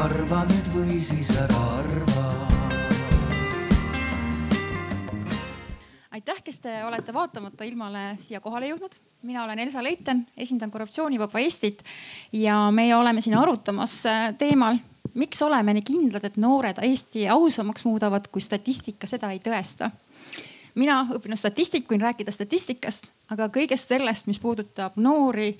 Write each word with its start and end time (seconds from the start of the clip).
arva 0.00 0.44
nüüd 0.48 0.68
või 0.72 1.00
siis 1.04 1.28
ära 1.36 1.58
arva 1.76 2.24
aitäh, 6.16 6.40
kes 6.44 6.60
te 6.64 6.72
olete 6.84 7.12
vaatamata 7.12 7.64
ilmale 7.68 8.14
siia 8.20 8.40
kohale 8.40 8.70
jõudnud. 8.70 8.96
mina 9.22 9.44
olen 9.44 9.58
Elsa 9.58 9.82
Leiten, 9.82 10.26
esindan 10.36 10.70
Korruptsioonivaba 10.70 11.40
Eestit 11.40 11.82
ja 12.32 12.70
meie 12.70 12.96
oleme 12.96 13.20
siin 13.20 13.36
arutamas 13.36 14.06
äh, 14.06 14.34
teemal, 14.38 14.78
miks 15.14 15.42
oleme 15.42 15.74
nii 15.76 15.84
kindlad, 15.84 16.24
et 16.24 16.36
noored 16.36 16.80
Eesti 16.82 17.28
ausamaks 17.28 17.84
muudavad, 17.84 18.28
kui 18.32 18.40
statistika 18.40 19.06
seda 19.06 19.30
ei 19.32 19.40
tõesta. 19.44 19.90
Mina 20.74 21.00
õppinud 21.14 21.38
statistik, 21.38 21.86
võin 21.90 22.02
rääkida 22.04 22.32
statistikast, 22.34 23.08
aga 23.30 23.48
kõigest 23.52 23.90
sellest, 23.90 24.26
mis 24.30 24.38
puudutab 24.38 24.98
noori, 25.00 25.52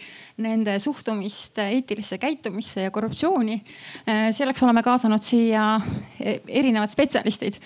nende 0.42 0.78
suhtumist 0.78 1.59
eetilisse 1.64 2.19
käitumisse 2.19 2.86
ja 2.86 2.91
korruptsiooni. 2.95 3.60
Äh, 4.06 4.28
selleks 4.36 4.62
oleme 4.62 4.83
kaasanud 4.86 5.24
siia 5.24 5.74
äh, 5.77 6.41
erinevad 6.48 6.92
spetsialistid 6.92 7.60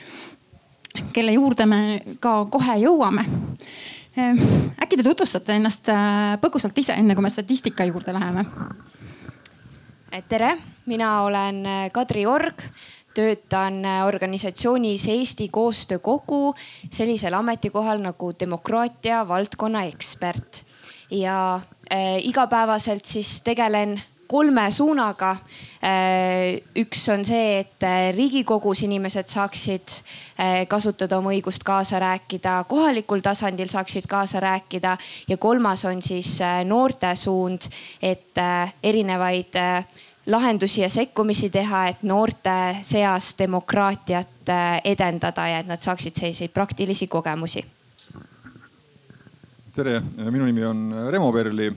kelle 1.12 1.32
juurde 1.34 1.66
me 1.66 1.80
ka 2.22 2.44
kohe 2.50 2.76
jõuame. 2.84 3.24
Ehm, 4.14 4.38
äkki 4.82 4.98
te 4.98 5.06
tutvustate 5.06 5.56
ennast 5.58 5.90
põgusalt 6.42 6.76
ise, 6.78 6.94
enne 6.94 7.16
kui 7.16 7.24
me 7.24 7.32
statistika 7.34 7.86
juurde 7.88 8.14
läheme? 8.14 8.46
tere, 10.28 10.52
mina 10.86 11.22
olen 11.26 11.56
Kadri 11.92 12.22
Org, 12.26 12.62
töötan 13.14 13.84
äh, 13.84 14.06
organisatsioonis 14.06 15.08
Eesti 15.08 15.48
Koostöökogu 15.48 16.54
sellisel 16.90 17.34
ametikohal 17.34 18.02
nagu 18.02 18.32
demokraatia 18.40 19.28
valdkonna 19.28 19.84
ekspert 19.90 20.64
ja 21.10 21.60
äh, 21.92 22.18
igapäevaselt 22.26 23.04
siis 23.04 23.42
tegelen 23.42 24.00
kolme 24.26 24.70
suunaga. 24.70 25.36
Äh, 25.84 26.60
üks 26.80 27.08
on 27.12 27.24
see, 27.24 27.60
et 27.60 27.84
äh, 27.84 28.08
riigikogus 28.16 28.82
inimesed 28.86 29.28
saaksid 29.28 30.00
kasutada 30.66 31.20
oma 31.20 31.30
õigust 31.30 31.62
kaasa 31.62 32.00
rääkida, 32.02 32.56
kohalikul 32.66 33.20
tasandil 33.22 33.68
saaksid 33.70 34.08
kaasa 34.10 34.40
rääkida 34.42 34.96
ja 35.28 35.36
kolmas 35.38 35.84
on 35.86 36.02
siis 36.02 36.40
noorte 36.66 37.12
suund, 37.14 37.68
et 38.02 38.42
erinevaid 38.82 39.54
lahendusi 40.26 40.80
ja 40.80 40.88
sekkumisi 40.90 41.50
teha, 41.50 41.86
et 41.88 42.02
noorte 42.02 42.76
seas 42.82 43.34
demokraatiat 43.38 44.52
edendada 44.84 45.48
ja 45.48 45.60
et 45.60 45.68
nad 45.68 45.80
saaksid 45.80 46.16
selliseid 46.16 46.52
praktilisi 46.52 47.06
kogemusi. 47.06 47.64
tere, 49.74 50.00
minu 50.30 50.44
nimi 50.44 50.64
on 50.64 50.94
Remo 51.10 51.32
Perli 51.32 51.72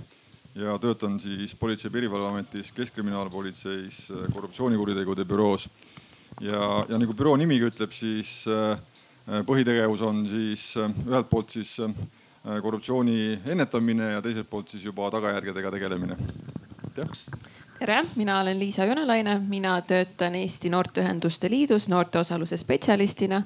ja 0.55 0.77
töötan 0.79 1.19
siis 1.19 1.55
Politsei- 1.55 1.87
ja 1.87 1.91
Piirivalveametis, 1.91 2.71
Keskkriminaalpolitseis 2.71 4.11
äh, 4.11 4.33
korruptsioonikuritegude 4.33 5.25
büroos. 5.25 5.69
ja, 6.39 6.85
ja 6.89 6.97
nagu 6.97 7.13
büroo 7.13 7.35
nimigi 7.35 7.65
ütleb, 7.65 7.91
siis 7.91 8.45
põhitegevus 9.27 10.01
on 10.01 10.27
siis 10.27 10.77
ühelt 10.77 11.29
poolt 11.29 11.49
siis 11.49 11.77
korruptsiooni 12.61 13.39
ennetamine 13.45 14.11
ja 14.11 14.21
teiselt 14.21 14.49
poolt 14.49 14.69
siis 14.69 14.85
juba 14.85 15.09
tagajärgedega 15.11 15.71
tegelemine. 15.71 16.17
aitäh 16.85 17.56
tere, 17.79 18.01
mina 18.15 18.39
olen 18.41 18.59
Liisa 18.59 18.85
Jõnelaine, 18.87 19.37
mina 19.47 19.75
töötan 19.85 20.35
Eesti 20.35 20.69
Noorteühenduste 20.73 21.49
Liidus 21.49 21.87
noorteosaluse 21.89 22.57
spetsialistina. 22.57 23.41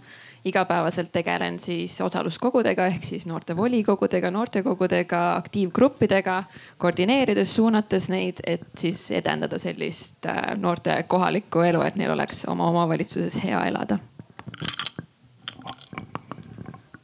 Igapäevaselt 0.45 1.11
tegelen 1.11 1.59
siis 1.59 1.99
osaluskogudega 2.01 2.85
ehk 2.89 3.03
siis 3.05 3.27
noorte 3.29 3.55
volikogudega, 3.57 4.31
noortekogudega, 4.31 5.19
aktiivgruppidega, 5.35 6.43
koordineerides, 6.77 7.55
suunates 7.55 8.09
neid, 8.09 8.39
et 8.47 8.63
siis 8.77 9.03
edendada 9.11 9.59
sellist 9.59 10.25
äh, 10.25 10.55
noorte 10.57 10.95
kohalikku 11.07 11.61
elu, 11.67 11.83
et 11.85 11.99
neil 11.99 12.15
oleks 12.15 12.45
oma 12.49 12.69
omavalitsuses 12.71 13.37
hea 13.43 13.65
elada. 13.67 13.99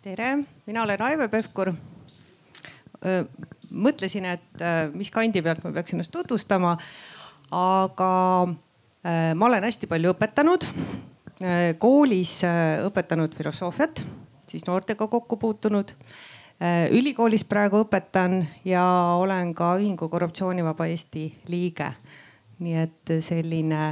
tere, 0.01 0.37
mina 0.66 0.83
olen 0.83 1.01
Aive 1.01 1.27
Pevkur. 1.27 1.73
mõtlesin, 3.71 4.25
et 4.25 4.61
äh, 4.61 4.87
mis 4.93 5.11
kandi 5.11 5.41
pealt 5.41 5.63
ma 5.63 5.71
peaks 5.71 5.93
ennast 5.93 6.11
tutvustama, 6.11 6.77
aga 7.52 8.13
äh, 8.47 9.35
ma 9.35 9.46
olen 9.46 9.63
hästi 9.63 9.88
palju 9.88 10.16
õpetanud 10.16 10.68
Äh, 11.38 11.75
koolis 11.78 12.40
äh, 12.47 12.80
õpetanud 12.81 13.35
filosoofiat, 13.38 14.02
siis 14.50 14.66
noortega 14.66 15.08
kokku 15.08 15.38
puutunud. 15.38 15.94
Ülikoolis 16.90 17.44
praegu 17.46 17.84
õpetan 17.84 18.40
ja 18.66 18.81
olen 19.22 19.52
ka 19.53 19.75
ühingu 19.78 20.08
Korruptsioonivaba 20.09 20.88
Eesti 20.90 21.28
liige. 21.53 21.91
nii 22.58 22.74
et 22.81 23.12
selline 23.22 23.91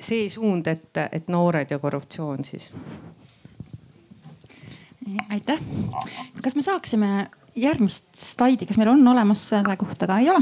see 0.00 0.30
suund, 0.32 0.70
et, 0.72 0.96
et 1.12 1.28
noored 1.28 1.68
ja 1.70 1.78
korruptsioon 1.78 2.44
siis. 2.48 2.70
aitäh. 5.28 5.60
kas 6.42 6.56
me 6.56 6.62
saaksime 6.62 7.28
järgmist 7.54 8.16
slaidi, 8.16 8.64
kas 8.64 8.80
meil 8.80 8.94
on 8.94 9.08
olemas 9.08 9.44
selle 9.48 9.76
kohta 9.76 10.06
ka, 10.06 10.18
ei 10.18 10.30
ole? 10.30 10.40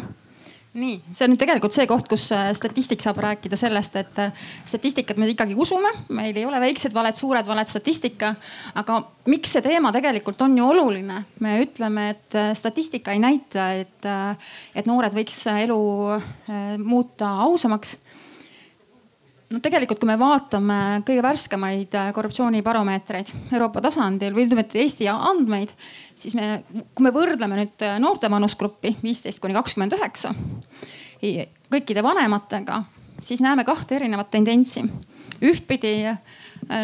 Nii, 0.79 0.97
see 1.13 1.27
on 1.27 1.33
nüüd 1.33 1.41
tegelikult 1.43 1.75
see 1.75 1.87
koht, 1.91 2.09
kus 2.11 2.29
äh, 2.35 2.51
statistik 2.57 3.03
saab 3.05 3.21
rääkida 3.23 3.59
sellest, 3.59 3.99
et 4.01 4.21
äh, 4.23 4.33
statistikat 4.69 5.19
me 5.21 5.29
ikkagi 5.31 5.57
usume, 5.59 5.91
meil 6.15 6.37
ei 6.37 6.47
ole 6.49 6.61
väiksed 6.63 6.95
valed, 6.97 7.19
suured 7.19 7.47
valed, 7.49 7.71
statistika. 7.71 8.35
aga 8.79 9.01
miks 9.29 9.57
see 9.57 9.65
teema 9.65 9.93
tegelikult 9.95 10.41
on 10.47 10.57
ju 10.59 10.69
oluline? 10.73 11.23
me 11.45 11.59
ütleme, 11.65 12.09
et 12.15 12.39
äh, 12.39 12.53
statistika 12.59 13.15
ei 13.15 13.23
näita, 13.23 13.71
et, 13.79 14.11
et 14.75 14.87
noored 14.89 15.15
võiks 15.15 15.41
elu 15.53 15.81
muuta 16.83 17.31
ausamaks 17.45 17.97
no 19.49 19.61
tegelikult, 19.65 20.01
kui 20.01 20.11
me 20.11 20.19
vaatame 20.21 20.79
kõige 21.09 21.23
värskemaid 21.25 21.97
äh, 21.97 22.11
korruptsioonibaromeetreid 22.17 23.33
Euroopa 23.53 23.83
tasandil 23.85 24.35
või 24.37 24.47
ütleme, 24.47 24.65
et 24.67 24.77
Eesti 24.83 25.09
andmeid, 25.13 25.73
siis 26.19 26.37
me, 26.37 26.63
kui 26.93 27.07
me 27.07 27.13
võrdleme 27.15 27.63
nüüd 27.63 27.87
äh, 27.87 27.97
noorte 28.03 28.31
vanusgruppi 28.33 28.97
viisteist 29.03 29.41
kuni 29.43 29.57
kakskümmend 29.57 29.97
üheksa 29.97 30.35
kõikide 31.19 32.03
vanematega, 32.07 32.85
siis 33.25 33.41
näeme 33.43 33.65
kahte 33.67 33.97
erinevat 33.97 34.31
tendentsi. 34.31 34.85
ühtpidi 35.43 35.95
äh, 36.07 36.19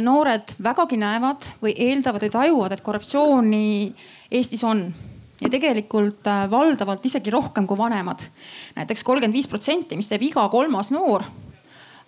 noored 0.00 0.56
vägagi 0.62 0.96
näevad 0.96 1.52
või 1.62 1.74
eeldavad 1.76 2.22
või 2.22 2.30
tajuvad, 2.30 2.72
et 2.72 2.80
korruptsiooni 2.86 3.94
Eestis 4.30 4.64
on 4.64 4.88
ja 5.40 5.50
tegelikult 5.50 6.26
valdavalt 6.50 7.04
isegi 7.06 7.30
rohkem 7.30 7.66
kui 7.66 7.78
vanemad. 7.78 8.24
näiteks 8.74 9.04
kolmkümmend 9.04 9.36
viis 9.36 9.48
protsenti, 9.48 9.96
mis 9.96 10.08
teeb 10.08 10.22
iga 10.22 10.48
kolmas 10.48 10.90
noor 10.90 11.22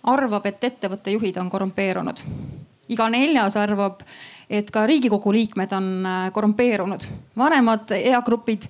arvab, 0.07 0.45
et 0.47 0.63
ettevõtte 0.63 1.11
juhid 1.13 1.37
on 1.41 1.49
korrumpeerunud. 1.51 2.23
iga 2.87 3.09
neljas 3.11 3.57
arvab, 3.59 3.99
et 4.49 4.69
ka 4.71 4.85
riigikogu 4.87 5.33
liikmed 5.35 5.73
on 5.75 6.05
äh, 6.05 6.31
korrumpeerunud. 6.33 7.07
vanemad 7.37 7.91
eagrupid 7.91 8.67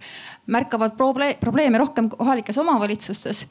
märkavad 0.47 0.97
probleeme 1.39 1.77
rohkem 1.77 2.09
kohalikes 2.09 2.57
omavalitsustes. 2.57 3.47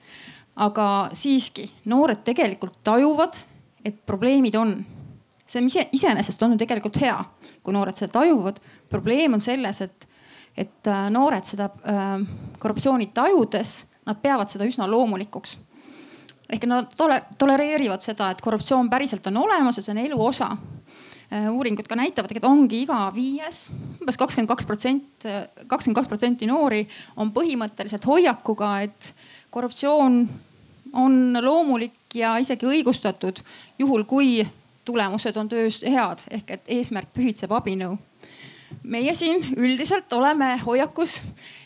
aga 0.56 1.10
siiski 1.12 1.70
noored 1.84 2.24
tegelikult 2.24 2.78
tajuvad, 2.84 3.36
et 3.84 4.06
probleemid 4.06 4.54
on. 4.54 4.84
see, 5.46 5.62
mis 5.62 5.78
iseenesest 5.92 6.42
on 6.42 6.52
ju 6.52 6.58
tegelikult 6.58 7.00
hea, 7.00 7.24
kui 7.62 7.72
noored 7.72 7.96
seda 7.96 8.12
tajuvad. 8.12 8.60
probleem 8.88 9.34
on 9.34 9.40
selles, 9.40 9.80
et, 9.80 10.08
et 10.56 10.86
äh, 10.86 11.10
noored 11.10 11.44
seda 11.44 11.70
äh, 11.86 12.26
korruptsiooni 12.58 13.06
tajudes, 13.14 13.86
nad 14.06 14.18
peavad 14.22 14.48
seda 14.48 14.64
üsna 14.64 14.90
loomulikuks 14.90 15.58
ehk 16.52 16.66
nad 16.70 16.90
tole, 16.96 17.20
tolereerivad 17.38 18.04
seda, 18.04 18.30
et 18.30 18.42
korruptsioon 18.44 18.90
päriselt 18.90 19.26
on 19.26 19.42
olemas 19.44 19.78
ja 19.78 19.84
see 19.84 19.94
on 19.96 20.02
elu 20.04 20.18
osa. 20.26 20.50
Äh, 21.32 21.48
uuringud 21.50 21.88
ka 21.90 21.98
näitavad, 21.98 22.30
et 22.36 22.44
ongi 22.46 22.84
iga 22.84 23.08
viies 23.14 23.66
umbes, 23.72 23.96
umbes 24.00 24.18
kakskümmend 24.20 24.50
kaks 24.52 24.66
protsenti, 24.66 25.32
kakskümmend 25.66 25.98
kaks 25.98 26.10
protsenti 26.12 26.46
noori 26.46 26.84
on 27.18 27.32
põhimõtteliselt 27.34 28.06
hoiakuga, 28.06 28.76
et 28.86 29.10
korruptsioon 29.50 30.20
on 30.94 31.16
loomulik 31.42 32.14
ja 32.14 32.36
isegi 32.38 32.68
õigustatud 32.70 33.42
juhul, 33.78 34.04
kui 34.06 34.46
tulemused 34.86 35.36
on 35.36 35.48
töös 35.48 35.80
head 35.82 36.22
ehk 36.30 36.52
et 36.54 36.70
eesmärk 36.78 37.10
pühitseb 37.14 37.52
abinõu. 37.52 37.96
meie 38.82 39.14
siin 39.14 39.42
üldiselt 39.56 40.12
oleme 40.12 40.56
hoiakus, 40.62 41.20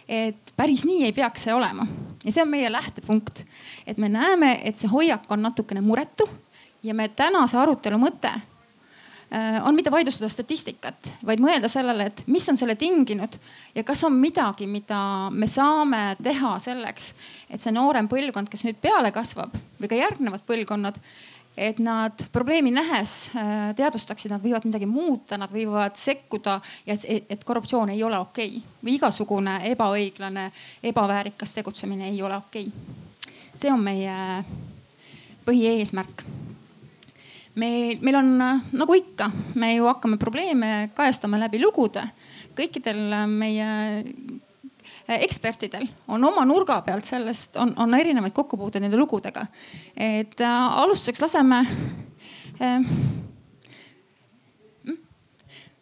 et 0.08 0.52
päris 0.56 0.84
nii 0.84 1.04
ei 1.04 1.12
peaks 1.12 1.44
see 1.44 1.54
olema 1.54 1.86
ja 2.24 2.32
see 2.32 2.42
on 2.42 2.48
meie 2.48 2.72
lähtepunkt, 2.72 3.44
et 3.86 3.98
me 3.98 4.08
näeme, 4.08 4.60
et 4.64 4.76
see 4.76 4.90
hoiak 4.90 5.30
on 5.30 5.42
natukene 5.42 5.80
muretu 5.80 6.28
ja 6.82 6.94
me 6.94 7.08
tänase 7.08 7.58
arutelu 7.58 7.98
mõte 8.00 8.30
äh, 8.32 9.58
on 9.64 9.74
mitte 9.74 9.92
vaidlustada 9.92 10.30
statistikat, 10.32 11.12
vaid 11.26 11.42
mõelda 11.42 11.68
sellele, 11.68 12.10
et 12.10 12.22
mis 12.26 12.48
on 12.48 12.58
selle 12.60 12.76
tinginud 12.80 13.36
ja 13.74 13.84
kas 13.86 14.04
on 14.08 14.16
midagi, 14.20 14.68
mida 14.70 15.30
me 15.30 15.48
saame 15.50 16.16
teha 16.22 16.56
selleks, 16.62 17.12
et 17.50 17.60
see 17.60 17.74
noorem 17.74 18.08
põlvkond, 18.10 18.50
kes 18.50 18.64
nüüd 18.66 18.80
peale 18.82 19.12
kasvab 19.14 19.54
või 19.80 19.90
ka 19.90 20.00
järgnevad 20.00 20.46
põlvkonnad, 20.48 21.02
et 21.60 21.78
nad 21.82 22.24
probleemi 22.32 22.70
nähes 22.72 23.30
äh, 23.34 23.74
teadvustaksid, 23.76 24.32
nad 24.32 24.42
võivad 24.44 24.64
midagi 24.68 24.88
muuta, 24.88 25.36
nad 25.40 25.52
võivad 25.52 25.98
sekkuda 25.98 26.60
ja 26.86 26.96
et, 26.96 27.28
et 27.28 27.44
korruptsioon 27.44 27.92
ei 27.92 28.02
ole 28.06 28.18
okei 28.22 28.56
okay. 28.56 28.78
või 28.84 28.96
igasugune 28.96 29.58
ebaõiglane, 29.72 30.50
ebaväärikas 30.92 31.54
tegutsemine 31.58 32.08
ei 32.08 32.22
ole 32.22 32.40
okei 32.40 32.70
okay.. 32.70 33.09
See 33.54 33.72
on 33.72 33.82
meie 33.82 34.44
põhieesmärk. 35.46 36.24
me, 37.54 37.70
meil 38.00 38.16
on 38.20 38.30
nagu 38.38 38.94
ikka, 38.96 39.30
me 39.54 39.74
ju 39.74 39.88
hakkame 39.88 40.18
probleeme 40.18 40.90
kajastama 40.94 41.40
läbi 41.40 41.62
lugude. 41.62 42.04
kõikidel 42.54 43.26
meie 43.28 43.68
ekspertidel 45.18 45.88
on 46.08 46.24
oma 46.24 46.44
nurga 46.46 46.80
pealt 46.86 47.08
sellest, 47.08 47.56
on, 47.58 47.72
on 47.80 47.94
erinevaid 47.98 48.34
kokkupuuteid 48.36 48.84
nende 48.84 48.98
lugudega. 49.00 49.46
et 49.96 50.40
äh, 50.40 50.78
alustuseks 50.82 51.20
laseme 51.24 51.64
äh, 52.60 52.84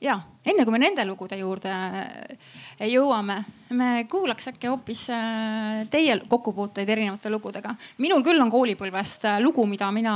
ja 0.00 0.20
enne 0.48 0.64
kui 0.64 0.74
me 0.74 0.80
nende 0.82 1.04
lugude 1.08 1.38
juurde 1.38 1.70
äh, 1.72 2.88
jõuame, 2.88 3.38
me 3.76 4.04
kuulaks 4.10 4.50
äkki 4.52 4.70
hoopis 4.70 5.08
äh, 5.14 5.84
teie 5.92 6.18
kokkupuuteid 6.28 6.88
erinevate 6.88 7.32
lugudega. 7.32 7.74
minul 7.98 8.24
küll 8.26 8.40
on 8.42 8.52
koolipõlvest 8.52 9.28
äh, 9.28 9.40
lugu, 9.44 9.66
mida 9.68 9.90
mina 9.92 10.14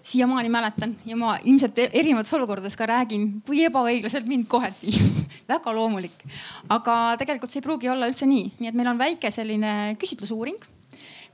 siiamaani 0.00 0.48
mäletan 0.48 0.94
ja 1.04 1.16
ma 1.20 1.34
ilmselt 1.44 1.78
e-, 1.78 1.90
erinevates 2.00 2.32
olukordades 2.38 2.76
ka 2.78 2.88
räägin, 2.88 3.26
kui 3.46 3.64
ebaõiglaselt 3.66 4.28
mind 4.30 4.48
koheti 4.48 4.94
väga 5.50 5.74
loomulik. 5.76 6.24
aga 6.68 7.16
tegelikult 7.20 7.52
see 7.52 7.60
ei 7.60 7.68
pruugi 7.68 7.92
olla 7.92 8.08
üldse 8.08 8.28
nii, 8.30 8.54
nii 8.58 8.72
et 8.72 8.78
meil 8.78 8.94
on 8.94 9.00
väike 9.00 9.32
selline 9.34 9.96
küsitlusuuring. 10.00 10.56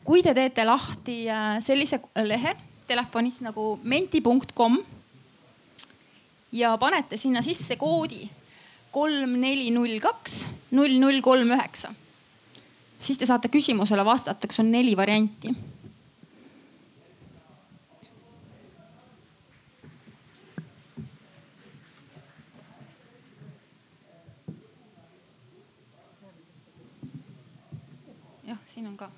kui 0.07 0.23
te 0.23 0.35
teete 0.35 0.65
lahti 0.67 1.25
sellise 1.63 2.01
lehe 2.27 2.55
telefonis 2.87 3.41
nagu 3.43 3.77
menti.com 3.83 4.79
ja 6.57 6.73
panete 6.81 7.17
sinna 7.21 7.43
sisse 7.45 7.77
koodi 7.77 8.25
kolm, 8.97 9.37
neli, 9.43 9.69
null, 9.75 9.99
kaks, 10.01 10.47
null, 10.77 10.97
null, 11.01 11.21
kolm, 11.25 11.53
üheksa. 11.53 11.93
siis 12.99 13.19
te 13.21 13.29
saate 13.29 13.51
küsimusele 13.53 14.05
vastata, 14.05 14.49
kus 14.49 14.63
on 14.65 14.71
neli 14.73 14.97
varianti. 14.97 15.53
jah, 28.47 28.61
siin 28.65 28.87
on 28.87 28.97
ka 28.97 29.11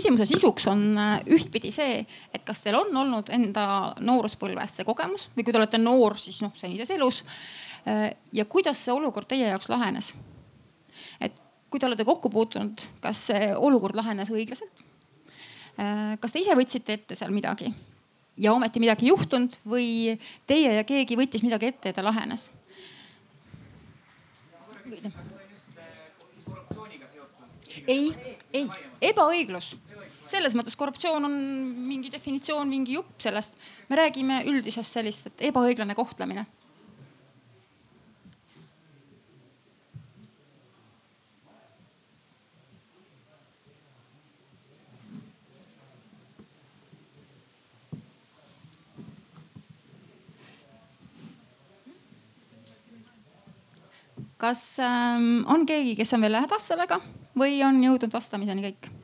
küsimuse 0.00 0.26
sisuks 0.30 0.66
on 0.70 0.82
äh, 0.98 1.18
ühtpidi 1.28 1.70
see, 1.74 2.00
et 2.32 2.44
kas 2.46 2.64
teil 2.64 2.78
on 2.78 2.96
olnud 3.02 3.28
enda 3.36 3.64
nooruspõlves 4.00 4.78
see 4.78 4.88
kogemus 4.88 5.28
või 5.36 5.44
kui 5.44 5.52
te 5.52 5.60
olete 5.60 5.80
noor, 5.80 6.16
siis 6.18 6.40
noh, 6.44 6.54
senises 6.56 6.90
elus. 6.96 7.22
Äh, 7.84 8.08
ja 8.32 8.46
kuidas 8.48 8.80
see 8.80 8.94
olukord 8.96 9.28
teie 9.28 9.50
jaoks 9.52 9.68
lahenes? 9.72 10.14
et 11.20 11.36
kui 11.70 11.80
te 11.80 11.86
olete 11.86 12.04
kokku 12.08 12.32
puutunud, 12.32 12.82
kas 13.04 13.26
see 13.30 13.52
olukord 13.54 13.96
lahenes 13.98 14.32
õiglaselt? 14.32 14.84
Äh, 15.80 16.16
kas 16.20 16.32
te 16.32 16.42
ise 16.42 16.56
võtsite 16.56 16.96
ette 16.96 17.18
seal 17.18 17.34
midagi 17.34 17.68
ja 18.40 18.54
ometi 18.56 18.80
midagi 18.80 19.04
ei 19.04 19.12
juhtunud 19.12 19.60
või 19.68 20.16
teie 20.48 20.78
ja 20.80 20.86
keegi 20.88 21.18
võttis 21.20 21.44
midagi 21.44 21.68
ette 21.74 21.92
ja 21.92 22.00
ta 22.00 22.06
lahenes? 22.06 22.48
ei, 27.86 28.36
ei, 28.52 28.66
ebaõiglus. 29.10 29.74
Selles 30.30 30.54
mõttes 30.58 30.78
korruptsioon 30.78 31.26
on 31.26 31.36
mingi 31.90 32.12
definitsioon, 32.12 32.68
mingi 32.70 32.96
jupp 32.98 33.20
sellest. 33.22 33.58
me 33.88 34.00
räägime 34.00 34.42
üldisest 34.46 34.98
sellist, 34.98 35.30
et 35.30 35.46
ebaõiglane 35.50 35.94
kohtlemine 35.98 36.46
kas 54.40 54.78
ähm, 54.80 55.44
on 55.46 55.66
keegi, 55.68 55.94
kes 55.98 56.14
on 56.16 56.24
veel 56.24 56.40
hädas 56.40 56.70
sellega 56.72 57.00
või 57.38 57.60
on 57.66 57.82
jõudnud 57.84 58.12
vastamiseni 58.14 58.70
kõik? 58.70 58.99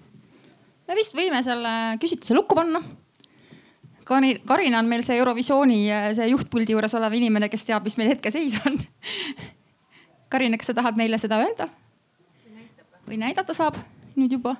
Me 0.86 0.98
vist 0.98 1.16
võime 1.16 1.42
selle 1.44 1.72
küsitluse 2.02 2.36
lukku 2.36 2.58
panna. 2.58 2.82
Kari, 4.06 4.36
Karina 4.46 4.78
on 4.78 4.86
meil 4.86 5.02
see 5.02 5.18
Eurovisiooni 5.18 5.80
see 6.14 6.28
juhtpuldi 6.30 6.76
juures 6.76 6.94
olev 6.94 7.16
inimene, 7.18 7.48
kes 7.50 7.66
teab, 7.66 7.82
mis 7.88 7.96
meil 7.98 8.12
hetkeseis 8.14 8.60
on 8.68 8.78
Karina, 10.30 10.58
kas 10.58 10.70
sa 10.70 10.76
tahad 10.78 10.98
meile 10.98 11.18
seda 11.18 11.40
öelda? 11.42 11.68
või 13.06 13.20
näidata 13.22 13.54
saab 13.54 13.76
nüüd 14.16 14.32
juba 14.34 14.56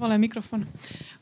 vale 0.00 0.18
mikrofon. 0.18 0.66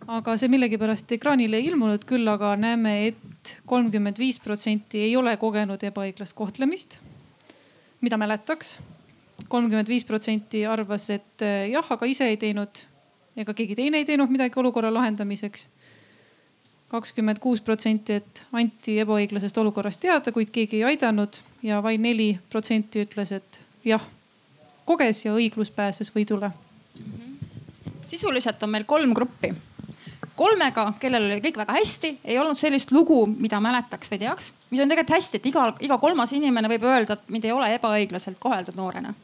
aga 0.06 0.36
see 0.36 0.50
millegipärast 0.52 1.12
ekraanile 1.16 1.60
ei 1.60 1.68
ilmunud, 1.70 2.04
küll 2.08 2.28
aga 2.28 2.54
näeme 2.60 2.94
et, 3.08 3.20
et 3.44 3.52
kolmkümmend 3.66 4.18
viis 4.18 4.38
protsenti 4.40 5.02
ei 5.04 5.16
ole 5.16 5.36
kogenud 5.36 5.82
ebaõiglast 5.84 6.36
kohtlemist, 6.36 6.98
mida 8.00 8.16
mäletaks. 8.20 8.78
kolmkümmend 9.48 9.88
viis 9.88 10.04
protsenti 10.04 10.64
arvas, 10.66 11.10
et 11.10 11.42
eh, 11.42 11.70
jah, 11.72 11.86
aga 11.90 12.06
ise 12.06 12.28
ei 12.28 12.36
teinud 12.36 12.84
ega 13.36 13.54
keegi 13.54 13.74
teine 13.74 13.98
ei 13.98 14.06
teinud 14.08 14.31
midagi 14.31 14.60
olukorra 14.60 14.93
lahendamiseks 14.94 15.69
kakskümmend 16.94 17.40
kuus 17.43 17.60
protsenti, 17.64 18.20
et 18.20 18.44
anti 18.54 18.98
ebaõiglasest 19.02 19.56
olukorrast 19.58 20.00
teada, 20.04 20.31
kuid 20.32 20.52
keegi 20.54 20.78
ei 20.78 20.84
aidanud 20.93 21.40
ja 21.66 21.81
vaid 21.82 22.00
neli 22.04 22.36
protsenti 22.52 23.02
ütles, 23.02 23.32
et 23.34 23.58
jah, 23.84 24.04
koges 24.86 25.24
ja 25.24 25.34
õiglus 25.34 25.72
pääses 25.74 26.12
võidule 26.14 26.52
sisuliselt 28.06 28.63
on 28.63 28.70
meil 28.70 28.84
kolm 28.84 29.15
gruppi. 29.15 29.55
kolmega, 30.34 30.89
kellel 30.99 31.29
oli 31.29 31.43
kõik 31.44 31.61
väga 31.61 31.77
hästi, 31.77 32.08
ei 32.25 32.39
olnud 32.43 32.58
sellist 32.58 32.91
lugu, 32.91 33.20
mida 33.27 33.61
mäletaks 33.63 34.11
või 34.11 34.19
teaks, 34.19 34.49
mis 34.73 34.81
on 34.82 34.91
tegelikult 34.91 35.15
hästi, 35.15 35.39
et 35.39 35.46
iga, 35.46 35.67
iga 35.87 35.99
kolmas 36.03 36.32
inimene 36.34 36.70
võib 36.73 36.87
öelda, 36.91 37.15
et 37.15 37.29
mind 37.31 37.44
ei 37.46 37.53
ole 37.55 37.69
ebaõiglaselt 37.77 38.41
koheldud 38.43 38.75
noorena. 38.75 39.15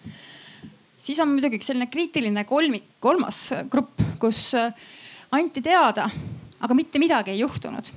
siis 0.96 1.18
on 1.20 1.32
muidugi 1.32 1.58
üks 1.58 1.66
selline 1.66 1.90
kriitiline 1.90 2.44
kolmik, 2.44 2.84
kolmas 3.00 3.48
grupp, 3.70 3.98
kus 4.22 4.54
äh, 4.54 4.70
anti 5.30 5.62
teada, 5.62 6.06
aga 6.60 6.74
mitte 6.74 7.02
midagi 7.02 7.34
ei 7.34 7.42
juhtunud 7.42 7.90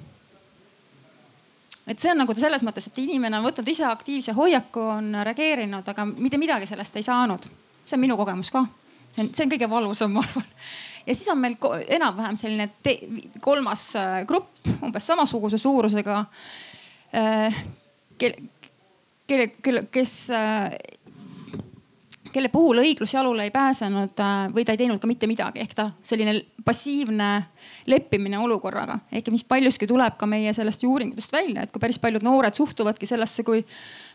et 1.88 2.00
see 2.00 2.12
on 2.12 2.18
nagu 2.18 2.34
selles 2.34 2.64
mõttes, 2.64 2.88
et 2.88 2.98
inimene 3.04 3.38
on 3.38 3.46
võtnud 3.46 3.68
ise 3.70 3.86
aktiivse 3.86 4.34
hoiaku, 4.34 4.88
on 4.98 5.18
reageerinud, 5.22 5.88
aga 5.88 6.06
mitte 6.08 6.40
midagi 6.42 6.66
sellest 6.66 6.96
ei 6.98 7.04
saanud. 7.04 7.50
see 7.86 7.98
on 7.98 8.02
minu 8.02 8.18
kogemus 8.18 8.50
ka 8.52 8.66
see 9.16 9.46
on, 9.46 9.54
kõige 9.54 9.70
valusam, 9.70 10.16
ma 10.16 10.24
arvan. 10.26 10.48
ja 11.06 11.16
siis 11.16 11.30
on 11.34 11.42
meil 11.42 11.58
enam-vähem 11.98 12.40
selline 12.40 12.70
kolmas 13.44 13.90
äh, 14.00 14.24
grupp, 14.30 14.52
umbes 14.82 15.08
samasuguse 15.08 15.58
suurusega 15.62 16.26
äh,. 17.16 17.64
kelle, 18.18 18.50
kelle, 19.28 19.48
kelle, 19.62 19.88
kes 19.92 20.18
äh, 20.34 20.74
kelle 22.34 22.50
puhul 22.50 22.82
õiglus 22.82 23.14
jalule 23.14 23.46
ei 23.46 23.54
pääsenud 23.54 24.22
või 24.54 24.66
ta 24.66 24.74
ei 24.74 24.80
teinud 24.82 25.02
ka 25.02 25.10
mitte 25.10 25.30
midagi, 25.30 25.62
ehk 25.62 25.76
ta 25.78 25.90
selline 26.06 26.40
passiivne 26.66 27.30
leppimine 27.90 28.40
olukorraga. 28.40 29.00
ehk 29.12 29.30
mis 29.32 29.44
paljuski 29.44 29.88
tuleb 29.88 30.18
ka 30.18 30.26
meie 30.30 30.54
sellest 30.54 30.84
uuringutest 30.84 31.34
välja, 31.34 31.64
et 31.64 31.72
kui 31.72 31.84
päris 31.84 32.00
paljud 32.00 32.26
noored 32.26 32.56
suhtuvadki 32.58 33.06
sellesse, 33.10 33.44
kui 33.44 33.64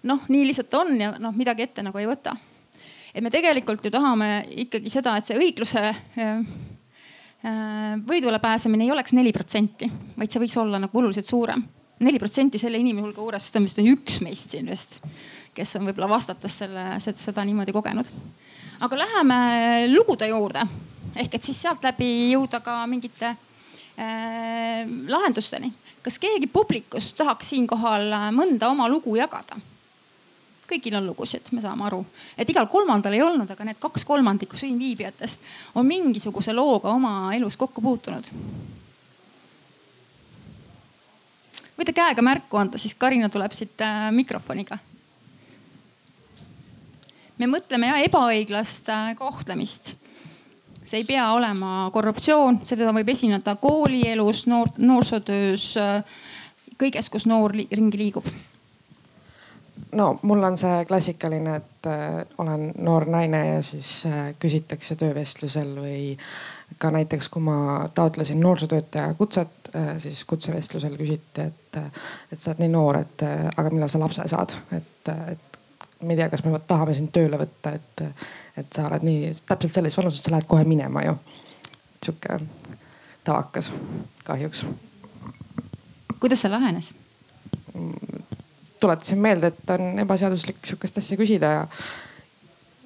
noh, 0.02 0.24
nii 0.28 0.46
lihtsalt 0.50 0.74
on 0.80 0.94
ja 1.00 1.12
noh, 1.18 1.34
midagi 1.36 1.68
ette 1.68 1.84
nagu 1.86 1.98
ei 1.98 2.08
võta 2.10 2.34
et 3.18 3.24
me 3.24 3.32
tegelikult 3.34 3.82
ju 3.82 3.90
tahame 3.90 4.28
ikkagi 4.62 4.90
seda, 4.92 5.16
et 5.18 5.26
see 5.26 5.38
õigluse 5.38 5.80
äh, 5.90 6.26
äh, 7.42 7.96
võidule 8.06 8.38
pääsemine 8.42 8.86
ei 8.86 8.92
oleks 8.94 9.14
neli 9.16 9.32
protsenti, 9.34 9.88
vaid 10.14 10.30
see 10.30 10.42
võiks 10.44 10.54
olla 10.62 10.78
nagu 10.78 11.00
oluliselt 11.02 11.26
suurem. 11.26 11.64
neli 11.98 12.18
protsenti 12.22 12.60
selle 12.62 12.78
inimese 12.78 13.08
hulga 13.08 13.24
juures, 13.24 13.48
seda 13.48 13.62
vist 13.64 13.80
on 13.82 13.88
üks 13.90 14.20
meist 14.22 14.54
siin 14.54 14.70
vist, 14.70 15.00
kes 15.54 15.74
on 15.80 15.88
võib-olla 15.88 16.12
vastates 16.12 16.60
selle, 16.62 16.84
seda 17.02 17.44
niimoodi 17.44 17.74
kogenud. 17.74 18.12
aga 18.86 19.00
läheme 19.02 19.38
lugude 19.90 20.28
juurde 20.30 20.62
ehk 21.18 21.34
et 21.34 21.42
siis 21.42 21.58
sealt 21.58 21.82
läbi 21.82 22.30
jõuda 22.36 22.60
ka 22.62 22.84
mingite 22.86 23.32
äh, 23.32 24.86
lahendusteni. 25.08 25.72
kas 26.06 26.20
keegi 26.22 26.46
publikust 26.46 27.16
tahaks 27.18 27.50
siinkohal 27.50 28.14
mõnda 28.30 28.70
oma 28.70 28.86
lugu 28.88 29.18
jagada? 29.18 29.58
Kõigil 30.68 30.96
on 30.98 31.06
lugusid, 31.08 31.48
me 31.52 31.62
saame 31.64 31.86
aru, 31.88 32.02
et 32.36 32.48
igal 32.50 32.68
kolmandal 32.70 33.14
ei 33.16 33.22
olnud, 33.24 33.50
aga 33.50 33.64
need 33.64 33.80
kaks 33.80 34.04
kolmandikku 34.08 34.58
siin 34.58 34.78
viibijatest 34.78 35.40
on 35.74 35.86
mingisuguse 35.88 36.52
looga 36.52 36.92
oma 36.92 37.32
elus 37.36 37.56
kokku 37.56 37.84
puutunud. 37.84 38.32
võite 41.78 41.94
käega 41.94 42.22
märku 42.26 42.58
anda, 42.58 42.78
siis 42.78 42.94
Karina 42.98 43.28
tuleb 43.30 43.52
siit 43.54 43.80
äh, 43.80 44.10
mikrofoniga. 44.12 44.78
me 47.38 47.46
mõtleme 47.46 47.86
ja 47.92 48.02
ebaõiglast 48.04 48.88
äh, 48.90 49.14
kohtlemist 49.16 49.94
see 50.88 51.02
ei 51.02 51.04
pea 51.04 51.26
olema 51.36 51.90
korruptsioon, 51.92 52.62
seda 52.64 52.92
võib 52.96 53.10
esineda 53.12 53.54
koolielus, 53.60 54.46
noor, 54.48 54.70
noorsootöös, 54.80 55.74
kõiges, 56.80 57.10
kus 57.12 57.26
noor 57.28 57.52
ringi 57.52 58.00
liigub. 58.00 58.28
No 59.92 60.18
mul 60.22 60.42
on 60.42 60.58
see 60.58 60.84
klassikaline, 60.88 61.56
et 61.56 61.86
äh, 61.86 62.26
olen 62.38 62.72
noor 62.78 63.06
naine 63.10 63.46
ja 63.46 63.62
siis 63.62 64.06
äh, 64.06 64.34
küsitakse 64.38 64.96
töövestlusel 64.96 65.74
või 65.80 66.00
ka 66.78 66.90
näiteks, 66.94 67.28
kui 67.32 67.42
ma 67.42 67.88
taotlesin 67.94 68.40
noorsootöötaja 68.40 69.14
kutset 69.14 69.70
äh,, 69.74 69.94
siis 69.98 70.24
kutsevestlusel 70.28 70.96
küsiti, 70.96 71.48
et, 71.48 71.80
et 72.32 72.40
sa 72.40 72.52
oled 72.52 72.64
nii 72.64 72.72
noor, 72.72 73.00
et 73.02 73.26
äh, 73.26 73.46
aga 73.56 73.72
millal 73.72 73.92
sa 73.92 74.02
lapse 74.02 74.28
saad, 74.28 74.56
et, 74.76 75.12
et 75.32 75.60
ma 76.02 76.14
ei 76.14 76.20
tea, 76.20 76.28
kas 76.30 76.44
me 76.44 76.58
tahame 76.68 76.94
sind 76.94 77.12
tööle 77.14 77.40
võtta, 77.40 77.74
et, 77.78 78.04
et 78.60 78.72
sa 78.74 78.86
oled 78.90 79.06
nii 79.06 79.32
täpselt 79.48 79.80
selles 79.80 79.96
vanuses, 79.98 80.22
sa 80.22 80.34
lähed 80.34 80.48
kohe 80.50 80.66
minema 80.68 81.04
ju. 81.06 81.16
sihuke 82.04 82.40
tavakas 83.24 83.72
kahjuks. 84.24 84.66
kuidas 86.20 86.40
see 86.40 86.50
lahenes? 86.50 86.94
Tuletasin 88.80 89.18
meelde, 89.18 89.46
et 89.52 89.70
on 89.70 89.98
ebaseaduslik 90.02 90.60
sihukest 90.64 90.98
asja 91.00 91.18
küsida 91.18 91.50
ja, 91.54 91.66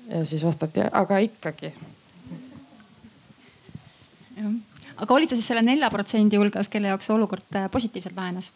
ja 0.08 0.25
siis 0.28 0.44
vastati, 0.46 0.84
aga 0.92 1.18
ikkagi. 1.25 1.72
aga 4.96 5.14
olid 5.14 5.30
sa 5.30 5.38
siis 5.38 5.49
selle 5.52 5.62
nelja 5.62 5.90
protsendi 5.90 6.40
hulgas, 6.40 6.70
kelle 6.72 6.92
jaoks 6.92 7.08
see 7.11 7.16
olukord 7.16 7.58
äh, 7.58 7.70
positiivselt 7.70 8.16
lahenes? 8.16 8.52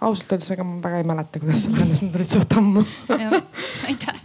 ausalt 0.00 0.32
öeldes 0.32 0.50
ega 0.52 0.64
ma 0.64 0.80
väga 0.84 1.02
ei 1.02 1.08
mäleta, 1.08 1.42
kuidas 1.42 1.66
see 1.66 1.74
lahenes, 1.74 2.02
need 2.04 2.16
olid 2.16 2.32
suht 2.32 2.56
ammu. 2.56 2.84
aitäh. 3.90 4.24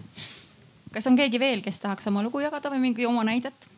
kas 0.93 1.07
on 1.07 1.19
keegi 1.19 1.39
veel, 1.39 1.61
kes 1.65 1.79
tahaks 1.83 2.09
oma 2.11 2.23
lugu 2.23 2.43
jagada 2.43 2.73
või 2.73 2.87
mingi 2.89 3.07
oma 3.09 3.25
näidet? 3.27 3.69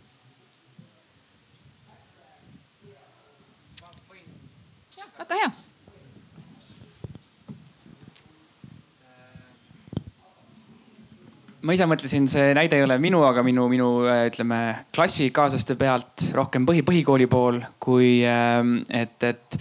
väga 5.23 5.39
hea 5.39 5.53
ma 11.63 11.75
ise 11.75 11.87
mõtlesin, 11.87 12.27
see 12.31 12.51
näide 12.57 12.79
ei 12.79 12.83
ole 12.85 12.97
minu, 13.01 13.21
aga 13.27 13.43
minu, 13.45 13.69
minu 13.71 13.89
ütleme 14.09 14.59
klassikaaslaste 14.95 15.77
pealt 15.79 16.27
rohkem 16.35 16.67
põhi, 16.67 16.83
põhikooli 16.85 17.29
pool, 17.31 17.61
kui 17.83 18.17
ähm, 18.27 18.81
et, 18.91 19.15
et 19.23 19.59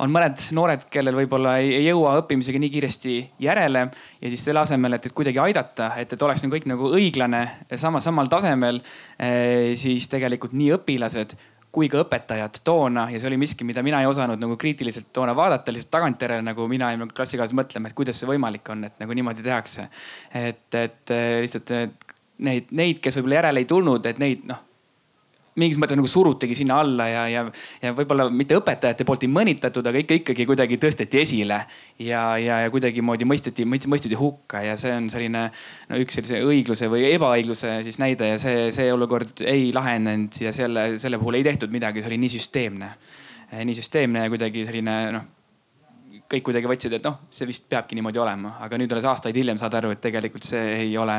on 0.00 0.12
mõned 0.12 0.40
noored, 0.56 0.86
kellel 0.92 1.16
võib-olla 1.18 1.56
ei, 1.60 1.72
ei 1.80 1.86
jõua 1.88 2.14
õppimisega 2.22 2.60
nii 2.62 2.72
kiiresti 2.72 3.14
järele 3.44 3.86
ja 3.90 4.32
siis 4.32 4.46
selle 4.48 4.62
asemel, 4.62 4.96
et, 4.96 5.10
et 5.10 5.16
kuidagi 5.16 5.42
aidata, 5.42 5.92
et, 6.00 6.14
et 6.14 6.26
oleks 6.26 6.44
nagu 6.44 6.56
kõik 6.56 6.68
nagu 6.70 6.92
õiglane, 6.96 7.42
sama, 7.80 8.02
samal 8.04 8.30
tasemel, 8.32 8.80
eh, 9.18 9.72
siis 9.78 10.08
tegelikult 10.12 10.54
nii 10.56 10.70
õpilased 10.78 11.36
kui 11.72 11.88
ka 11.90 12.00
õpetajad 12.02 12.62
toona 12.66 13.06
ja 13.12 13.20
see 13.20 13.30
oli 13.30 13.38
miski, 13.40 13.66
mida 13.66 13.82
mina 13.86 14.00
ei 14.02 14.08
osanud 14.10 14.40
nagu 14.42 14.56
kriitiliselt 14.60 15.12
toona 15.14 15.34
vaadata, 15.36 15.72
lihtsalt 15.74 15.92
tagantjärele 15.94 16.42
nagu 16.46 16.66
mina 16.70 16.90
ja 16.90 16.98
minu 16.98 17.14
klassikaaslased 17.14 17.58
mõtlema, 17.58 17.90
et 17.90 17.98
kuidas 17.98 18.18
see 18.20 18.30
võimalik 18.30 18.72
on, 18.74 18.88
et 18.88 18.98
nagu 19.02 19.14
niimoodi 19.16 19.46
tehakse. 19.46 19.86
et, 20.34 20.66
et 20.74 21.14
lihtsalt 21.44 21.74
neid, 22.38 22.72
neid, 22.74 22.98
kes 23.04 23.20
võib-olla 23.20 23.40
järele 23.42 23.62
ei 23.62 23.70
tulnud, 23.70 24.10
et 24.10 24.18
neid 24.22 24.44
noh 24.50 24.66
mingis 25.58 25.78
mõttes 25.80 25.98
nagu 25.98 26.08
surutigi 26.10 26.54
sinna 26.58 26.78
alla 26.82 27.06
ja, 27.10 27.22
ja, 27.30 27.44
ja 27.82 27.92
võib-olla 27.96 28.28
mitte 28.30 28.54
õpetajate 28.58 29.06
poolt 29.08 29.24
ei 29.26 29.32
mõnitatud, 29.32 29.86
aga 29.86 30.02
ikka 30.02 30.18
ikkagi 30.20 30.46
kuidagi 30.46 30.78
tõsteti 30.82 31.22
esile. 31.22 31.58
ja, 31.98 32.22
ja, 32.38 32.60
ja 32.64 32.70
kuidagimoodi 32.70 33.26
mõisteti, 33.26 33.66
mõisteti 33.66 34.18
hukka 34.18 34.62
ja 34.66 34.76
see 34.80 34.94
on 34.94 35.10
selline 35.10 35.48
no 35.90 36.00
üks 36.02 36.20
sellise 36.20 36.42
õigluse 36.46 36.90
või 36.92 37.08
ebaõigluse 37.10 37.80
siis 37.86 37.98
näide 38.02 38.34
ja 38.34 38.38
see, 38.38 38.70
see 38.74 38.92
olukord 38.94 39.42
ei 39.42 39.70
lahenenud 39.74 40.38
ja 40.44 40.54
selle, 40.54 40.92
selle 41.02 41.18
puhul 41.18 41.40
ei 41.40 41.46
tehtud 41.46 41.74
midagi, 41.74 42.02
see 42.02 42.12
oli 42.12 42.22
nii 42.22 42.36
süsteemne. 42.38 42.94
nii 43.50 43.74
süsteemne 43.74 44.26
ja 44.26 44.30
kuidagi 44.30 44.64
selline 44.68 44.96
noh 45.16 45.28
kõik 46.30 46.44
kuidagi 46.46 46.70
võtsid, 46.70 46.94
et 46.94 47.06
noh, 47.06 47.16
see 47.32 47.48
vist 47.48 47.66
peabki 47.70 47.96
niimoodi 47.98 48.20
olema, 48.22 48.54
aga 48.62 48.78
nüüd 48.78 48.92
alles 48.94 49.08
aastaid 49.10 49.36
hiljem 49.36 49.58
saad 49.58 49.74
aru, 49.80 49.90
et 49.94 50.02
tegelikult 50.04 50.46
see 50.46 50.62
ei 50.84 50.96
ole 51.00 51.16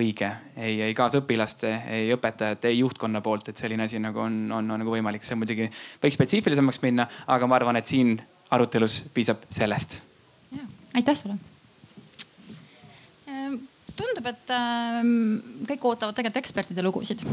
õige. 0.00 0.30
Ei, 0.56 0.78
ei 0.88 0.96
kaasõpilaste, 0.96 1.72
ei 1.98 2.12
õpetajate, 2.16 2.72
ei 2.72 2.80
juhtkonna 2.80 3.20
poolt, 3.24 3.52
et 3.52 3.60
selline 3.60 3.84
asi 3.84 4.00
nagu 4.02 4.24
on, 4.24 4.38
on, 4.48 4.76
on 4.76 4.84
nagu 4.84 4.96
võimalik, 4.96 5.26
see 5.26 5.38
muidugi 5.38 5.68
võiks 6.02 6.16
spetsiifilisemaks 6.20 6.80
minna, 6.84 7.08
aga 7.36 7.50
ma 7.50 7.60
arvan, 7.60 7.80
et 7.80 7.90
siin 7.90 8.16
arutelus 8.54 9.02
piisab 9.14 9.44
sellest. 9.52 10.00
aitäh 10.94 11.16
sulle 11.18 11.53
tundub, 13.96 14.26
et 14.30 14.54
äh, 14.54 15.00
kõik 15.70 15.90
ootavad 15.90 16.14
tegelikult 16.16 16.42
ekspertide 16.42 16.84
lugusid. 16.84 17.24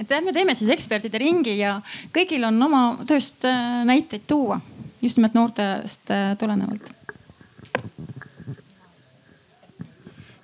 et 0.00 0.10
lähme 0.10 0.32
teeme 0.32 0.54
siis 0.54 0.70
ekspertide 0.70 1.18
ringi 1.18 1.58
ja 1.58 1.80
kõigil 2.12 2.44
on 2.48 2.62
oma 2.62 2.84
tööst 3.06 3.44
äh, 3.44 3.82
näiteid 3.84 4.26
tuua. 4.26 4.60
Just 5.02 5.16
nimelt 5.16 5.34
noortest 5.34 6.10
äh, 6.10 6.36
tulenevalt. 6.38 6.90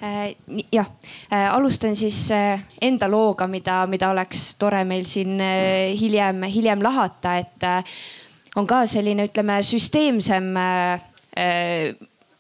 Äh, 0.00 0.34
jah, 0.72 0.86
äh, 1.32 1.54
alustan 1.54 1.96
siis 1.96 2.28
enda 2.80 3.08
looga, 3.10 3.46
mida, 3.46 3.82
mida 3.86 4.10
oleks 4.10 4.54
tore 4.56 4.84
meil 4.88 5.04
siin 5.08 5.36
hiljem, 6.00 6.42
hiljem 6.48 6.84
lahata, 6.84 7.36
et 7.36 7.68
on 8.56 8.68
ka 8.68 8.86
selline, 8.88 9.28
ütleme 9.28 9.60
süsteemsem 9.64 10.52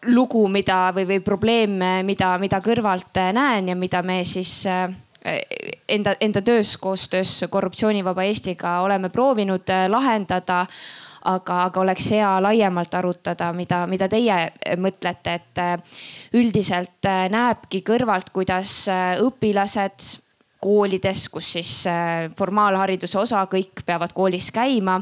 lugu, 0.04 0.48
mida 0.48 0.92
või, 0.94 1.06
või 1.08 1.20
probleem, 1.24 1.78
mida, 2.04 2.36
mida 2.38 2.60
kõrvalt 2.64 3.18
näen 3.32 3.68
ja 3.68 3.76
mida 3.76 4.02
me 4.02 4.22
siis 4.24 4.66
enda, 5.88 6.14
enda 6.20 6.42
töös 6.42 6.76
koostöös 6.76 7.44
Korruptsioonivaba 7.50 8.22
Eestiga 8.22 8.80
oleme 8.80 9.08
proovinud 9.08 9.72
lahendada. 9.88 10.66
Aga, 11.26 11.64
aga 11.64 11.80
oleks 11.80 12.10
hea 12.14 12.28
laiemalt 12.38 12.92
arutada, 12.94 13.48
mida, 13.52 13.80
mida 13.90 14.06
teie 14.06 14.36
mõtlete, 14.78 15.32
et 15.34 15.58
äh, 15.58 15.96
üldiselt 16.38 17.08
äh, 17.10 17.24
näebki 17.32 17.80
kõrvalt, 17.82 18.30
kuidas 18.30 18.84
äh, 18.86 19.16
õpilased 19.18 20.06
koolides, 20.66 21.28
kus 21.30 21.52
siis 21.56 21.70
formaalhariduse 22.38 23.18
osa, 23.20 23.44
kõik 23.50 23.84
peavad 23.86 24.12
koolis 24.16 24.50
käima. 24.50 25.00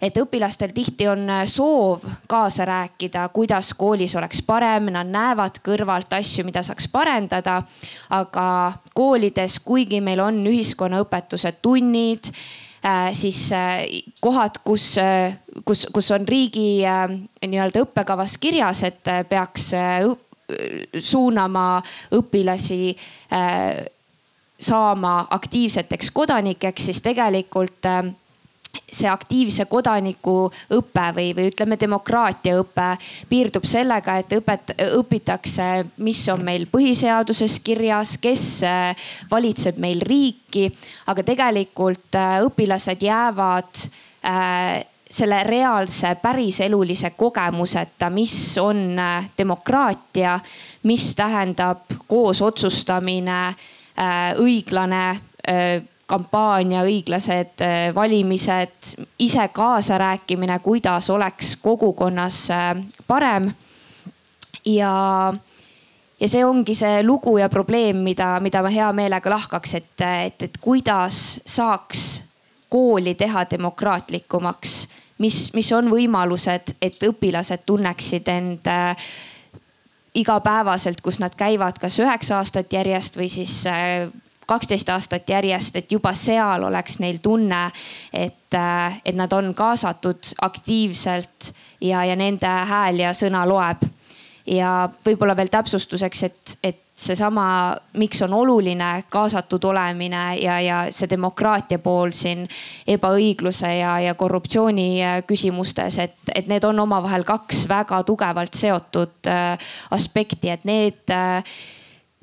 et 0.00 0.16
õpilastel 0.16 0.72
tihti 0.74 1.08
on 1.08 1.26
soov 1.46 2.06
kaasa 2.28 2.64
rääkida, 2.64 3.28
kuidas 3.34 3.74
koolis 3.74 4.14
oleks 4.16 4.42
parem, 4.42 4.92
nad 4.94 5.10
näevad 5.10 5.58
kõrvalt 5.66 6.14
asju, 6.18 6.44
mida 6.44 6.62
saaks 6.62 6.88
parendada. 6.88 7.62
aga 8.10 8.72
koolides, 8.94 9.60
kuigi 9.60 10.00
meil 10.00 10.20
on 10.20 10.44
ühiskonnaõpetuse 10.46 11.52
tunnid 11.62 12.32
Äh, 12.84 13.14
siis 13.14 13.52
äh, 13.52 13.84
kohad, 14.20 14.56
kus, 14.64 14.98
äh, 14.98 15.36
kus, 15.64 15.86
kus 15.92 16.10
on 16.16 16.24
riigi 16.28 16.80
nii-öelda 17.44 17.82
õppekavas 17.84 18.38
kirjas, 18.40 18.80
et 18.88 19.04
peaks 19.28 19.66
suunama 20.98 21.64
õpilasi 22.16 22.96
saama 24.60 25.26
aktiivseteks 25.30 26.10
kodanikeks, 26.14 26.90
siis 26.90 27.02
tegelikult 27.02 27.86
see 28.90 29.08
aktiivse 29.10 29.64
kodaniku 29.70 30.50
õpe 30.74 31.06
või, 31.14 31.30
või 31.34 31.48
ütleme, 31.50 31.78
demokraatiaõpe 31.80 32.88
piirdub 33.30 33.66
sellega, 33.68 34.18
et 34.20 34.34
õpet-, 34.38 34.74
õpitakse, 34.98 35.68
mis 36.04 36.20
on 36.32 36.44
meil 36.46 36.66
põhiseaduses 36.70 37.60
kirjas, 37.66 38.16
kes 38.22 38.44
äh, 38.66 39.08
valitseb 39.30 39.80
meil 39.82 40.02
riiki. 40.06 40.68
aga 41.06 41.22
tegelikult 41.26 42.14
äh, 42.18 42.38
õpilased 42.46 43.02
jäävad 43.02 43.84
äh, 44.26 44.86
selle 45.10 45.42
reaalse 45.42 46.14
päriselulise 46.22 47.10
kogemuseta, 47.18 48.10
mis 48.14 48.58
on 48.62 48.94
demokraatia, 49.38 50.36
mis 50.86 51.08
tähendab 51.18 51.90
koos 52.06 52.42
otsustamine, 52.42 53.40
õiglane 54.40 55.02
kampaania, 56.10 56.82
õiglased 56.86 57.62
äh, 57.64 57.94
valimised, 57.94 58.94
ise 59.22 59.48
kaasarääkimine, 59.54 60.58
kuidas 60.64 61.10
oleks 61.10 61.54
kogukonnas 61.62 62.42
äh, 62.50 62.72
parem. 63.06 63.50
ja, 64.64 64.94
ja 66.20 66.28
see 66.28 66.44
ongi 66.44 66.74
see 66.74 67.02
lugu 67.06 67.38
ja 67.38 67.48
probleem, 67.48 68.02
mida, 68.06 68.32
mida 68.42 68.62
ma 68.62 68.72
hea 68.74 68.90
meelega 68.96 69.30
lahkaks, 69.30 69.76
et, 69.78 70.06
et, 70.26 70.48
et 70.48 70.58
kuidas 70.60 71.40
saaks 71.46 72.08
kooli 72.70 73.14
teha 73.18 73.46
demokraatlikumaks, 73.50 74.74
mis, 75.18 75.38
mis 75.54 75.72
on 75.74 75.90
võimalused, 75.90 76.76
et 76.82 77.02
õpilased 77.06 77.66
tunneksid 77.66 78.28
end 78.34 78.70
äh, 78.70 79.10
igapäevaselt, 80.14 81.00
kus 81.00 81.20
nad 81.22 81.34
käivad 81.36 81.78
kas 81.80 81.98
üheksa 82.02 82.40
aastat 82.40 82.72
järjest 82.72 83.16
või 83.16 83.28
siis 83.30 83.62
äh, 83.70 84.10
kaksteist 84.50 84.88
aastat 84.90 85.28
järjest, 85.30 85.76
et 85.76 85.92
juba 85.92 86.10
seal 86.18 86.64
oleks 86.66 86.98
neil 86.98 87.20
tunne, 87.22 87.68
et, 88.12 88.54
äh, 88.54 89.00
et 89.04 89.14
nad 89.14 89.32
on 89.32 89.54
kaasatud 89.54 90.34
aktiivselt 90.42 91.52
ja, 91.80 92.04
ja 92.04 92.16
nende 92.16 92.50
hääl 92.72 93.04
ja 93.04 93.14
sõna 93.14 93.46
loeb. 93.48 93.86
ja 94.46 94.88
võib-olla 95.06 95.36
veel 95.36 95.50
täpsustuseks, 95.52 96.22
et, 96.26 96.58
et 96.64 96.89
seesama, 97.00 97.44
miks 97.96 98.22
on 98.22 98.34
oluline 98.34 98.90
kaasatud 99.08 99.64
olemine 99.64 100.36
ja, 100.42 100.60
ja 100.60 100.78
see 100.92 101.08
demokraatia 101.10 101.80
pool 101.82 102.12
siin 102.16 102.46
ebaõigluse 102.88 103.72
ja, 103.78 103.96
ja 104.04 104.14
korruptsiooni 104.14 104.88
äh, 105.04 105.18
küsimustes, 105.26 105.98
et, 106.04 106.16
et 106.34 106.50
need 106.50 106.64
on 106.68 106.84
omavahel 106.84 107.24
kaks 107.28 107.66
väga 107.70 108.02
tugevalt 108.08 108.56
seotud 108.56 109.30
äh, 109.30 109.72
aspekti, 109.96 110.52
et 110.52 110.66
need 110.68 111.14
äh, 111.14 111.42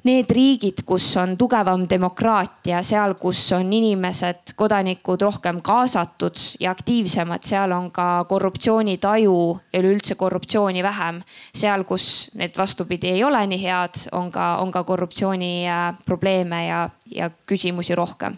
need 0.07 0.31
riigid, 0.31 0.83
kus 0.87 1.05
on 1.19 1.35
tugevam 1.37 1.83
demokraatia, 1.89 2.79
seal, 2.85 3.17
kus 3.19 3.41
on 3.55 3.71
inimesed, 3.73 4.53
kodanikud 4.57 5.21
rohkem 5.21 5.59
kaasatud 5.65 6.39
ja 6.63 6.71
aktiivsemad, 6.71 7.43
seal 7.43 7.75
on 7.75 7.89
ka 7.91 8.25
korruptsioonitaju 8.29 9.37
ja 9.73 9.81
üleüldse 9.81 10.15
korruptsiooni 10.15 10.83
vähem. 10.83 11.21
seal, 11.55 11.83
kus 11.83 12.31
need 12.35 12.57
vastupidi 12.57 13.11
ei 13.17 13.23
ole 13.23 13.43
nii 13.47 13.61
head, 13.63 14.01
on 14.11 14.31
ka, 14.31 14.57
on 14.63 14.71
ka 14.71 14.83
korruptsiooni 14.83 15.65
probleeme 16.05 16.67
ja, 16.67 16.89
ja 17.11 17.29
küsimusi 17.45 17.95
rohkem. 17.95 18.37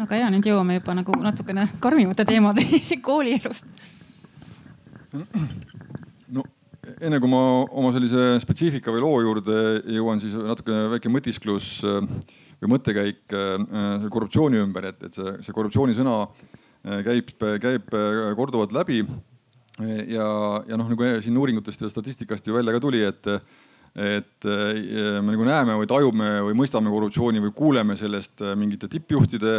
Aga 0.00 0.16
ja 0.16 0.30
nüüd 0.32 0.46
jõuame 0.48 0.78
juba 0.78 0.94
nagu 0.96 1.12
natukene 1.20 1.68
karmimate 1.80 2.24
teemadeni 2.24 2.80
siin 2.88 3.02
koolielust 3.04 3.66
enne 7.00 7.20
kui 7.20 7.30
ma 7.32 7.40
oma 7.64 7.90
sellise 7.94 8.38
spetsiifika 8.42 8.92
või 8.92 9.02
loo 9.02 9.20
juurde 9.24 9.56
jõuan, 9.94 10.20
siis 10.20 10.34
natukene 10.36 10.88
väike 10.94 11.12
mõtisklus 11.12 11.72
äh, 11.88 12.00
või 12.60 12.74
mõttekäik 12.74 13.34
äh, 13.36 14.06
korruptsiooni 14.12 14.60
ümber, 14.60 14.90
et, 14.90 15.00
et 15.08 15.16
see, 15.16 15.32
see 15.46 15.56
korruptsiooni 15.56 15.96
sõna 15.96 16.22
äh, 16.26 17.00
käib, 17.06 17.32
käib 17.62 17.88
korduvalt 18.36 18.74
läbi. 18.76 19.04
ja, 19.80 20.26
ja 20.68 20.76
noh, 20.76 20.90
nagu 20.90 21.06
siin 21.24 21.36
uuringutest 21.40 21.80
ja 21.80 21.88
statistikast 21.88 22.46
ju 22.46 22.54
välja 22.54 22.74
ka 22.74 22.82
tuli, 22.84 23.00
et, 23.06 23.26
et 23.96 24.44
me 24.44 25.30
nagu 25.30 25.46
näeme 25.46 25.78
või 25.78 25.88
tajume 25.88 26.28
või 26.50 26.58
mõistame 26.58 26.92
korruptsiooni 26.92 27.40
või 27.40 27.54
kuuleme 27.56 27.96
sellest 27.96 28.42
mingite 28.60 28.90
tippjuhtide 28.92 29.54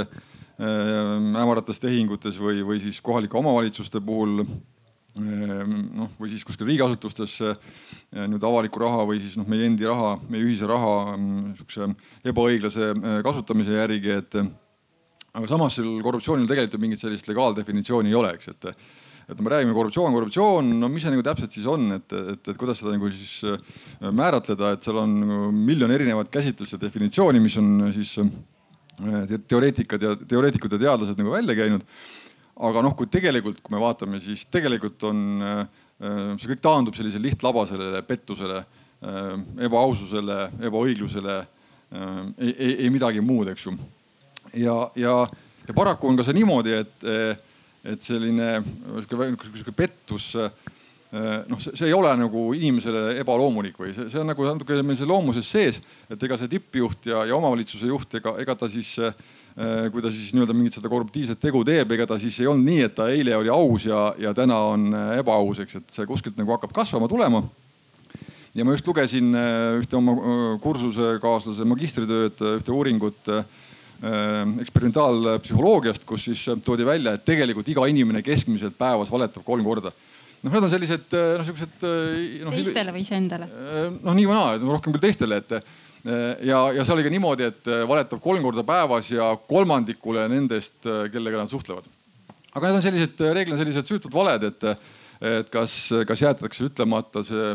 hämarates 0.61 1.81
tehingutes 1.81 2.37
või, 2.37 2.61
või 2.61 2.77
siis 2.83 3.01
kohalike 3.01 3.39
omavalitsuste 3.39 4.03
puhul 4.05 4.43
noh, 5.19 6.09
või 6.19 6.31
siis 6.31 6.43
kuskil 6.47 6.69
riigiasutustes 6.69 7.35
eh, 7.43 7.55
nüüd 8.31 8.43
avaliku 8.47 8.79
raha 8.83 9.03
või 9.09 9.19
siis 9.19 9.35
noh, 9.39 9.47
meie 9.49 9.65
endi 9.67 9.87
raha, 9.87 10.15
meie 10.31 10.45
ühise 10.45 10.67
raha 10.69 11.17
mm, 11.17 11.53
sihukese 11.59 11.87
ebaõiglase 12.31 12.91
eh, 12.93 13.21
kasutamise 13.25 13.75
järgi, 13.75 14.17
et. 14.21 14.41
aga 15.33 15.47
samas 15.47 15.75
sel 15.75 15.89
korruptsioonil 16.03 16.47
tegelikult 16.47 16.81
mingit 16.81 16.99
sellist 16.99 17.27
legaaldefinitsiooni 17.27 18.11
ei 18.11 18.19
ole, 18.19 18.35
eks, 18.37 18.53
et 18.55 18.75
et 19.31 19.39
me 19.39 19.47
räägime 19.47 19.71
korruptsioon, 19.71 20.11
korruptsioon, 20.11 20.71
no 20.81 20.89
mis 20.91 21.05
see 21.05 21.11
nagu 21.13 21.23
täpselt 21.23 21.53
siis 21.55 21.67
on, 21.69 21.85
et, 21.95 22.13
et, 22.33 22.49
et 22.51 22.57
kuidas 22.59 22.81
seda 22.81 22.91
nagu 22.95 23.11
siis 23.13 23.35
eh, 23.47 24.09
määratleda, 24.11 24.73
et 24.75 24.83
seal 24.83 24.99
on 25.03 25.13
nagu 25.21 25.51
miljon 25.55 25.91
erinevat 25.91 26.31
käsitlust 26.33 26.75
ja 26.75 26.81
definitsiooni, 26.81 27.39
mis 27.43 27.55
on 27.61 27.69
siis 27.95 28.15
teoreetikad 29.49 30.03
ja 30.03 30.15
teoreetikud 30.19 30.75
ja 30.75 30.81
teadlased 30.83 31.17
nagu 31.17 31.31
välja 31.33 31.55
käinud 31.57 31.85
aga 32.59 32.83
noh, 32.83 32.95
kui 32.97 33.09
tegelikult, 33.11 33.61
kui 33.63 33.75
me 33.75 33.81
vaatame, 33.81 34.19
siis 34.21 34.45
tegelikult 34.51 35.03
on 35.09 35.21
äh, 35.45 35.61
see 36.41 36.51
kõik 36.51 36.63
taandub 36.63 36.97
sellisele 36.97 37.29
lihtlabasele 37.29 38.01
pettusele, 38.07 38.63
äh, 39.05 39.31
ebaaususele, 39.67 40.41
ebaõiglusele. 40.67 41.37
Äh, 41.91 42.19
ei, 42.39 42.51
ei, 42.51 42.73
ei 42.85 42.91
midagi 42.93 43.23
muud, 43.23 43.51
eks 43.53 43.67
ju. 43.67 43.77
ja, 44.59 44.75
ja, 44.99 45.15
ja 45.67 45.77
paraku 45.77 46.11
on 46.11 46.19
ka 46.19 46.27
see 46.27 46.37
niimoodi, 46.39 46.75
et, 46.83 47.07
et 47.87 48.03
selline 48.03 48.59
sihuke 49.03 49.73
pettus 49.75 50.31
noh, 50.31 51.59
see 51.59 51.89
ei 51.89 51.93
ole 51.95 52.13
nagu 52.15 52.45
inimesele 52.55 53.17
ebaloomulik 53.19 53.75
või 53.79 53.91
see, 53.91 54.07
see 54.11 54.21
on 54.21 54.29
nagu 54.31 54.45
natuke 54.47 54.77
meil 54.79 54.95
see 54.95 55.09
loomuses 55.09 55.49
sees, 55.51 55.81
et 56.07 56.23
ega 56.23 56.37
see 56.39 56.51
tippjuht 56.53 57.09
ja, 57.11 57.25
ja 57.27 57.35
omavalitsuse 57.35 57.89
juht, 57.89 58.15
ega, 58.21 58.37
ega 58.39 58.55
ta 58.55 58.69
siis 58.71 58.93
äh, 59.03 59.11
Äh, 59.11 59.40
kui 59.55 60.03
ta 60.03 60.11
siis 60.13 60.31
nii-öelda 60.31 60.53
mingit 60.55 60.77
seda 60.77 60.89
korruptiivset 60.91 61.39
tegu 61.41 61.63
teeb, 61.67 61.89
ega 61.91 62.05
ta 62.07 62.17
siis 62.21 62.37
ei 62.39 62.47
olnud 62.47 62.69
nii, 62.69 62.85
et 62.87 62.93
ta 62.95 63.09
eile 63.11 63.35
oli 63.35 63.51
aus 63.51 63.85
ja, 63.89 64.03
ja 64.21 64.31
täna 64.35 64.57
on 64.71 64.85
äh, 64.95 65.17
ebaaus, 65.19 65.59
eks, 65.63 65.81
et 65.81 65.97
see 65.97 66.07
kuskilt 66.07 66.37
nagu 66.39 66.53
hakkab 66.55 66.71
kasvama, 66.75 67.09
tulema. 67.11 67.43
ja 68.55 68.65
ma 68.65 68.77
just 68.77 68.87
lugesin 68.87 69.35
äh, 69.35 69.81
ühte 69.81 69.99
oma 69.99 70.15
kursusekaaslase 70.63 71.67
magistritööd, 71.67 72.45
ühte 72.61 72.75
uuringut 72.75 73.33
eksperimentaalpsühholoogiast, 74.01 76.07
kus 76.09 76.23
siis 76.25 76.41
toodi 76.65 76.87
välja, 76.87 77.11
et 77.13 77.25
tegelikult 77.27 77.67
iga 77.69 77.83
inimene 77.85 78.23
keskmiselt 78.25 78.73
päevas 78.79 79.11
valetab 79.13 79.43
kolm 79.45 79.67
korda 79.67 79.91
noh, 79.91 80.47
need 80.47 80.63
on 80.63 80.71
sellised 80.71 81.13
noh, 81.13 81.43
siuksed 81.45 81.85
no,. 81.85 82.49
teistele 82.55 82.95
või 82.95 83.03
iseendale? 83.05 83.45
noh, 83.99 84.13
nii 84.15 84.25
või 84.25 84.39
naa, 84.39 84.57
rohkem 84.63 84.95
küll 84.95 85.05
teistele, 85.05 85.37
et 85.43 85.51
Äh, 85.53 85.61
ja, 86.05 86.59
ja 86.75 86.85
see 86.85 86.95
oli 86.95 87.05
ka 87.05 87.11
niimoodi, 87.13 87.49
et 87.51 87.67
äh, 87.69 87.83
valetab 87.89 88.21
kolm 88.23 88.41
korda 88.45 88.63
päevas 88.65 89.11
ja 89.13 89.31
kolmandikule 89.47 90.27
nendest, 90.31 90.79
äh, 90.89 91.05
kellega 91.13 91.41
nad 91.41 91.51
suhtlevad. 91.51 91.89
aga 92.51 92.67
need 92.67 92.79
on 92.79 92.83
sellised, 92.83 93.21
reeglina 93.35 93.59
sellised 93.59 93.87
süütud 93.87 94.13
valed, 94.13 94.43
et, 94.49 94.65
et 95.21 95.51
kas, 95.53 95.75
kas 96.07 96.25
jäetakse 96.25 96.67
ütlemata 96.71 97.23
see 97.25 97.53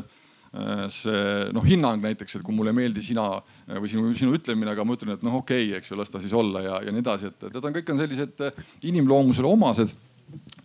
see 0.89 1.49
noh, 1.53 1.65
hinnang 1.69 2.01
näiteks, 2.01 2.39
et 2.39 2.45
kui 2.47 2.55
mulle 2.57 2.71
ei 2.73 2.77
meeldi 2.79 3.03
sina 3.05 3.27
või 3.67 3.91
sinu, 3.93 4.13
sinu 4.17 4.33
ütlemine, 4.39 4.71
aga 4.73 4.87
ma 4.89 4.95
ütlen, 4.97 5.11
et 5.13 5.25
noh, 5.27 5.35
okei 5.43 5.67
okay,, 5.67 5.81
eks 5.83 5.91
ju, 5.91 5.99
las 5.99 6.09
ta 6.09 6.23
siis 6.23 6.33
olla 6.33 6.63
ja, 6.65 6.79
ja 6.87 6.95
nii 6.95 7.03
edasi, 7.03 7.29
et 7.29 7.45
need 7.51 7.67
on 7.69 7.75
kõik 7.75 7.91
on 7.93 8.01
sellised 8.01 8.41
inimloomusele 8.89 9.51
omased. 9.51 9.93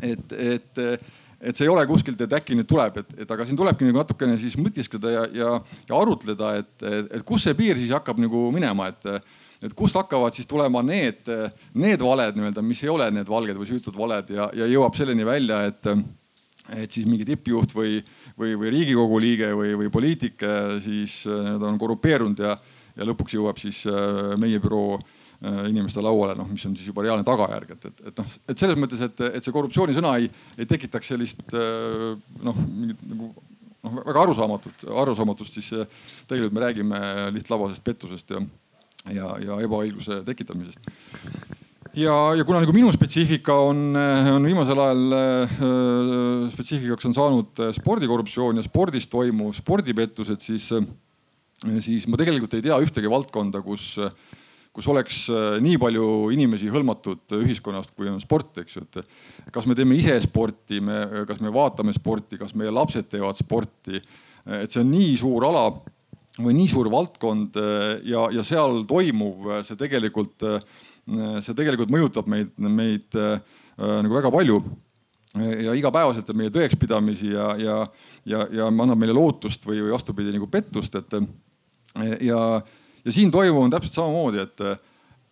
et, 0.06 0.32
et 0.32 0.80
et 1.42 1.58
see 1.58 1.66
ei 1.66 1.72
ole 1.72 1.84
kuskilt, 1.90 2.22
et 2.22 2.34
äkki 2.38 2.56
nüüd 2.58 2.70
tuleb, 2.70 3.02
et, 3.02 3.14
et 3.24 3.32
aga 3.34 3.46
siin 3.48 3.58
tulebki 3.58 3.88
nagu 3.88 4.04
natukene 4.04 4.38
siis 4.40 4.58
mõtiskleda 4.62 5.14
ja, 5.14 5.28
ja, 5.34 5.54
ja 5.90 5.98
arutleda, 5.98 6.56
et, 6.62 6.74
et, 6.86 7.14
et 7.18 7.26
kus 7.28 7.48
see 7.48 7.58
piir 7.58 7.80
siis 7.80 7.94
hakkab 7.96 8.22
nagu 8.22 8.44
minema, 8.54 8.92
et, 8.92 9.32
et 9.66 9.74
kust 9.78 9.98
hakkavad 9.98 10.38
siis 10.38 10.50
tulema 10.50 10.84
need, 10.86 11.30
need 11.74 12.02
valed 12.06 12.38
nii-öelda, 12.38 12.66
mis 12.66 12.84
ei 12.86 12.92
ole 12.94 13.10
need 13.16 13.30
valged 13.30 13.58
või 13.58 13.70
süütud 13.70 13.98
valed 13.98 14.30
ja, 14.36 14.52
ja 14.58 14.70
jõuab 14.70 14.98
selleni 14.98 15.26
välja, 15.28 15.64
et, 15.72 15.90
et 16.78 16.94
siis 16.94 17.10
mingi 17.10 17.26
tippjuht 17.28 17.74
või, 17.78 17.98
või, 18.38 18.54
või 18.62 18.76
riigikogu 18.78 19.22
liige 19.22 19.50
või, 19.58 19.74
või 19.82 19.90
poliitik 19.94 20.46
siis 20.86 21.24
need 21.26 21.66
on 21.66 21.82
korrupeerunud 21.82 22.46
ja, 22.46 22.54
ja 22.98 23.10
lõpuks 23.10 23.38
jõuab 23.40 23.58
siis 23.62 23.88
meie 24.42 24.62
büroo 24.62 25.00
inimeste 25.42 26.02
lauale, 26.06 26.36
noh, 26.38 26.50
mis 26.52 26.64
on 26.68 26.76
siis 26.78 26.92
juba 26.92 27.02
reaalne 27.02 27.26
tagajärg, 27.26 27.72
et, 27.74 27.86
et, 27.90 28.02
et 28.12 28.20
noh, 28.22 28.34
et 28.54 28.62
selles 28.62 28.78
mõttes, 28.78 29.00
et, 29.02 29.24
et 29.26 29.42
see 29.42 29.54
korruptsioonisõna 29.56 30.14
ei, 30.22 30.28
ei 30.54 30.68
tekitaks 30.70 31.14
sellist 31.14 31.56
äh, 31.58 32.12
noh, 32.46 32.60
mingit 32.70 33.00
nagu 33.10 33.32
noh, 33.34 33.96
väga 34.06 34.26
arusaamatut, 34.28 34.86
arusaamatust, 35.04 35.58
siis 35.58 35.72
äh, 35.74 36.04
tegelikult 36.30 36.54
me 36.58 36.66
räägime 36.66 37.00
lihtlabasest 37.34 37.84
pettusest 37.88 38.36
ja, 38.36 38.42
ja, 39.16 39.32
ja 39.42 39.58
ebaõigluse 39.66 40.20
tekitamisest. 40.28 40.86
ja, 41.98 42.14
ja 42.38 42.46
kuna 42.46 42.62
nagu 42.62 42.76
minu 42.78 42.92
spetsiifika 42.94 43.56
on, 43.66 43.98
on 44.36 44.46
viimasel 44.46 44.84
ajal 44.84 45.18
äh, 45.18 45.56
spetsiifikaks 46.54 47.10
on 47.10 47.18
saanud 47.18 47.64
spordikorruptsioon 47.80 48.62
ja 48.62 48.68
spordis 48.68 49.10
toimuv 49.10 49.58
spordipettused, 49.58 50.46
siis, 50.46 50.70
siis 51.82 52.06
ma 52.06 52.22
tegelikult 52.22 52.54
ei 52.60 52.68
tea 52.70 52.78
ühtegi 52.86 53.10
valdkonda, 53.10 53.64
kus 53.66 53.96
äh, 54.06 54.14
kus 54.76 54.88
oleks 54.92 55.24
äh, 55.32 55.58
nii 55.64 55.78
palju 55.82 56.06
inimesi 56.36 56.70
hõlmatud 56.72 57.36
ühiskonnast, 57.42 57.94
kui 57.96 58.10
on 58.12 58.20
sport, 58.24 58.62
eks 58.64 58.78
ju, 58.78 58.84
et 58.88 59.50
kas 59.54 59.68
me 59.68 59.76
teeme 59.78 59.98
ise 60.00 60.16
sporti, 60.24 60.80
me, 60.84 61.26
kas 61.28 61.42
me 61.44 61.52
vaatame 61.54 61.94
sporti, 61.96 62.40
kas 62.40 62.56
meie 62.60 62.72
lapsed 62.74 63.10
teevad 63.12 63.40
sporti. 63.40 64.02
et 64.48 64.72
see 64.72 64.82
on 64.82 64.90
nii 64.90 65.18
suur 65.20 65.46
ala 65.46 65.66
või 66.42 66.56
nii 66.56 66.70
suur 66.72 66.90
valdkond 66.92 67.60
äh, 67.60 67.90
ja, 68.14 68.30
ja 68.32 68.46
seal 68.48 68.86
toimuv, 68.88 69.52
see 69.68 69.76
tegelikult, 69.80 70.48
äh, 70.48 70.64
see 71.44 71.58
tegelikult 71.58 71.92
mõjutab 71.92 72.30
meid, 72.32 72.56
meid 72.56 73.18
nagu 73.82 74.14
väga 74.14 74.30
palju 74.32 74.60
ja 75.42 75.74
igapäevaselt 75.74 76.28
on 76.30 76.38
meie 76.38 76.52
tõekspidamisi 76.54 77.32
ja, 77.32 77.48
ja, 77.58 77.78
ja, 78.28 78.44
ja 78.52 78.68
annab 78.68 79.00
meile 79.00 79.16
lootust 79.16 79.64
või, 79.66 79.80
või 79.82 79.96
vastupidi 79.96 80.34
nagu 80.36 80.48
pettust, 80.52 80.96
et 81.00 81.16
ja 82.28 82.42
ja 83.06 83.14
siin 83.14 83.32
toimuv 83.34 83.66
on 83.66 83.74
täpselt 83.74 83.98
samamoodi, 83.98 84.44
et, 84.44 84.64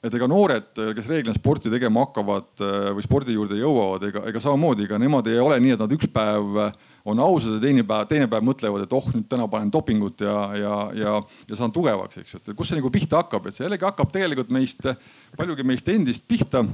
et 0.03 0.13
ega 0.15 0.27
noored, 0.31 0.69
kes 0.95 1.09
reeglina 1.11 1.35
sporti 1.35 1.71
tegema 1.71 2.05
hakkavad 2.07 2.63
või 2.95 3.05
spordi 3.05 3.35
juurde 3.35 3.59
jõuavad, 3.59 4.05
ega, 4.09 4.23
ega 4.31 4.43
samamoodi, 4.43 4.87
ega 4.87 4.99
nemad 5.01 5.27
ei 5.29 5.41
ole 5.43 5.59
nii, 5.63 5.75
et 5.75 5.83
nad 5.83 5.95
üks 5.97 6.09
päev 6.13 6.61
on 7.09 7.19
ausad 7.23 7.57
ja 7.57 7.63
teine 7.63 7.83
päev, 7.87 8.07
teine 8.09 8.27
päev 8.31 8.45
mõtlevad, 8.45 8.85
et 8.85 8.93
oh 8.95 9.09
nüüd 9.13 9.27
täna 9.31 9.47
panen 9.51 9.71
dopingut 9.73 10.21
ja, 10.25 10.37
ja, 10.57 10.75
ja, 10.97 11.15
ja 11.49 11.57
saan 11.57 11.73
tugevaks, 11.75 12.21
eks 12.21 12.35
ju. 12.35 12.41
et 12.43 12.55
kus 12.57 12.71
see 12.71 12.79
nagu 12.79 12.91
pihta 12.93 13.21
hakkab, 13.23 13.47
et 13.47 13.57
see 13.57 13.65
jällegi 13.65 13.87
hakkab 13.87 14.11
tegelikult 14.13 14.53
meist, 14.53 14.87
paljugi 15.37 15.65
meist 15.67 15.89
endist 15.93 16.27
pihta 16.29 16.65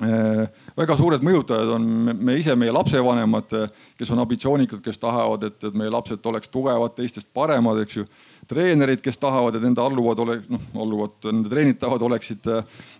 väga 0.00 0.96
suured 0.96 1.24
mõjutajad 1.24 1.70
on 1.74 1.86
me 2.24 2.38
ise, 2.40 2.54
meie 2.56 2.72
lapsevanemad, 2.72 3.52
kes 3.98 4.12
on 4.14 4.22
ambitsioonikad, 4.22 4.80
kes 4.84 5.00
tahavad, 5.00 5.44
et, 5.50 5.58
et 5.68 5.76
meie 5.76 5.92
lapsed 5.92 6.24
oleks 6.30 6.48
tugevad, 6.52 6.94
teistest 6.96 7.28
paremad, 7.36 7.82
eks 7.84 8.00
ju. 8.00 8.06
treenerid, 8.48 9.02
kes 9.04 9.20
tahavad, 9.20 9.56
et 9.56 9.62
nende 9.62 9.82
alluvad 9.84 10.22
ole-, 10.24 10.40
noh 10.50 10.64
alluvad, 10.80 11.18
nende 11.28 11.52
treenitavad 11.52 12.02
oleksid, 12.02 12.48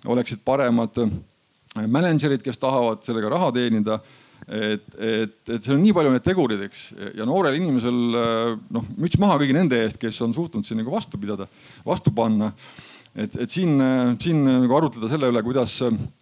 oleksid 0.07 0.45
paremad. 0.45 1.01
mänedžerid, 1.87 2.43
kes 2.43 2.59
tahavad 2.59 3.03
sellega 3.07 3.33
raha 3.33 3.53
teenida. 3.53 4.01
et, 4.49 4.95
et, 4.99 5.35
et 5.49 5.63
seal 5.63 5.77
on 5.77 5.83
nii 5.83 5.93
palju 5.95 6.11
neid 6.11 6.25
tegureid, 6.25 6.63
eks 6.65 6.87
ja 7.15 7.25
noorel 7.29 7.55
inimesel 7.55 7.99
noh, 8.73 8.87
müts 8.97 9.19
maha 9.21 9.37
kõigi 9.39 9.55
nende 9.55 9.77
eest, 9.85 9.99
kes 10.01 10.21
on 10.25 10.33
suutnud 10.35 10.65
siin 10.65 10.81
nagu 10.81 10.91
vastu 10.91 11.21
pidada, 11.21 11.47
vastu 11.87 12.11
panna. 12.11 12.53
et, 13.15 13.37
et 13.37 13.51
siin, 13.51 13.77
siin 14.21 14.43
nagu 14.45 14.77
arutleda 14.77 15.13
selle 15.13 15.29
üle, 15.31 15.43
kuidas 15.45 15.77
Äh, 15.81 16.19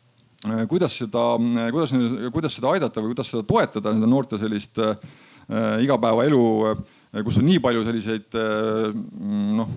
kuidas 0.68 0.94
seda, 0.98 1.35
äh, 1.35 1.70
kuidas, 1.74 1.92
kuidas 2.33 2.55
seda 2.55 2.72
aidata 2.72 3.03
või 3.03 3.12
kuidas 3.12 3.31
seda 3.33 3.42
toetada 3.46 3.92
nende 3.92 4.07
noorte 4.07 4.38
sellist 4.38 4.79
äh, 4.79 4.94
igapäevaelu, 5.83 6.42
kus 7.24 7.38
on 7.40 7.46
nii 7.48 7.61
palju 7.64 7.87
selliseid 7.87 8.37
noh, 9.57 9.70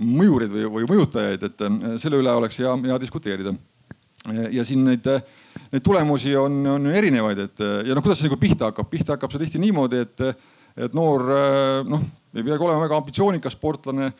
mõjureid 0.00 0.54
või, 0.54 0.64
või 0.78 0.86
mõjutajaid, 0.88 1.42
et 1.44 1.64
selle 2.00 2.22
üle 2.22 2.32
oleks 2.32 2.56
hea, 2.62 2.72
hea 2.88 2.96
diskuteerida. 3.02 3.52
ja 4.50 4.64
siin 4.64 4.86
neid, 4.86 5.04
neid 5.74 5.84
tulemusi 5.84 6.32
on, 6.40 6.56
on 6.72 6.88
erinevaid, 6.88 7.44
et 7.44 7.60
ja 7.60 7.92
noh, 7.92 8.00
kuidas 8.00 8.22
see 8.22 8.30
nagu 8.30 8.40
pihta 8.40 8.70
hakkab, 8.70 8.88
pihta 8.88 9.12
hakkab 9.18 9.34
see 9.34 9.44
tihti 9.44 9.60
niimoodi, 9.60 10.00
et, 10.06 10.24
et 10.88 10.96
noor 10.96 11.26
noh, 11.84 12.08
ei 12.32 12.40
peagi 12.40 12.64
olema 12.64 12.86
väga 12.86 12.96
ambitsioonikas 13.02 13.58
sportlane 13.60 14.14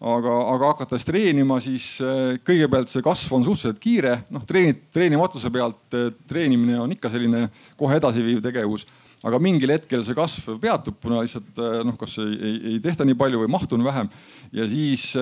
aga, 0.00 0.34
aga 0.54 0.72
hakates 0.72 1.04
treenima, 1.04 1.58
siis 1.62 1.98
äh, 2.04 2.38
kõigepealt 2.46 2.90
see 2.90 3.04
kasv 3.04 3.36
on 3.36 3.44
suhteliselt 3.44 3.80
kiire, 3.82 4.16
noh 4.32 4.44
treenid, 4.48 4.86
treenimatuse 4.94 5.52
pealt 5.52 5.96
äh, 5.96 6.08
treenimine 6.28 6.78
on 6.80 6.94
ikka 6.96 7.12
selline 7.12 7.46
kohe 7.78 8.00
edasiviiv 8.00 8.40
tegevus. 8.44 8.86
aga 9.20 9.36
mingil 9.36 9.68
hetkel 9.68 10.00
see 10.04 10.16
kasv 10.16 10.54
peatub, 10.60 10.96
kuna 11.02 11.20
lihtsalt 11.20 11.58
äh, 11.60 11.82
noh, 11.84 11.98
kas 12.00 12.16
ei, 12.22 12.38
ei, 12.38 12.54
ei 12.72 12.78
tehta 12.80 13.04
nii 13.04 13.18
palju 13.20 13.42
või 13.42 13.52
mahtu 13.52 13.76
on 13.76 13.84
vähem. 13.84 14.08
Ja 14.56 14.64
siis 14.68 15.12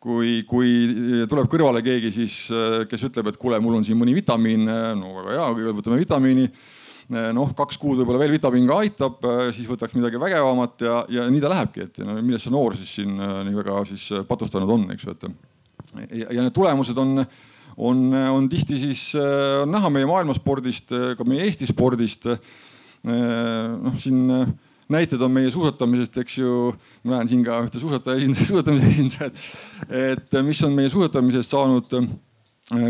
kui, 0.00 0.42
kui 0.48 1.24
tuleb 1.28 1.48
kõrvale 1.48 1.80
keegi 1.84 2.12
siis, 2.12 2.36
kes 2.88 3.08
ütleb, 3.08 3.32
et 3.32 3.40
kuule, 3.40 3.58
mul 3.60 3.80
on 3.80 3.84
siin 3.84 3.98
mõni 4.00 4.14
vitamiin, 4.16 4.68
no 4.96 5.16
väga 5.16 5.34
hea, 5.34 5.48
kõigepealt 5.48 5.80
võtame 5.80 6.00
vitamiini. 6.00 6.46
Eh, 6.48 6.78
noh, 7.10 7.52
kaks 7.56 7.78
kuud 7.80 8.00
võib-olla 8.00 8.22
veel 8.22 8.34
vitamiin 8.36 8.68
ka 8.68 8.80
aitab, 8.84 9.20
eh, 9.26 9.42
siis 9.54 9.68
võtaks 9.70 9.96
midagi 9.98 10.20
vägevamat 10.20 10.86
ja, 10.86 10.96
ja 11.10 11.26
nii 11.30 11.42
ta 11.42 11.50
lähebki, 11.52 11.86
et 11.86 12.02
no, 12.06 12.16
millest 12.22 12.46
see 12.46 12.54
noor 12.54 12.76
siis 12.78 12.94
siin 13.00 13.16
eh, 13.18 13.36
nii 13.48 13.58
väga 13.58 13.82
siis 13.90 14.06
patustanud 14.28 14.70
on, 14.76 14.86
eks 14.94 15.06
ju, 15.06 15.16
et. 15.16 15.28
ja, 16.22 16.40
need 16.40 16.54
tulemused 16.56 16.98
on, 17.02 17.24
on, 17.76 18.02
on 18.14 18.48
tihti 18.52 18.78
siis 18.80 19.04
on 19.18 19.70
näha 19.74 19.90
meie 19.92 20.08
maailmaspordist, 20.10 20.94
ka 21.18 21.26
meie 21.28 21.46
Eesti 21.48 21.68
spordist. 21.70 22.28
noh, 23.00 23.94
siin 23.96 24.26
näited 24.90 25.22
on 25.22 25.32
meie 25.32 25.50
suusatamisest, 25.50 26.18
eks 26.20 26.38
ju. 26.38 26.72
ma 27.04 27.16
näen 27.16 27.30
siin 27.30 27.44
ka 27.46 27.60
ühte 27.64 27.80
suusataja 27.80 28.20
esindaja, 28.20 28.48
suusatamise 28.52 28.90
esindajat, 28.90 29.44
et 29.88 30.42
mis 30.44 30.62
on 30.66 30.74
meie 30.76 30.90
suusatamisest 30.92 31.56
saanud 31.56 31.94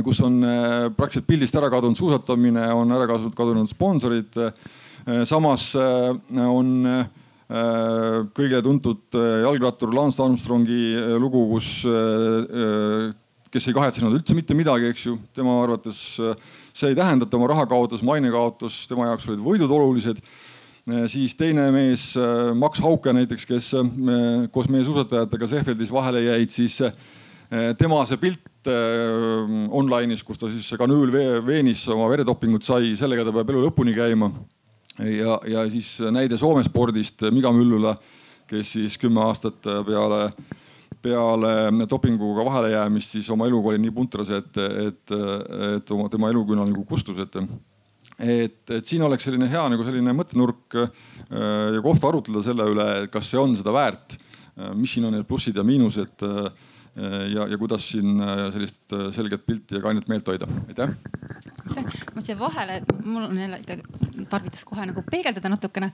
kus 0.04 0.20
on 0.20 0.42
äh, 0.44 0.90
praktiliselt 0.92 1.28
pildist 1.28 1.56
ära 1.56 1.70
kadunud 1.72 1.96
suusatamine, 1.96 2.66
on 2.76 2.92
ära 2.92 3.06
kadunud 3.08 3.68
sponsorid. 3.70 4.36
Äh, 4.36 5.24
samas 5.24 5.72
on 5.74 6.74
kõigile 8.36 8.60
tuntud 8.62 9.16
jalgrattur 9.16 9.90
Lance 9.96 10.20
Armstrongi 10.22 11.16
lugu, 11.18 11.40
kus, 11.50 11.70
kes 13.50 13.66
ei 13.66 13.74
kahetsenud 13.74 14.14
üldse 14.14 14.36
mitte 14.38 14.54
midagi, 14.54 14.92
eks 14.92 15.06
ju, 15.08 15.16
tema 15.34 15.56
arvates 15.64 16.02
see 16.20 16.92
ei 16.92 16.98
tähenda, 16.98 17.26
et 17.26 17.32
tema 17.32 17.48
raha 17.50 17.64
kaotas, 17.72 18.04
maine 18.06 18.30
kaotus, 18.30 18.84
tema 18.92 19.08
jaoks 19.08 19.26
olid 19.32 19.42
võidud 19.42 19.74
olulised 19.80 20.20
siis 21.10 21.34
teine 21.40 21.66
mees, 21.74 22.12
Max 22.60 22.84
Hauke 22.84 23.16
näiteks, 23.16 23.48
kes 23.48 23.72
koos 24.52 24.70
meie 24.70 24.86
suusatajatega 24.86 25.50
Sehfeldis 25.50 25.90
vahele 25.96 26.22
jäid, 26.28 26.54
siis 26.54 26.78
tema 27.80 28.04
see 28.06 28.20
pilt 28.20 28.49
Äh, 28.49 28.49
online'is, 28.68 30.22
kus 30.26 30.40
ta 30.40 30.50
siis 30.52 30.68
kanüül 30.78 31.12
veenis 31.46 31.86
oma 31.88 32.08
veredopingut 32.10 32.66
sai, 32.66 32.94
sellega 32.98 33.24
ta 33.24 33.32
peab 33.32 33.52
elu 33.52 33.62
lõpuni 33.66 33.94
käima. 33.96 34.30
ja, 35.06 35.38
ja 35.48 35.64
siis 35.70 35.98
näide 36.12 36.36
Soome 36.38 36.64
spordist 36.66 37.24
Miga 37.32 37.52
Müllula, 37.56 37.94
kes 38.50 38.74
siis 38.76 38.98
kümme 39.00 39.22
aastat 39.24 39.64
peale, 39.86 40.26
peale 41.00 41.54
dopinguga 41.88 42.44
vahele 42.44 42.74
jäämist 42.74 43.16
siis 43.16 43.30
oma 43.30 43.46
eluga 43.48 43.72
oli 43.72 43.80
nii 43.80 43.96
puntras, 43.96 44.30
et, 44.30 44.56
et, 44.58 45.18
et 45.76 45.92
oma, 45.96 46.08
tema 46.12 46.28
eluküünal 46.28 46.68
nagu 46.68 46.84
kustus, 46.84 47.18
et 47.22 47.40
et, 48.20 48.70
et 48.70 48.86
siin 48.86 49.02
oleks 49.02 49.24
selline 49.24 49.48
hea 49.48 49.62
nagu 49.72 49.84
selline 49.86 50.12
mõttenurk 50.16 50.76
äh, 50.76 50.90
ja 51.76 51.80
koht 51.84 52.04
arutleda 52.04 52.42
selle 52.44 52.66
üle, 52.68 52.88
kas 53.12 53.30
see 53.32 53.40
on 53.40 53.54
seda 53.56 53.72
väärt. 53.72 54.18
Äh, 54.58 54.74
mis 54.76 54.92
siin 54.92 55.06
on 55.08 55.16
need 55.16 55.24
plussid 55.28 55.56
ja 55.56 55.64
miinused 55.64 56.26
Äh, 56.26 56.50
ja, 57.32 57.46
ja 57.48 57.58
kuidas 57.58 57.86
siin 57.92 58.20
äh, 58.20 58.46
sellist 58.52 58.92
äh, 58.92 59.08
selget 59.14 59.44
pilti 59.46 59.78
ja 59.78 59.82
kainet 59.84 60.08
meelt 60.10 60.26
hoida, 60.28 60.48
aitäh. 60.68 60.90
ma 62.14 62.22
siia 62.24 62.38
vahele, 62.38 62.80
mul 63.04 63.28
on 63.28 63.38
jälle 63.38 63.60
ikkagi 63.62 64.26
tarvitas 64.30 64.64
kohe 64.68 64.84
nagu 64.84 65.02
peegeldada 65.10 65.48
natukene. 65.48 65.88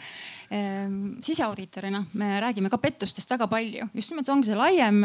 Ehm, 0.50 0.96
siseaudiitorina 1.24 2.00
me 2.18 2.30
räägime 2.42 2.70
ka 2.72 2.78
pettustest 2.82 3.30
väga 3.30 3.46
palju, 3.50 3.86
just 3.94 4.10
nimelt 4.10 4.26
see 4.26 4.34
ongi 4.34 4.50
see 4.50 4.58
laiem 4.58 4.98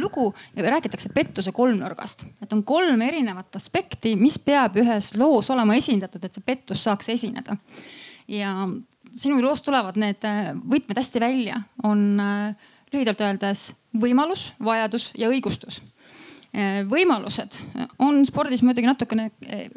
lugu 0.00 0.30
ja 0.56 0.64
räägitakse 0.64 1.12
pettuse 1.14 1.52
kolmnurgast, 1.52 2.24
et 2.42 2.52
on 2.56 2.64
kolm 2.64 3.04
erinevat 3.04 3.60
aspekti, 3.60 4.14
mis 4.16 4.38
peab 4.40 4.78
ühes 4.80 5.12
loos 5.20 5.50
olema 5.52 5.76
esindatud, 5.76 6.24
et 6.24 6.38
see 6.38 6.46
pettus 6.46 6.84
saaks 6.88 7.12
esineda. 7.12 7.58
ja 8.28 8.54
sinu 9.12 9.42
loost 9.44 9.66
tulevad 9.66 9.98
need 10.00 10.24
võtmed 10.72 11.02
hästi 11.02 11.20
välja, 11.20 11.60
on 11.84 12.22
lühidalt 12.92 13.20
öeldes 13.24 13.72
võimalus, 13.92 14.50
vajadus 14.62 15.10
ja 15.18 15.30
õigustus. 15.32 15.80
Eh, 16.52 16.82
võimalused 16.84 17.54
on 18.04 18.18
spordis 18.28 18.60
muidugi 18.60 18.84
natukene 18.84 19.30
eh, 19.48 19.70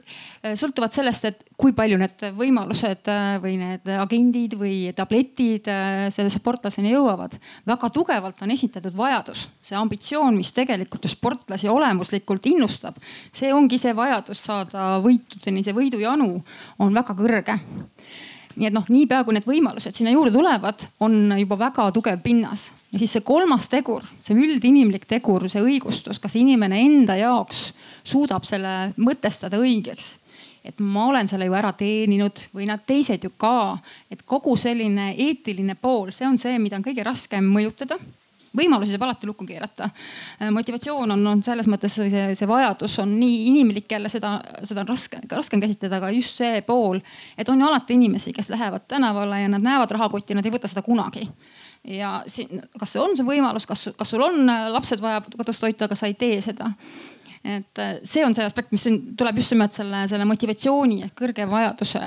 sõltuvad 0.60 0.92
sellest, 0.92 1.24
et 1.30 1.46
kui 1.56 1.72
palju 1.72 1.96
need 2.02 2.26
võimalused 2.36 3.08
eh, 3.14 3.38
või 3.40 3.54
need 3.62 3.88
agendid 3.96 4.58
või 4.60 4.74
tabletid 4.98 5.72
selle 6.12 6.34
sportlaseni 6.34 6.92
jõuavad. 6.92 7.40
väga 7.64 7.90
tugevalt 7.96 8.44
on 8.44 8.52
esitatud 8.52 9.00
vajadus, 9.00 9.46
see 9.64 9.80
ambitsioon, 9.80 10.36
mis 10.36 10.52
tegelikult 10.52 11.08
ju 11.08 11.16
sportlasi 11.16 11.72
olemuslikult 11.72 12.52
innustab, 12.52 13.00
see 13.32 13.56
ongi 13.56 13.80
see 13.80 13.96
vajadus 13.96 14.44
saada 14.44 14.98
võitudeni, 15.00 15.64
see 15.64 15.80
võidujanu 15.80 16.34
on 16.84 17.00
väga 17.00 17.16
kõrge 17.16 17.60
nii 18.56 18.70
et 18.70 18.76
noh, 18.76 18.86
niipea 18.90 19.24
kui 19.24 19.36
need 19.36 19.48
võimalused 19.48 19.96
sinna 19.96 20.14
juurde 20.14 20.34
tulevad, 20.36 20.88
on 21.04 21.36
juba 21.40 21.58
väga 21.60 21.90
tugev 21.96 22.22
pinnas. 22.24 22.72
ja 22.92 23.00
siis 23.00 23.18
see 23.18 23.26
kolmas 23.26 23.70
tegur, 23.70 24.06
see 24.24 24.38
üldinimlik 24.38 25.06
tegur, 25.10 25.50
see 25.52 25.64
õigustus, 25.64 26.20
kas 26.22 26.36
inimene 26.40 26.80
enda 26.82 27.18
jaoks 27.20 27.72
suudab 28.04 28.46
selle 28.48 28.94
mõtestada 28.98 29.60
õigeks 29.60 30.16
et 30.66 30.80
ma 30.82 31.06
olen 31.12 31.28
selle 31.30 31.46
ju 31.46 31.54
ära 31.54 31.72
teeninud 31.78 32.48
või 32.56 32.66
nad 32.66 32.82
teised 32.88 33.24
ju 33.24 33.30
ka. 33.38 33.78
et 34.10 34.24
kogu 34.26 34.56
selline 34.58 35.12
eetiline 35.14 35.76
pool, 35.76 36.12
see 36.12 36.28
on 36.28 36.40
see, 36.42 36.58
mida 36.60 36.80
on 36.80 36.86
kõige 36.86 37.06
raskem 37.06 37.46
mõjutada 37.46 38.00
võimalusi 38.58 38.92
saab 38.94 39.04
alati 39.08 39.28
lukku 39.30 39.46
keerata. 39.48 39.90
Äh, 40.42 40.50
motivatsioon 40.54 41.12
on, 41.16 41.28
on 41.28 41.44
selles 41.46 41.68
mõttes 41.72 41.94
see, 42.00 42.36
see 42.38 42.48
vajadus 42.50 43.00
on 43.04 43.10
nii 43.20 43.38
inimlik 43.52 43.92
jälle 43.92 44.10
seda, 44.12 44.30
seda 44.64 44.82
on 44.84 44.90
raske, 44.92 45.18
raskem 45.32 45.60
käsitleda, 45.64 45.96
aga 46.00 46.08
just 46.16 46.34
see 46.42 46.56
pool, 46.68 46.98
et 47.38 47.50
on 47.50 47.58
ju 47.62 47.66
alati 47.68 47.94
inimesi, 48.00 48.30
kes 48.36 48.48
lähevad 48.54 48.84
tänavale 48.92 49.38
ja 49.44 49.50
nad 49.52 49.64
näevad 49.66 49.92
rahakotti, 49.96 50.36
nad 50.38 50.46
ei 50.46 50.56
võta 50.56 50.68
seda 50.72 50.84
kunagi. 50.86 51.24
Ja 51.86 52.24
siin, 52.28 52.62
kas 52.80 52.92
see 52.96 53.02
on 53.02 53.12
see 53.18 53.26
võimalus, 53.28 53.66
kas, 53.70 53.82
kas 53.98 54.10
sul 54.14 54.24
on 54.26 54.36
äh, 54.50 54.72
lapsed 54.74 55.00
vaja 55.04 55.20
kodus 55.36 55.60
toitu, 55.62 55.82
aga 55.86 55.96
sa 55.98 56.06
ei 56.10 56.16
tee 56.18 56.38
seda? 56.42 56.68
Et 57.46 57.78
äh, 57.78 58.00
see 58.04 58.26
on 58.26 58.34
see 58.34 58.46
aspekt, 58.46 58.72
mis 58.74 58.88
tuleb 59.18 59.38
just 59.38 59.52
nimelt 59.54 59.74
selle, 59.78 60.08
selle 60.10 60.26
motivatsiooni 60.26 61.04
ehk 61.06 61.14
kõrge 61.20 61.46
vajaduse, 61.50 62.02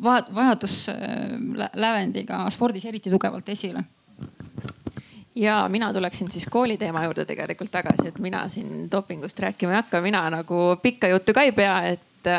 vajaduslävendiga 0.00 2.50
spordis 2.54 2.84
eriti 2.88 3.10
tugevalt 3.12 3.48
esile 3.52 3.84
ja 5.38 5.68
mina 5.68 5.92
tuleksin 5.94 6.30
siis 6.30 6.46
kooliteema 6.50 7.04
juurde 7.04 7.24
tegelikult 7.24 7.70
tagasi, 7.70 8.08
et 8.10 8.18
mina 8.18 8.42
siin 8.48 8.88
dopingust 8.90 9.38
rääkima 9.38 9.72
ei 9.72 9.80
hakka, 9.82 10.00
mina 10.02 10.24
nagu 10.30 10.76
pikka 10.82 11.08
juttu 11.12 11.34
ka 11.34 11.44
ei 11.46 11.52
pea, 11.52 11.76
et, 11.94 12.30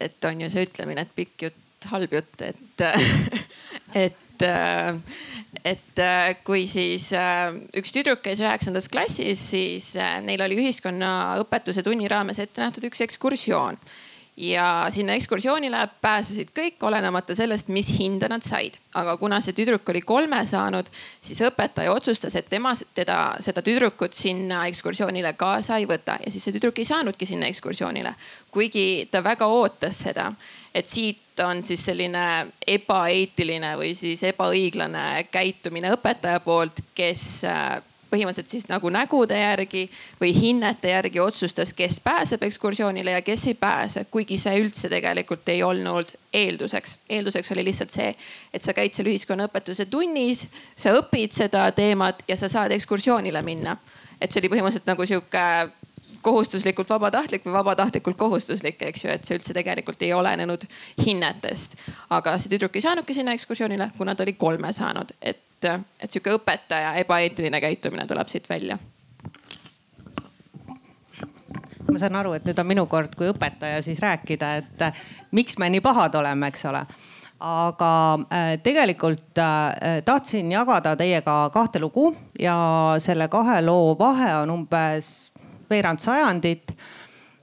et 0.00 0.28
on 0.28 0.44
ju 0.44 0.50
see 0.52 0.66
ütlemine, 0.68 1.06
et 1.06 1.14
pikk 1.16 1.48
jutt, 1.48 1.88
halb 1.92 2.12
jutt, 2.12 2.44
et, 2.44 2.84
et 4.04 4.20
et, 5.64 6.00
et 6.00 6.00
kui 6.44 6.64
siis 6.66 7.06
üks 7.78 7.92
tüdruk 7.94 8.18
käis 8.24 8.40
üheksandas 8.42 8.88
klassis, 8.90 9.38
siis 9.52 9.92
neil 10.26 10.42
oli 10.42 10.58
ühiskonnaõpetuse 10.58 11.84
tunni 11.86 12.10
raames 12.10 12.40
ette 12.42 12.60
nähtud 12.60 12.88
üks 12.90 13.04
ekskursioon 13.06 13.78
ja 14.36 14.86
sinna 14.90 15.14
ekskursioonile 15.14 15.88
pääsesid 16.02 16.50
kõik, 16.58 16.82
olenemata 16.82 17.34
sellest, 17.34 17.68
mis 17.68 17.92
hinde 17.98 18.28
nad 18.28 18.42
said. 18.42 18.78
aga 18.94 19.16
kuna 19.16 19.40
see 19.42 19.54
tüdruk 19.54 19.88
oli 19.90 20.00
kolme 20.06 20.40
saanud, 20.46 20.86
siis 21.20 21.40
õpetaja 21.46 21.92
otsustas, 21.92 22.34
et 22.38 22.48
tema 22.50 22.74
teda, 22.94 23.36
seda 23.42 23.62
tüdrukut 23.62 24.14
sinna 24.14 24.66
ekskursioonile 24.70 25.32
kaasa 25.38 25.78
ei 25.78 25.86
võta 25.90 26.18
ja 26.24 26.32
siis 26.32 26.44
see 26.44 26.54
tüdruk 26.54 26.78
ei 26.78 26.86
saanudki 26.86 27.26
sinna 27.26 27.46
ekskursioonile. 27.46 28.14
kuigi 28.50 29.08
ta 29.10 29.22
väga 29.24 29.46
ootas 29.46 29.98
seda, 30.06 30.32
et 30.74 30.88
siit 30.88 31.40
on 31.42 31.64
siis 31.64 31.84
selline 31.84 32.46
ebaeetiline 32.66 33.74
või 33.78 33.94
siis 33.94 34.22
ebaõiglane 34.22 35.26
käitumine 35.30 35.90
õpetaja 35.94 36.40
poolt, 36.40 36.80
kes 36.94 37.44
põhimõtteliselt 38.14 38.50
siis 38.54 38.68
nagu 38.70 38.90
nägude 38.92 39.38
järgi 39.38 39.84
või 40.20 40.32
hinnete 40.36 40.94
järgi 40.94 41.20
otsustas, 41.20 41.74
kes 41.76 42.00
pääseb 42.04 42.42
ekskursioonile 42.46 43.16
ja 43.16 43.22
kes 43.26 43.46
ei 43.50 43.58
pääse, 43.58 44.06
kuigi 44.10 44.38
see 44.38 44.62
üldse 44.62 44.90
tegelikult 44.92 45.48
ei 45.48 45.62
olnud 45.62 46.14
eelduseks. 46.32 46.98
eelduseks 47.08 47.52
oli 47.52 47.64
lihtsalt 47.64 47.94
see, 47.94 48.14
et 48.52 48.62
sa 48.62 48.74
käid 48.76 48.94
seal 48.94 49.10
ühiskonnaõpetuse 49.12 49.86
tunnis, 49.90 50.46
sa 50.76 50.94
õpid 50.98 51.34
seda 51.34 51.66
teemat 51.72 52.22
ja 52.28 52.36
sa 52.36 52.48
saad 52.48 52.72
ekskursioonile 52.76 53.42
minna. 53.42 53.76
et 54.20 54.32
see 54.32 54.40
oli 54.40 54.48
põhimõtteliselt 54.48 54.86
nagu 54.88 55.06
sihuke 55.06 55.40
kohustuslikult 56.24 56.88
vabatahtlik 56.88 57.44
või 57.44 57.52
vabatahtlikult 57.58 58.16
kohustuslik, 58.16 58.82
eks 58.82 59.04
ju, 59.04 59.10
et 59.12 59.26
see 59.28 59.36
üldse 59.36 59.52
tegelikult 59.56 60.02
ei 60.02 60.12
olenenud 60.16 60.64
hinnetest. 61.04 61.76
aga 62.10 62.38
see 62.38 62.54
tüdruk 62.54 62.78
ei 62.78 62.84
saanudki 62.86 63.16
sinna 63.16 63.34
ekskursioonile, 63.36 63.90
kuna 63.98 64.14
ta 64.14 64.24
oli 64.24 64.32
kolme 64.40 64.72
saanud, 64.72 65.12
et 65.20 65.43
et, 65.68 65.86
et 66.00 66.10
sihuke 66.10 66.34
õpetaja 66.38 66.94
ebaeetiline 67.04 67.60
käitumine 67.60 68.06
tuleb 68.10 68.28
siit 68.30 68.48
välja 68.50 68.78
ma 71.94 72.00
saan 72.00 72.16
aru, 72.18 72.34
et 72.34 72.46
nüüd 72.46 72.58
on 72.58 72.66
minu 72.66 72.86
kord 72.90 73.14
kui 73.18 73.28
õpetaja 73.30 73.82
siis 73.84 74.00
rääkida, 74.02 74.54
et 74.60 74.84
miks 75.36 75.58
me 75.62 75.68
nii 75.70 75.82
pahad 75.84 76.16
oleme, 76.18 76.50
eks 76.50 76.66
ole. 76.70 76.84
aga 77.44 77.90
äh, 78.32 78.50
tegelikult 78.64 79.38
äh, 79.42 80.00
tahtsin 80.04 80.52
jagada 80.52 80.94
teiega 80.96 81.50
kahte 81.52 81.80
lugu 81.82 82.14
ja 82.40 82.54
selle 83.02 83.28
kahe 83.28 83.58
loo 83.62 83.96
vahe 83.98 84.30
on 84.38 84.50
umbes 84.54 85.32
veerand 85.70 86.00
sajandit. 86.00 86.72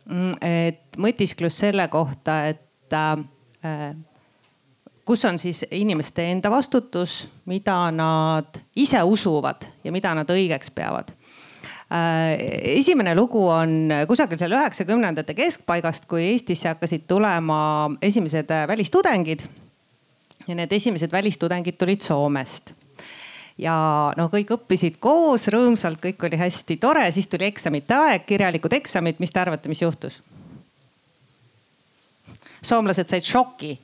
Mm, 0.05 0.33
et 0.41 0.97
mõtisklus 0.97 1.59
selle 1.61 1.85
kohta, 1.87 2.39
et 2.49 2.95
äh, 2.95 3.93
kus 5.11 5.25
on 5.27 5.39
siis 5.39 5.65
inimeste 5.75 6.23
enda 6.31 6.47
vastutus, 6.51 7.25
mida 7.51 7.75
nad 7.91 8.61
ise 8.79 9.01
usuvad 9.03 9.65
ja 9.83 9.91
mida 9.91 10.13
nad 10.15 10.29
õigeks 10.31 10.71
peavad 10.71 11.11
äh, 11.11 12.37
esimene 12.77 13.11
lugu 13.17 13.41
on 13.51 13.91
kusagil 14.07 14.39
seal 14.39 14.55
üheksakümnendate 14.55 15.35
keskpaigast, 15.35 16.07
kui 16.07 16.29
Eestisse 16.29 16.71
hakkasid 16.71 17.03
tulema 17.11 17.59
esimesed 18.01 18.55
välistudengid. 18.71 19.43
ja 20.47 20.55
need 20.55 20.71
esimesed 20.71 21.11
välistudengid 21.11 21.75
tulid 21.75 22.07
Soomest. 22.07 22.71
ja 23.57 23.75
noh, 24.15 24.31
kõik 24.31 24.55
õppisid 24.55 25.03
koos 25.03 25.49
rõõmsalt, 25.51 25.99
kõik 25.99 26.23
oli 26.23 26.39
hästi 26.39 26.77
tore, 26.77 27.11
siis 27.11 27.27
tuli 27.27 27.51
eksamite 27.51 27.99
aeg, 27.99 28.25
kirjalikud 28.25 28.79
eksamid, 28.79 29.19
mis 29.19 29.31
te 29.31 29.43
arvate, 29.43 29.69
mis 29.69 29.83
juhtus? 29.83 30.21
soomlased 32.63 33.09
said 33.09 33.27
šoki 33.27 33.75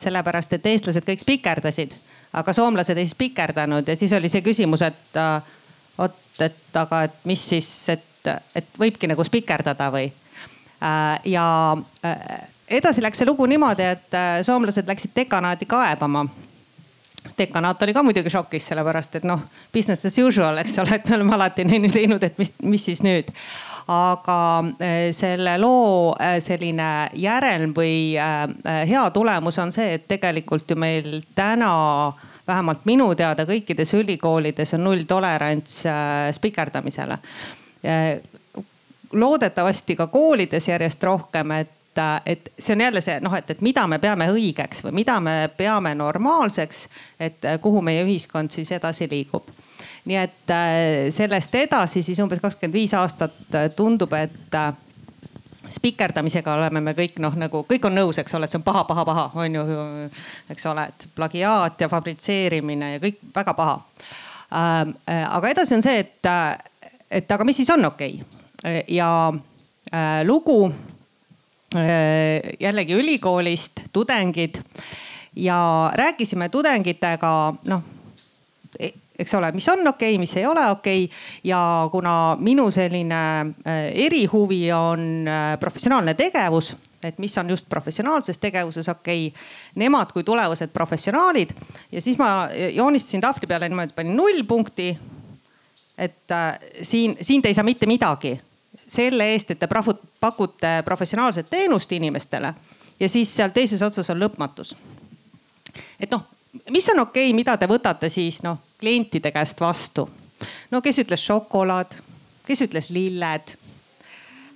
sellepärast 0.00 0.56
et 0.56 0.66
eestlased 0.66 1.06
kõik 1.06 1.22
spikerdasid, 1.22 1.94
aga 2.34 2.52
soomlased 2.52 2.98
ei 2.98 3.08
spikerdanud 3.08 3.88
ja 3.88 3.96
siis 3.96 4.12
oli 4.12 4.30
see 4.32 4.42
küsimus, 4.42 4.82
et 4.82 5.20
äh, 5.20 5.54
vot, 5.98 6.16
et 6.42 6.80
aga, 6.80 7.04
et 7.08 7.20
mis 7.30 7.48
siis, 7.48 7.68
et, 7.94 8.32
et 8.54 8.80
võibki 8.80 9.10
nagu 9.10 9.24
spikerdada 9.24 9.90
või 9.94 10.08
äh,. 10.08 11.20
ja 11.36 11.46
äh, 12.06 12.24
edasi 12.80 13.02
läks 13.04 13.22
see 13.22 13.28
lugu 13.28 13.46
niimoodi, 13.46 13.86
et 13.96 14.18
soomlased 14.42 14.88
läksid 14.88 15.14
dekanaati 15.16 15.66
kaebama 15.70 16.26
dekanaat 17.38 17.82
oli 17.82 17.94
ka 17.94 18.02
muidugi 18.02 18.30
šokis, 18.30 18.68
sellepärast 18.70 19.18
et 19.18 19.26
noh, 19.28 19.42
business 19.72 20.06
as 20.06 20.18
usual, 20.18 20.58
eks 20.62 20.78
ole, 20.82 20.98
et 20.98 21.08
me 21.08 21.16
oleme 21.18 21.34
alati 21.36 21.64
teinud, 21.98 22.22
et 22.22 22.38
mis, 22.38 22.52
mis 22.62 22.84
siis 22.90 23.02
nüüd. 23.04 23.30
aga 23.88 24.36
eh, 24.80 25.10
selle 25.12 25.58
loo 25.60 26.14
eh, 26.16 26.38
selline 26.40 27.10
järelm 27.20 27.74
või 27.76 28.16
eh, 28.16 28.86
hea 28.88 29.02
tulemus 29.12 29.58
on 29.60 29.72
see, 29.72 29.98
et 29.98 30.06
tegelikult 30.08 30.70
ju 30.70 30.76
meil 30.76 31.20
täna 31.34 32.12
vähemalt 32.46 32.84
minu 32.84 33.10
teada 33.14 33.44
kõikides 33.48 33.94
ülikoolides 33.96 34.74
on 34.76 34.84
nulltolerants 34.84 35.84
spikerdamisele. 36.36 37.18
loodetavasti 39.12 39.96
ka 39.96 40.06
koolides 40.06 40.68
järjest 40.68 41.02
rohkem, 41.04 41.50
et 41.50 41.70
et 42.26 42.52
see 42.58 42.74
on 42.74 42.80
jälle 42.80 43.00
see 43.00 43.18
noh, 43.20 43.34
et, 43.34 43.50
et 43.50 43.60
mida 43.64 43.86
me 43.90 43.98
peame 43.98 44.28
õigeks 44.32 44.84
või 44.84 45.00
mida 45.00 45.18
me 45.20 45.34
peame 45.56 45.94
normaalseks, 45.94 46.88
et 47.20 47.46
kuhu 47.62 47.82
meie 47.82 48.04
ühiskond 48.04 48.50
siis 48.54 48.72
edasi 48.72 49.08
liigub. 49.10 49.50
nii 50.04 50.16
et 50.20 50.50
äh, 50.52 51.10
sellest 51.10 51.54
edasi 51.54 52.02
siis 52.02 52.18
umbes 52.20 52.40
kakskümmend 52.40 52.74
viis 52.74 52.94
aastat 52.94 53.54
äh, 53.54 53.70
tundub, 53.76 54.12
et 54.12 54.54
äh, 54.54 54.72
spikerdamisega 55.70 56.54
oleme 56.54 56.80
me 56.80 56.92
kõik 56.92 57.18
noh, 57.18 57.34
nagu 57.40 57.64
kõik 57.68 57.86
on 57.88 57.96
nõus, 57.96 58.18
eks 58.20 58.34
ole, 58.34 58.44
et 58.44 58.52
see 58.52 58.60
on 58.60 58.66
paha, 58.66 58.84
paha, 58.84 59.04
paha 59.04 59.30
on 59.34 59.54
ju, 59.54 59.64
eks 60.52 60.66
ole, 60.70 60.88
et 60.92 61.08
plagiaat 61.16 61.80
ja 61.80 61.88
fabritseerimine 61.88 62.92
ja 62.96 63.02
kõik 63.02 63.22
väga 63.34 63.54
paha. 63.54 63.80
aga 64.50 65.48
edasi 65.50 65.74
on 65.74 65.82
see, 65.82 65.98
et, 65.98 66.30
et 67.10 67.30
aga 67.32 67.44
mis 67.44 67.56
siis 67.56 67.70
on 67.70 67.84
okei 67.84 68.20
okay? 68.20 68.84
ja 68.88 69.32
lugu 70.24 70.58
Äh, 70.68 70.93
jällegi 72.60 72.94
ülikoolist 72.94 73.80
tudengid 73.92 74.60
ja 75.36 75.90
rääkisime 75.94 76.48
tudengitega 76.48 77.54
noh 77.66 77.82
e, 78.78 78.90
eks 79.18 79.34
ole, 79.34 79.52
mis 79.52 79.68
on 79.68 79.86
okei 79.88 80.14
okay,, 80.14 80.18
mis 80.18 80.36
ei 80.36 80.46
ole 80.46 80.70
okei 80.70 81.04
okay. 81.04 81.18
ja 81.44 81.88
kuna 81.92 82.36
minu 82.40 82.70
selline 82.70 83.14
äh, 83.66 83.84
erihuvi 84.06 84.72
on 84.72 85.28
äh, 85.28 85.58
professionaalne 85.60 86.14
tegevus, 86.14 86.74
et 87.02 87.18
mis 87.18 87.38
on 87.38 87.50
just 87.50 87.68
professionaalses 87.68 88.38
tegevuses 88.38 88.88
okei 88.88 89.26
okay., 89.26 89.44
nemad 89.74 90.12
kui 90.12 90.24
tulevased 90.24 90.72
professionaalid 90.72 91.54
ja 91.92 92.00
siis 92.00 92.18
ma 92.18 92.48
joonistasin 92.72 93.20
tahvli 93.20 93.46
peale 93.46 93.68
niimoodi, 93.68 93.92
panin 93.94 94.16
null 94.16 94.42
punkti. 94.48 94.98
et 95.98 96.30
äh, 96.30 96.58
siin, 96.82 97.16
siin 97.20 97.42
te 97.42 97.48
ei 97.48 97.54
saa 97.54 97.64
mitte 97.64 97.86
midagi 97.86 98.40
selle 98.94 99.26
eest, 99.32 99.50
et 99.50 99.58
te 99.58 99.68
pakute 100.20 100.74
professionaalset 100.84 101.50
teenust 101.50 101.92
inimestele 101.92 102.54
ja 103.00 103.08
siis 103.08 103.32
seal 103.36 103.52
teises 103.54 103.82
otsas 103.82 104.10
on 104.10 104.22
lõpmatus. 104.22 104.74
et 106.00 106.10
noh, 106.10 106.22
mis 106.70 106.88
on 106.94 107.04
okei 107.06 107.28
okay,, 107.28 107.36
mida 107.36 107.56
te 107.56 107.68
võtate 107.70 108.10
siis 108.10 108.42
noh 108.42 108.58
klientide 108.80 109.32
käest 109.34 109.60
vastu? 109.60 110.08
no 110.70 110.82
kes 110.82 111.02
ütles 111.04 111.26
šokolaad, 111.26 111.98
kes 112.46 112.66
ütles 112.68 112.90
lilled 112.90 113.56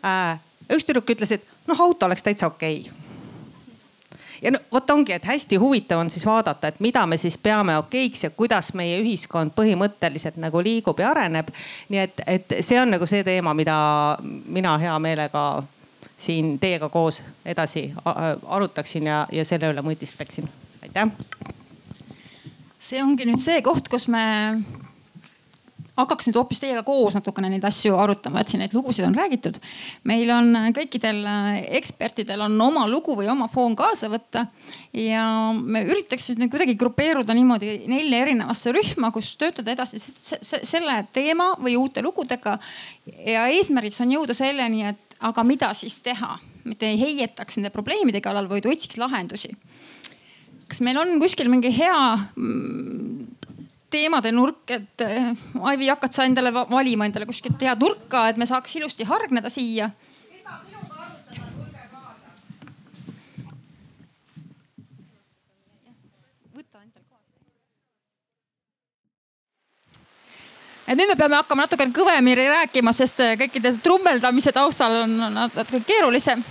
äh,. 0.05 0.39
üks 0.71 0.87
tüdruk 0.87 1.11
ütles, 1.17 1.33
et 1.33 1.45
noh, 1.67 1.81
auto 1.81 2.07
oleks 2.07 2.23
täitsa 2.23 2.47
okei 2.47 2.81
okay 2.87 3.08
ja 4.43 4.51
no 4.51 4.59
vot 4.73 4.91
ongi, 4.91 5.13
et 5.13 5.25
hästi 5.25 5.57
huvitav 5.57 6.01
on 6.01 6.11
siis 6.11 6.27
vaadata, 6.27 6.69
et 6.69 6.81
mida 6.81 7.07
me 7.07 7.17
siis 7.17 7.39
peame 7.39 7.77
okeiks 7.79 8.25
ja 8.25 8.31
kuidas 8.31 8.73
meie 8.79 9.01
ühiskond 9.03 9.55
põhimõtteliselt 9.57 10.39
nagu 10.41 10.63
liigub 10.63 11.01
ja 11.01 11.11
areneb. 11.11 11.51
nii 11.89 12.01
et, 12.01 12.23
et 12.27 12.59
see 12.61 12.81
on 12.81 12.91
nagu 12.97 13.07
see 13.07 13.25
teema, 13.25 13.55
mida 13.55 13.79
mina 14.47 14.79
hea 14.79 14.99
meelega 14.99 15.45
siin 16.19 16.59
teiega 16.59 16.89
koos 16.89 17.23
edasi 17.47 17.93
arutaksin 18.47 19.07
ja, 19.07 19.27
ja 19.33 19.45
selle 19.45 19.71
üle 19.73 19.83
mõtiskleksin. 19.83 20.49
aitäh. 20.83 21.11
see 22.79 23.03
ongi 23.03 23.27
nüüd 23.27 23.43
see 23.43 23.63
koht, 23.63 23.89
kus 23.89 24.09
me 24.09 24.25
hakkaks 25.99 26.29
nüüd 26.29 26.39
hoopis 26.39 26.61
teiega 26.63 26.83
koos 26.87 27.17
natukene 27.19 27.51
neid 27.53 27.65
asju 27.67 27.97
arutama, 27.99 28.43
et 28.43 28.53
siin 28.53 28.63
neid 28.63 28.75
lugusid 28.77 29.07
on 29.07 29.17
räägitud. 29.17 29.59
meil 30.09 30.31
on 30.35 30.55
äh, 30.57 30.69
kõikidel 30.77 31.21
äh, 31.27 31.49
ekspertidel 31.81 32.45
on 32.47 32.61
oma 32.69 32.87
lugu 32.91 33.17
või 33.19 33.29
oma 33.31 33.49
foon 33.53 33.77
kaasa 33.79 34.11
võtta 34.13 34.47
ja 34.95 35.25
me 35.53 35.85
üritaks 35.89 36.31
nüüd 36.37 36.53
kuidagi 36.53 36.77
grupeeruda 36.79 37.35
niimoodi 37.37 37.83
nelja 37.91 38.23
erinevasse 38.27 38.73
rühma, 38.75 39.13
kus 39.15 39.35
töötada 39.41 39.75
edasi 39.75 40.01
selle 40.01 41.01
teema 41.13 41.53
või 41.59 41.77
uute 41.81 42.03
lugudega. 42.05 42.59
ja 43.27 43.49
eesmärgiks 43.53 44.01
on 44.05 44.15
jõuda 44.19 44.37
selleni, 44.37 44.87
et 44.93 45.19
aga 45.21 45.45
mida 45.45 45.73
siis 45.75 45.99
teha, 46.01 46.39
mitte 46.65 46.87
ei 46.87 47.01
heietaks 47.01 47.59
nende 47.59 47.75
probleemide 47.75 48.21
kallal, 48.23 48.49
vaid 48.51 48.67
otsiks 48.67 49.01
lahendusi 49.01 49.55
kas 50.69 50.83
meil 50.85 51.01
on 51.01 51.17
kuskil 51.21 51.49
mingi 51.49 51.71
hea 51.73 51.99
mm, 52.37 53.38
teemade 53.91 54.33
nurk, 54.33 54.69
et 54.71 55.05
eh, 55.05 55.33
Aivi, 55.71 55.89
hakkad 55.89 56.15
sa 56.15 56.27
endale 56.29 56.53
valima 56.53 57.09
endale 57.09 57.29
kuskilt 57.29 57.63
head 57.65 57.81
nurka, 57.83 58.29
et 58.29 58.41
me 58.41 58.47
saaks 58.49 58.77
ilusti 58.81 59.09
hargneda 59.09 59.53
siia? 59.53 59.91
et 70.89 70.97
nüüd 70.97 71.11
me 71.11 71.19
peame 71.21 71.37
hakkama 71.37 71.67
natukene 71.67 71.93
kõvemini 71.93 72.47
rääkima, 72.49 72.95
sest 72.97 73.21
eh, 73.21 73.35
kõikide 73.43 73.75
trummeldamise 73.85 74.55
taustal 74.57 75.03
on 75.03 75.19
natuke 75.35 75.83
keerulisem. 75.85 76.45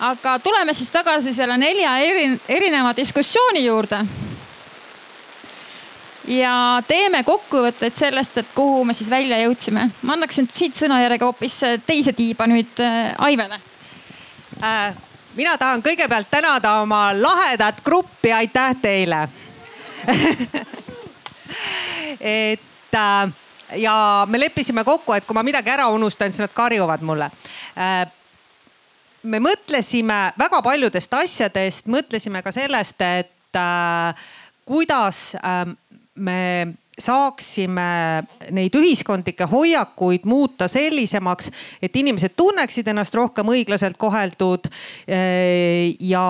aga 0.00 0.38
tuleme 0.42 0.74
siis 0.74 0.90
tagasi 0.90 1.32
selle 1.34 1.56
nelja 1.58 1.98
eri, 2.02 2.26
erineva 2.48 2.90
diskussiooni 2.96 3.62
juurde 3.66 4.02
ja 6.30 6.82
teeme 6.88 7.22
kokkuvõtteid 7.26 7.94
sellest, 7.96 8.38
et 8.38 8.54
kuhu 8.54 8.84
me 8.84 8.94
siis 8.94 9.10
välja 9.10 9.40
jõudsime. 9.42 9.90
ma 10.02 10.12
annaksin 10.14 10.48
siit 10.52 10.78
sõnajärjega 10.78 11.26
hoopis 11.26 11.60
teise 11.86 12.12
tiiba 12.12 12.46
nüüd 12.50 12.80
äh, 12.84 13.14
Aivele 13.18 13.60
äh,. 14.62 14.94
mina 15.34 15.56
tahan 15.58 15.82
kõigepealt 15.82 16.30
tänada 16.30 16.80
oma 16.82 17.10
lahedat 17.14 17.82
gruppi, 17.84 18.32
aitäh 18.32 18.76
teile 18.82 19.28
et 22.20 22.94
äh, 22.94 23.32
ja 23.76 24.26
me 24.28 24.40
leppisime 24.40 24.84
kokku, 24.84 25.12
et 25.12 25.26
kui 25.26 25.34
ma 25.34 25.42
midagi 25.46 25.70
ära 25.70 25.88
unustan, 25.88 26.32
siis 26.32 26.46
nad 26.46 26.54
karjuvad 26.54 27.02
mulle 27.02 27.30
äh, 27.74 28.06
me 29.22 29.40
mõtlesime 29.42 30.20
väga 30.38 30.62
paljudest 30.64 31.14
asjadest, 31.14 31.90
mõtlesime 31.92 32.42
ka 32.42 32.52
sellest, 32.54 33.02
et 33.02 33.58
äh, 33.58 34.28
kuidas 34.64 35.34
äh, 35.36 35.66
me 36.14 36.40
saaksime 37.00 37.82
neid 38.52 38.76
ühiskondlikke 38.76 39.46
hoiakuid 39.48 40.26
muuta 40.28 40.68
sellisemaks, 40.68 41.50
et 41.82 41.96
inimesed 41.96 42.36
tunneksid 42.36 42.88
ennast 42.92 43.14
rohkem 43.16 43.48
õiglaselt 43.54 43.98
koheldud 44.00 44.68
äh, 44.68 45.90
ja 46.00 46.26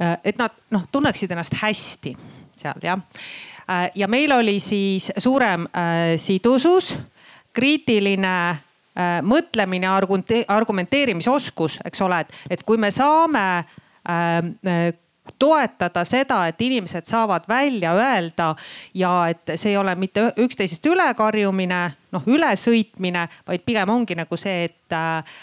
äh, 0.00 0.16
et 0.24 0.38
nad 0.38 0.54
noh, 0.70 0.86
tunneksid 0.92 1.32
ennast 1.34 1.58
hästi 1.62 2.14
seal 2.60 2.82
jah. 2.84 3.02
Äh, 3.66 3.90
ja 3.94 4.08
meil 4.08 4.32
oli 4.36 4.58
siis 4.62 5.10
suurem 5.18 5.66
sidusus, 6.20 6.94
kriitiline 7.52 8.36
mõtlemine, 9.24 9.86
argumenteerimisoskus, 10.50 11.78
eks 11.86 12.02
ole, 12.04 12.18
et, 12.20 12.34
et 12.50 12.64
kui 12.66 12.76
me 12.78 12.90
saame 12.92 13.44
toetada 15.38 16.04
seda, 16.04 16.46
et 16.48 16.60
inimesed 16.60 17.06
saavad 17.06 17.48
välja 17.48 17.92
öelda 17.94 18.54
ja 18.94 19.12
et 19.30 19.54
see 19.54 19.72
ei 19.72 19.76
ole 19.76 19.94
mitte 19.94 20.30
üksteisest 20.40 20.86
ülekarjumine, 20.86 21.80
noh 22.12 22.26
ülesõitmine, 22.26 23.26
vaid 23.46 23.64
pigem 23.66 23.88
ongi 23.88 24.16
nagu 24.18 24.36
see, 24.40 24.64
et 24.70 24.96
äh, 24.96 25.40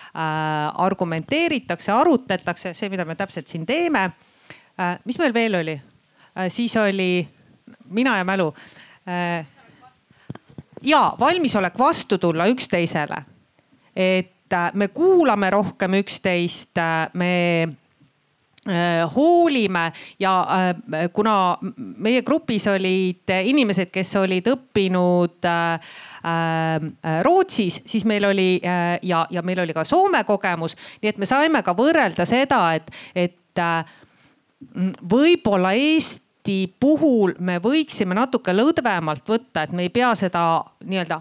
argumenteeritakse, 0.87 1.91
arutletakse, 1.91 2.73
see, 2.73 2.89
mida 2.89 3.05
me 3.05 3.15
täpselt 3.15 3.47
siin 3.47 3.65
teeme 3.65 4.09
äh,. 4.79 4.97
mis 5.05 5.19
meil 5.19 5.33
veel 5.33 5.59
oli 5.61 5.77
äh,? 5.77 6.49
siis 6.49 6.75
oli 6.77 7.27
mina 7.89 8.17
ja 8.17 8.23
mälu. 8.23 8.53
Äh, 9.07 9.45
ja 10.83 11.13
valmisolek 11.19 11.79
vastu 11.79 12.17
tulla 12.17 12.47
üksteisele. 12.47 13.17
et 13.95 14.53
äh, 14.53 14.71
me 14.73 14.87
kuulame 14.87 15.49
rohkem 15.49 15.93
üksteist, 15.93 16.77
äh, 16.77 17.09
me 17.13 17.67
hoolime 19.15 19.85
ja 20.19 20.33
kuna 21.13 21.57
meie 22.03 22.21
grupis 22.27 22.67
olid 22.67 23.31
inimesed, 23.43 23.91
kes 23.93 24.15
olid 24.19 24.49
õppinud 24.51 25.47
Rootsis, 27.23 27.81
siis 27.85 28.05
meil 28.09 28.27
oli 28.27 28.49
ja, 28.61 29.25
ja 29.29 29.43
meil 29.47 29.63
oli 29.63 29.75
ka 29.75 29.85
Soome 29.87 30.23
kogemus, 30.27 30.75
nii 31.01 31.13
et 31.13 31.19
me 31.21 31.29
saime 31.29 31.63
ka 31.63 31.75
võrrelda 31.77 32.27
seda, 32.27 32.61
et, 32.75 32.91
et 33.15 33.63
võib-olla 35.07 35.73
Eesti 35.77 36.27
Eesti 36.47 36.73
puhul 36.79 37.33
me 37.43 37.57
võiksime 37.59 38.15
natuke 38.15 38.53
lõdvemalt 38.55 39.27
võtta, 39.27 39.65
et 39.65 39.73
me 39.75 39.83
ei 39.83 39.89
pea 39.91 40.13
seda 40.15 40.63
nii-öelda 40.79 41.19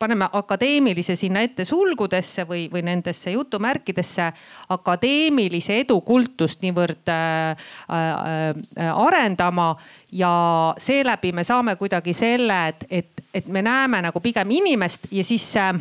paneme 0.00 0.28
akadeemilise 0.32 1.16
sinna 1.16 1.42
ette 1.44 1.64
sulgudesse 1.68 2.46
või, 2.48 2.64
või 2.72 2.80
nendesse 2.88 3.34
jutumärkidesse 3.34 4.30
akadeemilise 4.72 5.76
edu 5.82 6.00
kultust 6.00 6.64
niivõrd 6.64 7.12
äh, 7.12 7.50
äh, 7.52 9.02
arendama. 9.06 9.74
ja 10.12 10.74
seeläbi 10.78 11.32
me 11.32 11.44
saame 11.44 11.76
kuidagi 11.76 12.14
selle, 12.16 12.68
et, 12.68 12.84
et, 12.90 13.24
et 13.34 13.46
me 13.46 13.62
näeme 13.62 14.00
nagu 14.02 14.20
pigem 14.20 14.50
inimest 14.50 15.06
ja 15.10 15.24
siis 15.24 15.56
äh, 15.56 15.74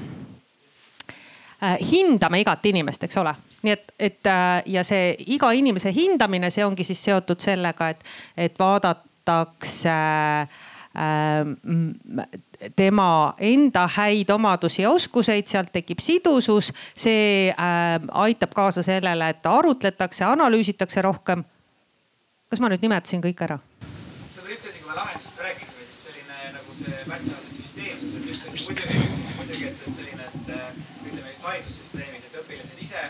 äh 1.64 1.78
hindame 1.92 2.42
igat 2.42 2.66
inimest, 2.66 3.04
eks 3.04 3.18
ole 3.18 3.36
nii 3.64 3.72
et, 3.72 3.94
et 4.00 4.28
äh, 4.28 4.62
ja 4.66 4.84
see 4.84 5.16
iga 5.28 5.52
inimese 5.52 5.94
hindamine, 5.96 6.52
see 6.52 6.66
ongi 6.66 6.84
siis 6.84 7.04
seotud 7.04 7.40
sellega, 7.40 7.90
et, 7.90 8.04
et 8.38 8.60
vaadatakse 8.60 9.96
äh, 10.44 10.48
tema 12.76 13.34
enda 13.40 13.86
häid 13.96 14.30
omadusi 14.30 14.82
ja 14.82 14.92
oskuseid, 14.92 15.48
sealt 15.48 15.72
tekib 15.74 16.00
sidusus. 16.04 16.74
see 16.96 17.50
äh, 17.50 18.00
aitab 18.12 18.54
kaasa 18.56 18.84
sellele, 18.84 19.30
et 19.30 19.46
arutletakse, 19.46 20.26
analüüsitakse 20.26 21.02
rohkem. 21.02 21.44
kas 22.50 22.60
ma 22.60 22.70
nüüd 22.70 22.82
nimetasin 22.82 23.22
kõik 23.24 23.44
ära? 23.48 23.60
võib-olla 23.60 24.56
üks 24.58 24.70
asi, 24.70 24.80
kui 24.84 24.90
me 24.90 24.96
lahendusest 25.00 25.40
rääkisime, 25.46 25.88
siis 25.88 26.04
selline 26.08 26.54
nagu 26.58 26.78
see 26.82 27.02
märtsanase 27.08 27.56
süsteemsus, 27.58 28.16
et 28.20 28.30
üks 28.34 28.46
asi 28.50 28.68
muidugi, 28.68 29.02
üks 29.08 29.24
asi 29.24 29.38
muidugi, 29.40 29.66
et 29.72 29.90
selline, 29.96 30.30
et 30.30 30.54
ütleme 31.08 31.34
just 31.34 31.50
haridussüsteemis, 31.50 32.30
et 32.30 32.40
õpilased 32.44 32.86
ise 32.88 33.08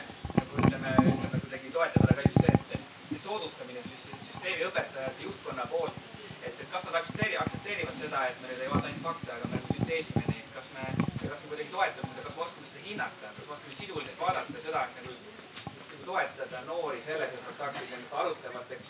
ütleme, 0.60 0.94
ütleme 1.00 1.40
kuidagi 1.44 1.74
toetada, 1.74 2.14
aga 2.14 2.28
just 2.28 2.42
see, 2.44 2.56
et 2.78 2.88
see 3.12 3.22
soodustamine 3.26 3.84
süsteemi 3.86 4.68
õpetajate 4.70 5.26
juhtkonna 5.26 5.68
poolt, 5.72 6.10
et, 6.44 6.54
et 6.54 6.68
kas 6.72 6.86
nad 6.88 7.00
aktsepteerivad, 7.02 7.46
aktsepteerivad 7.46 7.99
seda, 8.10 8.26
et 8.26 8.38
me 8.42 8.48
nüüd 8.50 8.62
ei 8.66 8.70
vaata 8.72 8.88
ainult 8.90 9.04
fakte, 9.06 9.34
aga 9.36 9.46
me 9.50 9.58
nagu 9.60 9.68
sünteesime 9.70 10.24
neid, 10.26 10.48
kas 10.56 10.68
me, 10.74 10.86
kas 11.22 11.42
me 11.44 11.50
kuidagi 11.52 11.72
toetame 11.74 12.10
seda, 12.10 12.22
kas 12.26 12.36
me 12.38 12.42
oskame 12.46 12.70
seda 12.70 12.82
hinnata, 12.88 13.26
kas 13.36 13.46
me 13.46 13.54
oskame 13.56 13.76
sisuliselt 13.76 14.20
vaadata 14.22 14.64
seda, 14.64 14.80
et 14.88 14.94
nagu, 14.98 15.12
toetada 16.08 16.58
noori 16.66 17.02
selles, 17.06 17.36
et 17.38 17.44
nad 17.46 17.56
saaksid 17.60 17.94
ennast 17.94 18.14
arutlevateks 18.24 18.90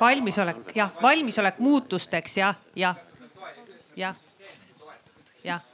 valmisolek, 0.00 0.60
jah, 0.76 0.92
valmisolek 1.02 1.56
muutusteks 1.64 2.36
jah, 2.42 2.60
jah, 2.76 2.96
jah, 3.96 4.16
jah 5.44 5.64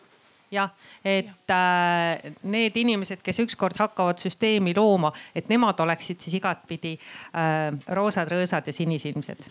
jah, 0.54 0.70
et 1.04 1.50
äh, 1.52 2.32
need 2.50 2.76
inimesed, 2.80 3.22
kes 3.24 3.40
ükskord 3.44 3.78
hakkavad 3.78 4.20
süsteemi 4.22 4.74
looma, 4.76 5.12
et 5.34 5.50
nemad 5.52 5.80
oleksid 5.84 6.22
siis 6.24 6.38
igatpidi 6.40 6.94
äh, 6.96 7.68
roosad, 7.96 8.30
rõõsad 8.32 8.70
ja 8.70 8.76
sinisilmsed. 8.76 9.48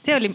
see 0.00 0.16
oli, 0.16 0.32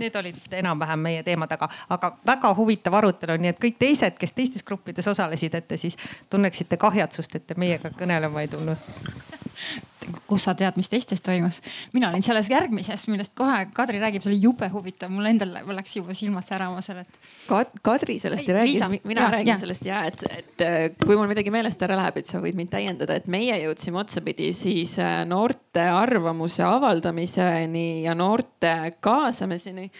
need 0.00 0.16
olid 0.18 0.58
enam-vähem 0.58 1.00
meie 1.08 1.22
teemad, 1.22 1.52
aga, 1.54 1.68
aga 1.94 2.14
väga 2.26 2.54
huvitav 2.58 2.98
arutelu, 3.00 3.38
nii 3.40 3.54
et 3.54 3.62
kõik 3.62 3.78
teised, 3.78 4.18
kes 4.18 4.36
teistes 4.36 4.66
gruppides 4.66 5.08
osalesid, 5.08 5.54
et 5.54 5.68
te 5.68 5.80
siis 5.80 5.98
tunneksite 6.30 6.76
kahjatsust, 6.76 7.36
et 7.38 7.46
te 7.46 7.58
meiega 7.58 7.92
kõnelema 7.94 8.44
ei 8.44 8.52
tulnud 8.52 8.78
kus 10.28 10.46
sa 10.46 10.54
tead, 10.58 10.76
mis 10.80 10.90
teistes 10.90 11.22
toimus. 11.24 11.60
mina 11.92 12.10
olin 12.10 12.22
selles 12.22 12.48
järgmises, 12.50 13.06
millest 13.10 13.34
kohe 13.38 13.64
Kadri 13.74 14.00
räägib, 14.02 14.24
see 14.24 14.32
oli 14.32 14.40
jube 14.42 14.68
huvitav, 14.72 15.12
mul 15.12 15.26
endal 15.30 15.54
läks 15.76 15.96
juba 15.96 16.16
silmad 16.16 16.46
särama 16.46 16.82
seal, 16.84 17.02
et 17.04 17.18
Kad,. 17.48 17.74
Kadri 17.84 18.18
sellest 18.22 18.48
ei, 18.48 18.54
ei 18.54 18.78
räägi, 18.80 19.00
mina 19.04 19.26
ja, 19.26 19.30
räägin 19.36 19.52
ja. 19.54 19.58
sellest 19.60 19.86
ja 19.88 20.04
et, 20.08 20.24
et 20.30 20.98
kui 21.04 21.16
mul 21.18 21.28
midagi 21.30 21.52
meelest 21.54 21.82
ära 21.86 21.98
läheb, 21.98 22.20
et 22.20 22.30
sa 22.30 22.40
võid 22.42 22.58
mind 22.58 22.72
täiendada, 22.72 23.18
et 23.18 23.28
meie 23.30 23.58
jõudsime 23.64 24.00
otsapidi 24.04 24.52
siis 24.56 24.96
äh, 25.02 25.22
noorte 25.28 25.84
arvamuse 25.90 26.64
avaldamiseni 26.66 28.04
ja 28.06 28.16
noorte 28.18 28.74
kaasamiseni. 29.04 29.90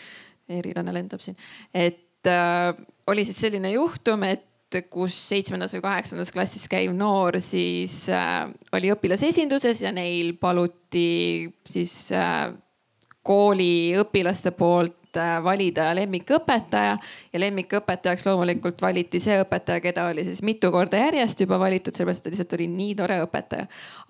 Erilane 0.55 0.93
lendab 0.93 1.23
siin, 1.25 1.39
et 1.73 2.29
äh, 2.29 2.75
oli 3.09 3.25
siis 3.25 3.39
selline 3.47 3.71
juhtum, 3.73 4.27
et 4.29 4.45
kus 4.83 5.17
seitsmendas 5.29 5.77
või 5.77 5.85
kaheksandas 5.85 6.33
klassis 6.35 6.67
käiv 6.71 6.95
noor 6.97 7.39
siis 7.45 8.05
äh, 8.13 8.45
oli 8.75 8.91
õpilasesinduses 8.95 9.85
ja 9.85 9.93
neil 9.95 10.35
paluti 10.41 11.47
siis 11.69 11.95
äh, 12.13 12.51
kooli 13.25 13.95
õpilaste 13.99 14.53
poolt 14.57 15.17
äh, 15.21 15.39
valida 15.45 15.89
lemmikõpetaja 15.97 16.99
ja 17.33 17.41
lemmikõpetajaks 17.41 18.27
loomulikult 18.29 18.83
valiti 18.83 19.21
see 19.23 19.39
õpetaja, 19.41 19.81
keda 19.85 20.09
oli 20.11 20.27
siis 20.27 20.43
mitu 20.45 20.73
korda 20.75 21.01
järjest 21.01 21.47
juba 21.47 21.59
valitud, 21.63 21.95
sellepärast 21.95 22.21
et 22.21 22.29
ta 22.29 22.35
lihtsalt 22.35 22.59
oli 22.59 22.69
nii 22.75 22.95
tore 22.99 23.19
õpetaja. 23.25 23.67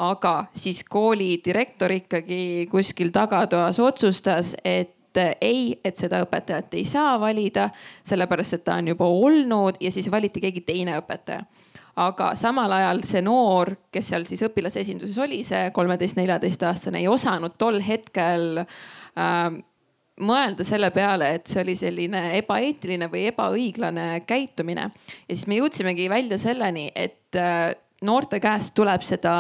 aga 0.08 0.34
siis 0.56 0.82
kooli 0.88 1.36
direktor 1.44 1.94
ikkagi 1.94 2.68
kuskil 2.72 3.14
tagatoas 3.14 3.78
otsustas, 3.78 4.56
et 4.64 4.96
et 5.16 5.44
ei, 5.44 5.80
et 5.84 5.96
seda 5.96 6.22
õpetajat 6.24 6.74
ei 6.78 6.84
saa 6.88 7.18
valida, 7.20 7.68
sellepärast 8.06 8.58
et 8.58 8.64
ta 8.64 8.78
on 8.80 8.88
juba 8.94 9.06
olnud 9.06 9.78
ja 9.80 9.92
siis 9.94 10.10
valiti 10.10 10.42
keegi 10.44 10.64
teine 10.66 10.98
õpetaja 11.00 11.44
aga 11.96 12.32
samal 12.38 12.72
ajal 12.74 13.02
see 13.06 13.22
noor, 13.22 13.70
kes 13.94 14.08
seal 14.10 14.24
siis 14.26 14.42
õpilasesinduses 14.48 15.18
oli, 15.22 15.42
see 15.46 15.68
kolmeteist, 15.74 16.18
neljateist 16.18 16.64
aastane, 16.66 16.98
ei 17.02 17.08
osanud 17.10 17.54
tol 17.58 17.78
hetkel 17.84 18.64
äh, 18.64 19.44
mõelda 20.24 20.66
selle 20.66 20.90
peale, 20.94 21.30
et 21.38 21.50
see 21.50 21.62
oli 21.62 21.76
selline 21.78 22.24
ebaeetiline 22.40 23.08
või 23.12 23.28
ebaõiglane 23.30 24.08
käitumine. 24.26 24.90
ja 25.28 25.36
siis 25.36 25.46
me 25.50 25.60
jõudsimegi 25.60 26.08
välja 26.10 26.38
selleni, 26.38 26.90
et 26.94 27.38
äh, 27.38 27.70
noorte 28.02 28.40
käest 28.42 28.74
tuleb 28.74 29.02
seda 29.06 29.34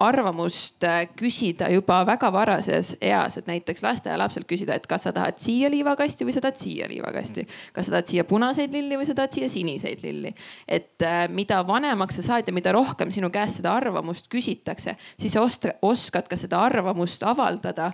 arvamust 0.00 0.84
äh, 0.84 1.02
küsida 1.16 1.68
juba 1.72 2.00
väga 2.08 2.30
varases 2.32 2.94
eas, 3.04 3.36
et 3.36 3.48
näiteks 3.50 3.82
lasteaialapselt 3.84 4.46
küsida, 4.48 4.76
et 4.76 4.86
kas 4.88 5.04
sa 5.06 5.12
tahad 5.16 5.38
siia 5.42 5.70
liivakasti 5.72 6.24
või 6.24 6.34
sa 6.34 6.42
tahad 6.44 6.60
siia 6.60 6.88
liivakasti. 6.88 7.46
kas 7.76 7.88
sa 7.88 7.96
tahad 7.96 8.08
siia 8.08 8.24
punaseid 8.24 8.72
lilli 8.72 8.96
või 8.96 9.08
sa 9.08 9.14
tahad 9.18 9.36
siia 9.36 9.48
siniseid 9.52 10.02
lilli. 10.02 10.32
et 10.68 11.04
äh, 11.04 11.26
mida 11.28 11.60
vanemaks 11.66 12.20
sa 12.20 12.26
saad 12.30 12.48
ja 12.48 12.56
mida 12.56 12.72
rohkem 12.72 13.12
sinu 13.12 13.30
käest 13.30 13.60
seda 13.60 13.74
arvamust 13.76 14.28
küsitakse, 14.32 14.96
siis 15.20 15.36
sa 15.36 15.44
oskad 15.82 16.28
ka 16.28 16.36
seda 16.36 16.60
arvamust 16.64 17.22
avaldada, 17.26 17.92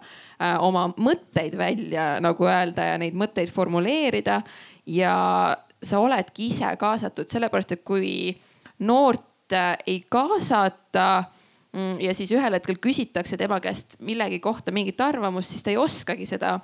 oma 0.61 0.87
mõtteid 0.97 1.57
välja 1.59 2.17
nagu 2.21 2.47
öelda 2.47 2.85
ja 2.93 2.99
neid 3.01 3.17
mõtteid 3.19 3.51
formuleerida 3.53 4.41
ja 4.87 5.15
sa 5.83 6.01
oledki 6.01 6.51
ise 6.51 6.71
kaasatud, 6.79 7.29
sellepärast 7.31 7.77
et 7.77 7.85
kui 7.87 8.37
noort 8.79 9.55
ei 9.87 10.01
kaasata 10.11 11.25
ja 12.01 12.15
siis 12.15 12.33
ühel 12.33 12.57
hetkel 12.57 12.79
küsitakse 12.81 13.37
tema 13.37 13.59
käest 13.61 13.99
millegi 14.01 14.41
kohta 14.41 14.73
mingit 14.73 15.01
arvamust, 15.01 15.51
siis 15.53 15.65
ta 15.65 15.71
ei 15.71 15.77
oskagi 15.81 16.27
seda 16.27 16.59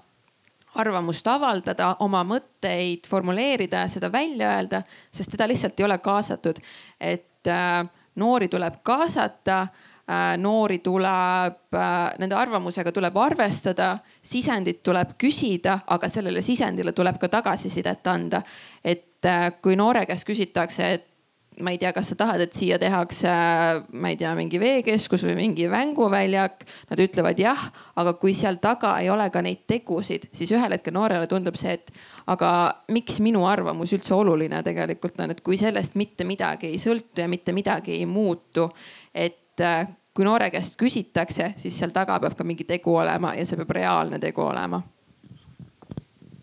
arvamust 0.80 1.26
avaldada, 1.28 1.96
oma 2.00 2.22
mõtteid 2.24 3.06
formuleerida, 3.08 3.84
seda 3.92 4.08
välja 4.12 4.54
öelda, 4.56 4.82
sest 5.12 5.34
teda 5.34 5.48
lihtsalt 5.50 5.80
ei 5.80 5.84
ole 5.84 5.98
kaasatud. 5.98 6.60
et 7.00 7.46
äh, 7.46 7.84
noori 8.16 8.48
tuleb 8.48 8.80
kaasata 8.82 9.60
äh,, 9.60 10.36
noori 10.38 10.78
tuleb 10.78 11.74
äh,, 11.74 12.16
nende 12.18 12.34
arvamusega 12.34 12.92
tuleb 12.92 13.16
arvestada, 13.16 13.98
sisendit 14.22 14.82
tuleb 14.82 15.16
küsida, 15.18 15.78
aga 15.86 16.08
sellele 16.08 16.42
sisendile 16.42 16.92
tuleb 16.92 17.18
ka 17.18 17.28
tagasisidet 17.28 18.06
anda. 18.06 18.42
et 18.84 19.08
kui 19.62 19.76
noore 19.76 20.06
käest 20.06 20.26
küsitakse, 20.26 20.92
et 20.92 21.11
ma 21.60 21.72
ei 21.72 21.78
tea, 21.78 21.92
kas 21.92 22.12
sa 22.12 22.16
tahad, 22.18 22.40
et 22.44 22.56
siia 22.56 22.78
tehakse, 22.80 23.32
ma 24.00 24.12
ei 24.12 24.16
tea, 24.20 24.32
mingi 24.38 24.60
veekeskus 24.60 25.24
või 25.26 25.36
mingi 25.36 25.68
mänguväljak. 25.70 26.64
Nad 26.90 27.02
ütlevad 27.04 27.40
jah, 27.40 27.66
aga 28.00 28.14
kui 28.20 28.34
seal 28.36 28.56
taga 28.62 28.94
ei 29.02 29.10
ole 29.12 29.28
ka 29.32 29.42
neid 29.44 29.66
tegusid, 29.68 30.28
siis 30.32 30.52
ühel 30.54 30.76
hetkel 30.76 30.96
noorele 30.96 31.28
tundub 31.30 31.58
see, 31.60 31.76
et 31.76 31.92
aga 32.32 32.52
miks 32.94 33.20
minu 33.24 33.44
arvamus 33.48 33.92
üldse 33.96 34.14
oluline 34.16 34.62
tegelikult 34.64 35.20
on, 35.20 35.34
et 35.34 35.42
kui 35.44 35.58
sellest 35.60 35.98
mitte 36.00 36.26
midagi 36.28 36.70
ei 36.72 36.80
sõltu 36.80 37.24
ja 37.24 37.28
mitte 37.28 37.52
midagi 37.52 37.98
ei 37.98 38.06
muutu. 38.06 38.70
et 39.14 39.60
äh, 39.60 39.86
kui 40.14 40.24
noore 40.24 40.50
käest 40.50 40.78
küsitakse, 40.80 41.52
siis 41.56 41.76
seal 41.78 41.92
taga 41.92 42.18
peab 42.20 42.36
ka 42.36 42.44
mingi 42.44 42.64
tegu 42.64 42.96
olema 42.96 43.34
ja 43.36 43.44
see 43.48 43.60
peab 43.60 43.76
reaalne 43.76 44.20
tegu 44.20 44.44
olema 44.44 44.80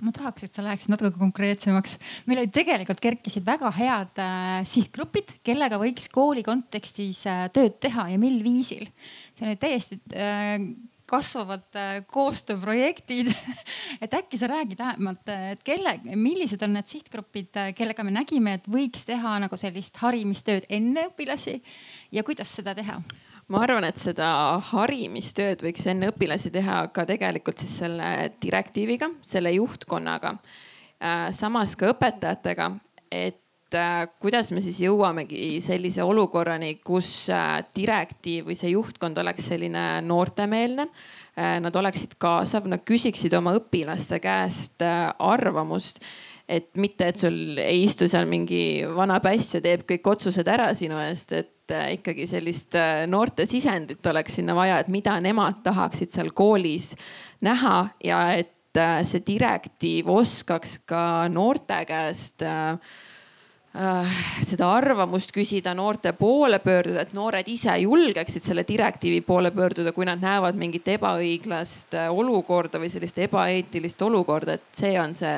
ma 0.05 0.13
tahaks, 0.15 0.45
et 0.45 0.55
sa 0.55 0.63
läheksid 0.65 0.93
natuke 0.93 1.11
konkreetsemaks. 1.19 1.97
meil 2.29 2.43
olid 2.43 2.53
tegelikult 2.55 3.01
kerkisid 3.03 3.47
väga 3.47 3.71
head 3.75 4.21
äh, 4.23 4.59
sihtgrupid, 4.67 5.39
kellega 5.43 5.79
võiks 5.81 6.07
kooli 6.13 6.45
kontekstis 6.45 7.25
äh, 7.29 7.47
tööd 7.55 7.79
teha 7.83 8.09
ja 8.13 8.21
mil 8.21 8.39
viisil. 8.43 8.87
see 9.35 9.49
olid 9.49 9.61
täiesti 9.63 9.99
äh, 10.15 10.55
kasvavad 11.09 11.75
äh, 11.75 12.03
koostööprojektid 12.07 13.31
et 14.03 14.13
äkki 14.13 14.39
sa 14.39 14.49
räägid 14.51 14.81
lähemalt, 14.81 15.29
et 15.53 15.63
kelle, 15.65 15.95
millised 16.15 16.61
on 16.65 16.75
need 16.77 16.89
sihtgrupid, 16.89 17.51
äh, 17.57 17.71
kellega 17.77 18.05
me 18.05 18.13
nägime, 18.13 18.59
et 18.59 18.69
võiks 18.69 19.05
teha 19.09 19.37
nagu 19.43 19.59
sellist 19.59 19.97
harimistööd 20.03 20.69
enne 20.69 21.09
õpilasi 21.09 21.59
ja 22.15 22.25
kuidas 22.27 22.53
seda 22.59 22.75
teha? 22.77 22.99
Ma 23.49 23.63
arvan, 23.65 23.87
et 23.89 23.97
seda 23.97 24.29
harimistööd 24.69 25.63
võiks 25.65 25.87
enne 25.89 26.11
õpilasi 26.11 26.51
teha 26.53 26.83
ka 26.93 27.05
tegelikult 27.09 27.61
siis 27.61 27.79
selle 27.81 28.09
direktiiviga, 28.41 29.09
selle 29.25 29.53
juhtkonnaga. 29.55 30.35
Äh, 30.99 31.29
samas 31.35 31.73
ka 31.79 31.89
õpetajatega, 31.93 32.69
et 33.09 33.77
äh, 33.77 34.03
kuidas 34.21 34.51
me 34.53 34.61
siis 34.61 34.81
jõuamegi 34.83 35.57
sellise 35.65 36.05
olukorrani, 36.05 36.75
kus 36.85 37.29
äh, 37.33 37.61
direktiiv 37.75 38.51
või 38.51 38.57
see 38.59 38.75
juhtkond 38.75 39.17
oleks 39.23 39.49
selline 39.53 39.87
noortemeelne. 40.05 40.89
Nad 41.39 41.75
oleksid 41.79 42.17
kaasav, 42.19 42.65
nad 42.67 42.81
küsiksid 42.83 43.31
oma 43.37 43.53
õpilaste 43.55 44.17
käest 44.19 44.83
arvamust 44.83 46.01
et 46.49 46.69
mitte, 46.81 47.09
et 47.11 47.19
sul 47.19 47.59
ei 47.61 47.83
istu 47.85 48.07
seal 48.09 48.25
mingi 48.29 48.81
vana 48.95 49.19
päss 49.21 49.55
ja 49.57 49.61
teeb 49.63 49.85
kõik 49.89 50.07
otsused 50.15 50.47
ära 50.49 50.71
sinu 50.77 50.97
eest, 51.03 51.33
et 51.37 51.73
äh, 51.75 51.91
ikkagi 51.99 52.25
sellist 52.29 52.77
äh, 52.79 53.03
noorte 53.09 53.45
sisendit 53.49 54.05
oleks 54.09 54.39
sinna 54.39 54.55
vaja, 54.57 54.79
et 54.81 54.89
mida 54.91 55.19
nemad 55.21 55.61
tahaksid 55.65 56.13
seal 56.13 56.33
koolis 56.33 56.95
näha 57.45 57.83
ja 58.05 58.23
et 58.39 58.81
äh, 58.81 58.97
see 59.05 59.21
direktiiv 59.27 60.09
oskaks 60.09 60.79
ka 60.89 61.03
noorte 61.31 61.83
käest 61.89 62.45
seda 63.69 64.65
arvamust 64.73 65.29
küsida, 65.29 65.75
noorte 65.77 66.09
poole 66.17 66.57
pöörduda, 66.59 67.03
et 67.05 67.11
noored 67.13 67.47
ise 67.53 67.75
julgeksid 67.77 68.41
selle 68.41 68.63
direktiivi 68.67 69.21
poole 69.21 69.51
pöörduda, 69.53 69.93
kui 69.93 70.07
nad 70.09 70.17
näevad 70.19 70.57
mingit 70.57 70.89
ebaõiglast 70.97 71.93
olukorda 72.09 72.81
või 72.81 72.89
sellist 72.89 73.21
ebaeetilist 73.21 74.01
olukorda, 74.01 74.57
et 74.57 74.81
see 74.81 74.97
on 74.99 75.13
see 75.15 75.37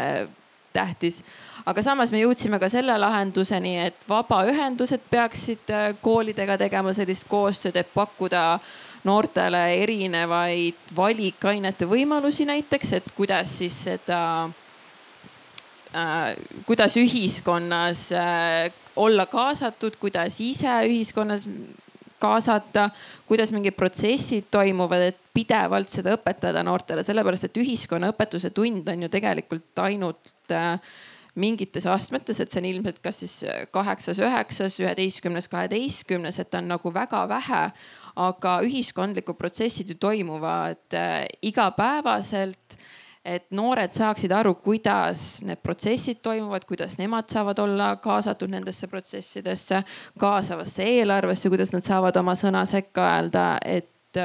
tähtis. 0.73 1.23
aga 1.65 1.83
samas 1.83 2.11
me 2.11 2.21
jõudsime 2.23 2.59
ka 2.59 2.69
selle 2.69 2.97
lahenduseni, 2.97 3.75
et 3.87 4.07
vabaühendused 4.09 5.03
peaksid 5.11 5.69
äh, 5.69 5.91
koolidega 6.01 6.57
tegema 6.57 6.93
sellist 6.93 7.27
koostööd, 7.29 7.75
et 7.77 7.93
pakkuda 7.93 8.59
noortele 9.03 9.61
erinevaid 9.81 10.91
valikainete 10.95 11.87
võimalusi 11.89 12.45
näiteks, 12.49 12.93
et 12.93 13.11
kuidas 13.17 13.57
siis 13.61 13.77
seda 13.89 14.21
äh,, 15.95 16.33
kuidas 16.65 16.97
ühiskonnas 16.97 18.09
äh, 18.15 18.71
olla 18.95 19.25
kaasatud, 19.25 19.95
kuidas 19.99 20.39
ise 20.41 20.73
ühiskonnas 20.87 21.47
kaasata, 22.21 22.89
kuidas 23.29 23.53
mingid 23.55 23.75
protsessid 23.77 24.49
toimuvad, 24.53 25.09
et 25.11 25.21
pidevalt 25.33 25.91
seda 25.91 26.15
õpetada 26.17 26.63
noortele, 26.65 27.03
sellepärast 27.05 27.49
et 27.49 27.61
ühiskonnaõpetuse 27.63 28.53
tund 28.55 28.87
on 28.91 29.07
ju 29.07 29.09
tegelikult 29.11 29.81
ainult 29.83 30.53
äh, 30.55 30.77
mingites 31.39 31.85
astmetes, 31.87 32.41
et 32.43 32.51
see 32.51 32.59
on 32.59 32.67
ilmselt 32.67 32.99
kas 33.03 33.21
siis 33.23 33.35
kaheksas, 33.71 34.19
üheksas, 34.19 34.75
üheteistkümnes, 34.83 35.47
kaheteistkümnes, 35.51 36.39
et 36.43 36.59
on 36.59 36.71
nagu 36.73 36.93
väga 36.93 37.25
vähe. 37.31 37.65
aga 38.11 38.57
ühiskondlikud 38.67 39.37
protsessid 39.39 39.87
ju 39.87 39.95
toimuvad 39.95 40.95
äh, 40.99 41.23
igapäevaselt 41.41 42.75
et 43.25 43.45
noored 43.53 43.93
saaksid 43.93 44.31
aru, 44.33 44.55
kuidas 44.63 45.41
need 45.45 45.61
protsessid 45.61 46.21
toimuvad, 46.25 46.65
kuidas 46.69 46.97
nemad 46.97 47.29
saavad 47.29 47.59
olla 47.61 47.93
kaasatud 48.01 48.49
nendesse 48.49 48.89
protsessidesse, 48.89 49.83
kaasavasse 50.21 50.87
eelarvesse, 50.97 51.51
kuidas 51.53 51.73
nad 51.75 51.85
saavad 51.85 52.17
oma 52.21 52.33
sõna 52.39 52.63
sekka 52.69 53.05
öelda, 53.11 53.45
et, 53.61 54.17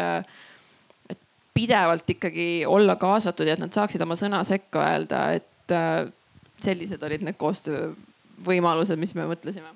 et 1.13 1.21
pidevalt 1.57 2.09
ikkagi 2.17 2.49
olla 2.69 2.97
kaasatud 3.01 3.49
ja 3.49 3.59
et 3.59 3.65
nad 3.65 3.77
saaksid 3.77 4.03
oma 4.07 4.17
sõna 4.17 4.41
sekka 4.49 4.89
öelda, 4.95 5.27
et 5.37 5.77
sellised 6.65 7.03
olid 7.05 7.27
need 7.27 7.37
koostöövõimalused, 7.41 8.97
mis 9.01 9.13
me 9.19 9.29
mõtlesime 9.29 9.75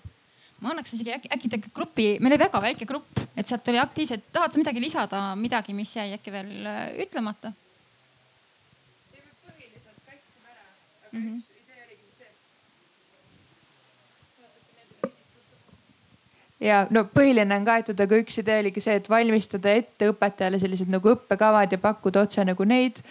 ma 0.61 0.75
annaks 0.75 0.93
isegi 0.93 1.13
äkki, 1.15 1.29
äkki 1.33 1.49
tegelikult 1.49 1.77
grupi, 1.77 2.07
meil 2.21 2.35
oli 2.35 2.43
väga 2.43 2.61
väike 2.61 2.85
grupp, 2.89 3.21
et 3.33 3.49
sealt 3.49 3.69
oli 3.73 3.81
aktiivselt, 3.81 4.27
tahad 4.33 4.53
sa 4.53 4.61
midagi 4.61 4.83
lisada, 4.83 5.23
midagi, 5.37 5.73
mis 5.77 5.95
jäi 5.97 6.13
äkki 6.17 6.33
veel 6.35 6.69
ütlemata? 7.01 7.53
Mm. 11.13 11.21
-hmm. 11.21 11.43
ja 16.61 16.87
no 16.91 17.05
põhiline 17.15 17.57
on 17.57 17.65
kaetud, 17.65 18.01
aga 18.01 18.21
üks 18.21 18.39
idee 18.43 18.61
oligi 18.61 18.81
see, 18.85 18.99
et 19.01 19.09
valmistada 19.11 19.73
ette 19.81 20.11
õpetajale 20.13 20.61
sellised 20.61 20.93
nagu 20.93 21.15
õppekavad 21.15 21.73
ja 21.73 21.79
pakkuda 21.79 22.27
otse 22.27 22.45
nagu 22.45 22.65
neid. 22.65 23.03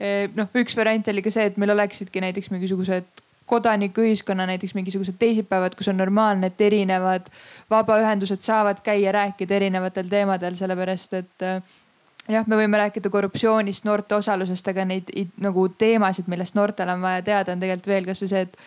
Eh, 0.00 0.28
noh, 0.36 0.48
üks 0.56 0.76
variant 0.76 1.08
oli 1.08 1.22
ka 1.22 1.30
see, 1.30 1.44
et 1.50 1.56
meil 1.60 1.72
oleksidki 1.76 2.20
näiteks 2.20 2.50
mingisugused 2.50 3.26
kodanikuühiskonna 3.50 4.46
näiteks 4.46 4.74
mingisugused 4.74 5.16
teisipäevad, 5.18 5.74
kus 5.74 5.88
on 5.90 5.98
normaalne, 5.98 6.52
et 6.52 6.60
erinevad 6.60 7.26
vabaühendused 7.70 8.44
saavad 8.46 8.78
käia, 8.86 9.12
rääkida 9.12 9.56
erinevatel 9.58 10.08
teemadel, 10.08 10.54
sellepärast 10.54 11.16
et 11.18 11.46
jah, 12.30 12.46
me 12.46 12.58
võime 12.58 12.78
rääkida 12.80 13.10
korruptsioonist, 13.12 13.84
noorte 13.86 14.16
osalusest, 14.18 14.68
aga 14.72 14.84
neid 14.88 15.10
nagu 15.42 15.66
teemasid, 15.80 16.28
millest 16.30 16.56
noortel 16.58 16.92
on 16.92 17.02
vaja 17.04 17.24
teada, 17.26 17.54
on 17.54 17.62
tegelikult 17.62 17.90
veel 17.90 18.08
kasvõi 18.08 18.30
see, 18.30 18.44
et 18.46 18.58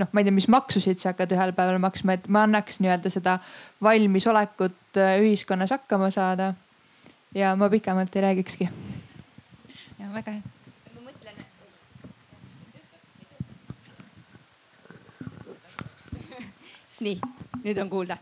noh, 0.00 0.10
ma 0.12 0.22
ei 0.22 0.28
tea, 0.28 0.36
mis 0.36 0.48
maksusid 0.52 1.00
sa 1.00 1.12
hakkad 1.12 1.34
ühel 1.36 1.54
päeval 1.56 1.80
maksma, 1.82 2.16
et 2.16 2.28
ma 2.32 2.44
annaks 2.48 2.80
nii-öelda 2.80 3.12
seda 3.12 3.38
valmisolekut 3.84 5.00
äh, 5.00 5.18
ühiskonnas 5.24 5.74
hakkama 5.76 6.10
saada. 6.14 6.54
ja 7.34 7.54
ma 7.56 7.70
pikemalt 7.70 8.16
ei 8.16 8.22
räägikski. 8.22 8.70
ja 9.98 10.14
väga 10.14 10.38
hea. 10.38 10.42
nii, 17.00 17.16
nüüd 17.64 17.78
on 17.80 17.88
kuulda 17.88 18.18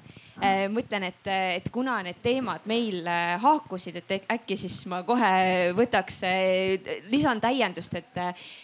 mõtlen, 0.71 1.09
et, 1.09 1.29
et 1.59 1.69
kuna 1.75 1.97
need 2.07 2.21
teemad 2.23 2.67
meil 2.71 3.07
äh, 3.11 3.35
haakusid, 3.43 3.97
et 3.99 4.31
äkki 4.31 4.57
siis 4.61 4.77
ma 4.91 5.03
kohe 5.07 5.73
võtaks, 5.77 6.21
lisan 7.11 7.41
täiendust, 7.43 7.99
et, 7.99 8.23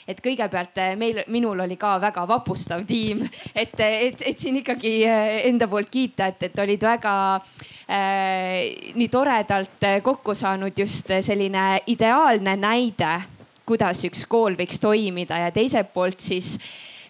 et 0.09 0.23
kõigepealt 0.23 0.81
meil, 1.01 1.23
minul 1.35 1.65
oli 1.67 1.79
ka 1.81 1.97
väga 2.03 2.27
vapustav 2.31 2.85
tiim, 2.87 3.25
et, 3.55 3.75
et, 3.81 4.23
et 4.23 4.39
siin 4.39 4.61
ikkagi 4.63 4.97
enda 5.51 5.69
poolt 5.71 5.91
kiita, 5.91 6.31
et, 6.31 6.49
et 6.49 6.65
olid 6.65 6.89
väga 6.89 7.15
äh, 7.35 8.95
nii 8.95 9.11
toredalt 9.13 9.91
kokku 10.03 10.35
saanud 10.39 10.79
just 10.79 11.11
selline 11.27 11.69
ideaalne 11.91 12.57
näide 12.57 13.15
kuidas 13.67 14.03
üks 14.07 14.27
kool 14.29 14.57
võiks 14.59 14.81
toimida 14.81 15.39
ja 15.47 15.53
teiselt 15.55 15.93
poolt 15.95 16.21
siis 16.21 16.59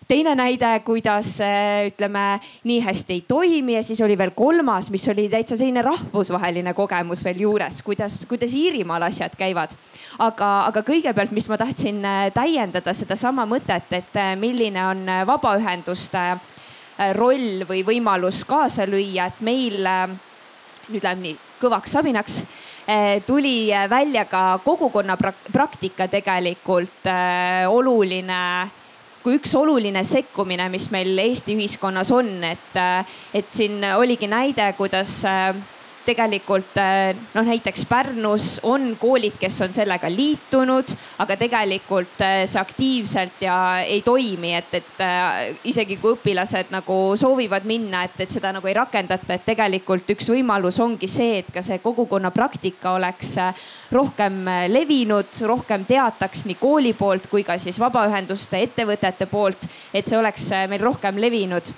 teine 0.08 0.34
näide, 0.34 0.80
kuidas 0.84 1.38
äh, 1.40 1.86
ütleme 1.88 2.40
nii 2.64 2.80
hästi 2.84 3.12
ei 3.12 3.24
toimi 3.28 3.74
ja 3.74 3.82
siis 3.82 4.00
oli 4.04 4.18
veel 4.18 4.34
kolmas, 4.36 4.90
mis 4.90 5.06
oli 5.08 5.28
täitsa 5.28 5.56
selline 5.56 5.82
rahvusvaheline 5.82 6.74
kogemus 6.74 7.24
veel 7.24 7.40
juures, 7.46 7.82
kuidas, 7.82 8.24
kuidas 8.28 8.54
Iirimaal 8.54 9.08
asjad 9.08 9.36
käivad. 9.38 9.76
aga, 10.18 10.50
aga 10.68 10.82
kõigepealt, 10.82 11.32
mis 11.32 11.48
ma 11.48 11.58
tahtsin 11.58 12.04
äh, 12.04 12.26
täiendada 12.34 12.94
sedasama 12.94 13.46
mõtet, 13.46 13.88
et 13.92 14.20
äh, 14.20 14.34
milline 14.36 14.86
on 14.86 15.06
vabaühenduste 15.26 16.26
roll 17.18 17.64
või 17.66 17.82
võimalus 17.82 18.44
kaasa 18.46 18.86
lüüa, 18.86 19.26
et 19.26 19.40
meil 19.42 19.80
nüüd 20.92 21.02
läheb 21.02 21.24
nii 21.24 21.34
kõvaks 21.58 21.96
sabinaks 21.96 22.36
tuli 23.26 23.72
välja 23.90 24.26
ka 24.30 24.60
kogukonna 24.62 25.16
praktika 25.18 26.06
tegelikult 26.12 27.08
oluline 27.72 28.38
kui 29.24 29.38
üks 29.38 29.54
oluline 29.56 30.02
sekkumine, 30.04 30.66
mis 30.68 30.90
meil 30.92 31.16
Eesti 31.22 31.54
ühiskonnas 31.56 32.10
on, 32.12 32.28
et, 32.44 32.74
et 33.32 33.48
siin 33.48 33.80
oligi 33.96 34.28
näide, 34.28 34.66
kuidas 34.76 35.22
tegelikult 36.04 36.78
eh, 36.80 37.14
noh, 37.34 37.46
näiteks 37.46 37.84
Pärnus 37.88 38.48
on 38.62 38.94
koolid, 39.00 39.36
kes 39.40 39.60
on 39.64 39.74
sellega 39.74 40.08
liitunud, 40.12 40.92
aga 41.22 41.36
tegelikult 41.40 42.20
eh, 42.24 42.44
see 42.50 42.60
aktiivselt 42.60 43.42
ja 43.44 43.56
ei 43.84 44.02
toimi, 44.06 44.54
et, 44.58 44.74
et 44.80 45.04
eh, 45.04 45.54
isegi 45.70 45.98
kui 46.02 46.14
õpilased 46.16 46.72
nagu 46.74 46.98
soovivad 47.20 47.66
minna, 47.68 48.04
et, 48.08 48.18
et 48.24 48.34
seda 48.34 48.52
nagu 48.54 48.70
ei 48.70 48.76
rakendata, 48.76 49.36
et 49.36 49.46
tegelikult 49.46 50.10
üks 50.16 50.28
võimalus 50.34 50.80
ongi 50.84 51.08
see, 51.10 51.40
et 51.42 51.52
ka 51.54 51.62
see 51.64 51.80
kogukonna 51.84 52.32
praktika 52.34 52.94
oleks 52.98 53.36
rohkem 53.94 54.44
levinud, 54.70 55.32
rohkem 55.48 55.86
teataks 55.88 56.44
nii 56.48 56.60
kooli 56.60 56.94
poolt 56.98 57.30
kui 57.30 57.44
ka 57.46 57.58
siis 57.60 57.80
vabaühenduste, 57.80 58.60
ettevõtete 58.68 59.28
poolt, 59.30 59.68
et 59.94 60.06
see 60.06 60.18
oleks 60.18 60.50
meil 60.70 60.82
rohkem 60.84 61.18
levinud 61.20 61.74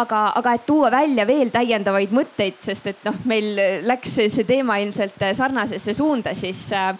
aga, 0.00 0.24
aga 0.40 0.54
et 0.56 0.66
tuua 0.66 0.90
välja 0.90 1.26
veel 1.26 1.52
täiendavaid 1.54 2.14
mõtteid, 2.14 2.58
sest 2.64 2.90
et 2.92 3.04
noh, 3.06 3.20
meil 3.30 3.54
läks 3.86 4.18
see 4.18 4.48
teema 4.48 4.78
ilmselt 4.82 5.22
sarnasesse 5.36 5.94
suunda, 5.94 6.34
siis 6.34 6.66
äh, 6.72 6.92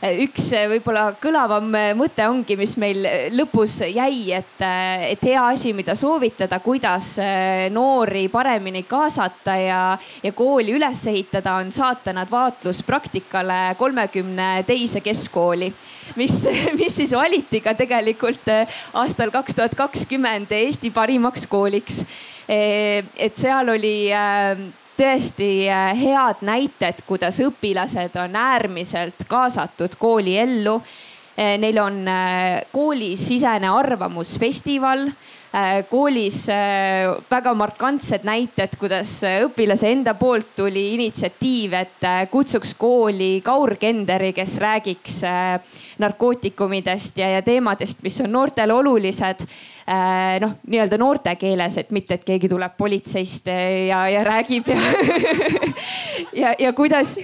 üks 0.00 0.46
võib-olla 0.70 1.10
kõlavam 1.20 1.66
mõte 1.98 2.24
ongi, 2.28 2.56
mis 2.56 2.72
meil 2.80 3.04
lõpus 3.36 3.80
jäi, 3.84 4.32
et, 4.32 4.62
et 5.10 5.24
hea 5.28 5.42
asi, 5.52 5.74
mida 5.76 5.94
soovitada, 5.98 6.60
kuidas 6.64 7.12
noori 7.74 8.26
paremini 8.32 8.82
kaasata 8.88 9.56
ja, 9.60 9.82
ja 10.22 10.32
kooli 10.32 10.72
üles 10.78 11.04
ehitada, 11.12 11.58
on 11.60 11.72
saata 11.74 12.14
nad 12.16 12.30
vaatluspraktikale 12.32 13.76
kolmekümne 13.78 14.52
teise 14.68 15.04
keskkooli 15.04 15.72
mis, 16.16 16.48
mis 16.80 16.96
siis 16.96 17.12
valiti 17.16 17.60
ka 17.64 17.74
tegelikult 17.78 18.48
aastal 18.98 19.32
kaks 19.34 19.58
tuhat 19.58 19.76
kakskümmend 19.78 20.52
Eesti 20.60 20.90
parimaks 20.94 21.46
kooliks. 21.50 22.04
Et 22.50 23.36
seal 23.38 23.68
oli 23.76 24.10
tõesti 25.00 25.64
äh, 25.70 25.94
head 25.96 26.42
näited, 26.44 27.04
kuidas 27.08 27.40
õpilased 27.40 28.16
on 28.20 28.36
äärmiselt 28.36 29.24
kaasatud 29.28 29.96
kooliellu. 29.98 30.76
Äh, 31.40 31.56
neil 31.62 31.78
on 31.80 32.02
koolisisene 32.72 33.70
arvamusfestival 33.72 35.08
Äh, 35.50 35.82
koolis 35.90 36.44
äh, 36.48 37.10
väga 37.26 37.50
markantsed 37.58 38.22
näited, 38.22 38.76
kuidas 38.78 39.16
äh, 39.26 39.40
õpilase 39.42 39.88
enda 39.90 40.12
poolt 40.14 40.52
tuli 40.54 40.84
initsiatiiv, 40.94 41.72
et 41.74 42.06
kutsuks 42.30 42.76
kooli 42.78 43.40
Kaur 43.42 43.74
Kenderi, 43.74 44.30
kes 44.36 44.54
räägiks 44.62 45.16
narkootikumidest 45.98 47.18
ja, 47.18 47.32
ja 47.34 47.42
teemadest, 47.42 47.98
mis 48.06 48.20
on 48.22 48.30
noortele 48.30 48.76
olulised 48.78 49.42
noh, 50.40 50.56
nii-öelda 50.70 50.98
noorte 51.00 51.34
keeles, 51.40 51.78
et 51.80 51.90
mitte, 51.90 52.14
et 52.14 52.26
keegi 52.26 52.50
tuleb 52.50 52.76
politseist 52.78 53.50
ja, 53.50 54.04
ja 54.12 54.24
räägib 54.26 54.68
ja 54.70 54.80
ja, 56.42 56.54
ja 56.58 56.72
kuidas 56.72 57.16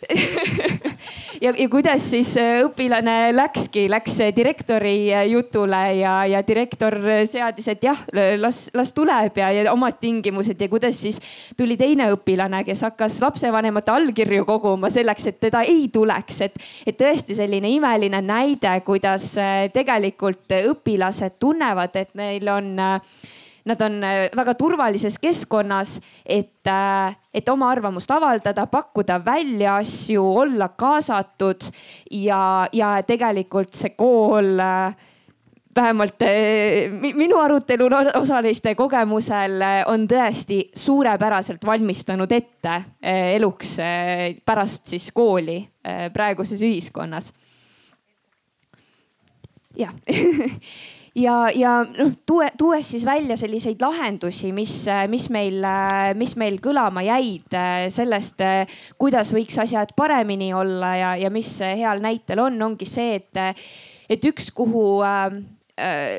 ja, 1.44 1.52
ja 1.58 1.68
kuidas 1.68 2.04
siis 2.10 2.32
äh, 2.40 2.60
õpilane 2.64 3.32
läkski, 3.34 3.84
läks 3.90 4.16
direktori 4.36 5.12
äh, 5.12 5.26
jutule 5.30 5.80
ja, 5.98 6.14
ja 6.28 6.40
direktor 6.46 6.96
seadis, 7.28 7.68
et 7.68 7.84
jah, 7.84 7.98
las, 8.40 8.62
las 8.74 8.92
tuleb 8.96 9.38
ja, 9.38 9.50
ja 9.54 9.72
omad 9.72 9.98
tingimused 10.00 10.60
ja 10.60 10.68
kuidas 10.72 10.98
siis 11.02 11.20
tuli 11.56 11.76
teine 11.80 12.10
õpilane, 12.14 12.62
kes 12.66 12.84
hakkas 12.88 13.20
lapsevanemate 13.22 13.92
allkirju 13.92 14.46
koguma 14.48 14.90
selleks, 14.92 15.28
et 15.30 15.40
teda 15.48 15.62
ei 15.68 15.88
tuleks, 15.92 16.40
et, 16.48 16.58
et 16.86 16.98
tõesti 16.98 17.36
selline 17.38 17.70
imeline 17.76 18.22
näide, 18.24 18.72
kuidas 18.86 19.32
äh, 19.40 19.66
tegelikult 19.74 20.56
õpilased 20.60 21.38
tunnevad, 21.40 21.89
et 21.96 22.14
neil 22.14 22.48
on 22.48 22.78
äh, 22.78 23.00
nad 23.64 23.80
on 23.82 24.04
äh, 24.04 24.28
väga 24.36 24.54
turvalises 24.54 25.18
keskkonnas, 25.18 26.00
et, 26.26 26.66
äh, 26.66 27.16
et 27.34 27.48
oma 27.48 27.70
arvamust 27.70 28.10
avaldada, 28.10 28.66
pakkuda 28.66 29.20
välja 29.24 29.76
asju, 29.80 30.24
olla 30.42 30.68
kaasatud 30.68 31.70
ja, 32.10 32.68
ja 32.72 32.96
tegelikult 33.06 33.74
see 33.76 33.94
kool 33.98 34.58
äh, 34.60 34.96
vähemalt 35.76 36.24
minu 37.14 37.38
arutelul 37.38 37.94
osaliste 38.18 38.72
kogemusel 38.74 39.62
on 39.86 40.08
tõesti 40.10 40.64
suurepäraselt 40.74 41.62
valmistanud 41.64 42.32
ette 42.34 42.74
eluks 43.36 43.76
pärast 44.44 44.90
siis 44.90 45.06
kooli 45.14 45.60
praeguses 46.12 46.66
ühiskonnas. 46.66 47.30
jah 49.78 49.94
ja, 51.14 51.36
ja 51.54 51.74
noh, 51.84 52.12
tuue, 52.26 52.48
tuues 52.58 52.90
siis 52.90 53.04
välja 53.06 53.36
selliseid 53.36 53.82
lahendusi, 53.82 54.52
mis, 54.56 54.74
mis 55.10 55.28
meil, 55.30 55.64
mis 56.18 56.36
meil 56.40 56.58
kõlama 56.62 57.04
jäid 57.06 57.56
sellest, 57.92 58.42
kuidas 59.00 59.34
võiks 59.34 59.58
asjad 59.62 59.94
paremini 59.96 60.52
olla 60.54 60.96
ja, 60.96 61.14
ja 61.20 61.30
mis 61.30 61.56
heal 61.60 62.02
näitel 62.02 62.42
on, 62.46 62.60
ongi 62.70 62.88
see, 62.88 63.20
et, 63.20 63.64
et 64.10 64.28
üks, 64.30 64.50
kuhu 64.54 65.00
äh, 65.06 65.32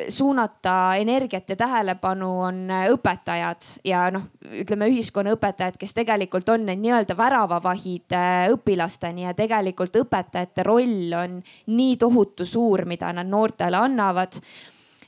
suunata 0.10 0.96
energiat 0.96 1.50
ja 1.50 1.56
tähelepanu 1.56 2.30
on 2.48 2.62
õpetajad 2.94 3.68
ja 3.86 4.06
noh, 4.14 4.24
ütleme 4.64 4.88
ühiskonnaõpetajad, 4.92 5.78
kes 5.80 5.94
tegelikult 5.98 6.50
on 6.50 6.66
need 6.70 6.82
nii-öelda 6.82 7.18
väravavahid 7.18 8.16
äh, 8.18 8.48
õpilasteni 8.54 9.28
ja 9.28 9.36
tegelikult 9.38 10.02
õpetajate 10.04 10.66
roll 10.66 11.14
on 11.18 11.39
nii 11.72 11.98
tohutu 12.02 12.46
suur, 12.46 12.86
mida 12.89 13.14
nad 13.14 13.30
noortele 13.30 13.78
annavad 13.78 14.39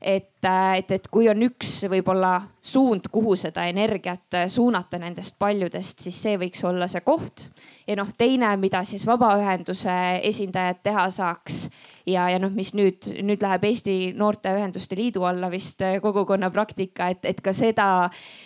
et, 0.03 0.45
äh, 0.45 0.77
et, 0.77 0.91
et 0.91 1.07
kui 1.11 1.29
on 1.31 1.41
üks 1.45 1.71
võib-olla 1.89 2.33
suund, 2.63 3.07
kuhu 3.11 3.35
seda 3.39 3.63
energiat 3.71 4.35
äh, 4.35 4.47
suunata 4.51 4.99
nendest 4.99 5.37
paljudest, 5.39 6.03
siis 6.03 6.19
see 6.25 6.35
võiks 6.41 6.63
olla 6.67 6.89
see 6.91 7.01
koht. 7.05 7.47
ja 7.87 7.95
noh, 7.95 8.11
teine, 8.17 8.51
mida 8.59 8.83
siis 8.83 9.07
vabaühenduse 9.07 9.95
esindajad 10.29 10.83
teha 10.83 11.07
saaks 11.09 11.63
ja, 12.05 12.27
ja 12.29 12.39
noh, 12.39 12.51
mis 12.51 12.73
nüüd, 12.75 13.07
nüüd 13.23 13.41
läheb 13.41 13.63
Eesti 13.71 13.97
Noorteühenduste 14.19 14.99
Liidu 14.99 15.23
alla 15.29 15.51
vist 15.51 15.81
äh, 15.81 15.99
kogukonna 16.03 16.51
praktika, 16.51 17.09
et, 17.09 17.25
et 17.25 17.41
ka 17.41 17.55
seda, 17.55 17.89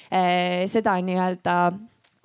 seda 0.09 0.93
nii-öelda 1.03 1.57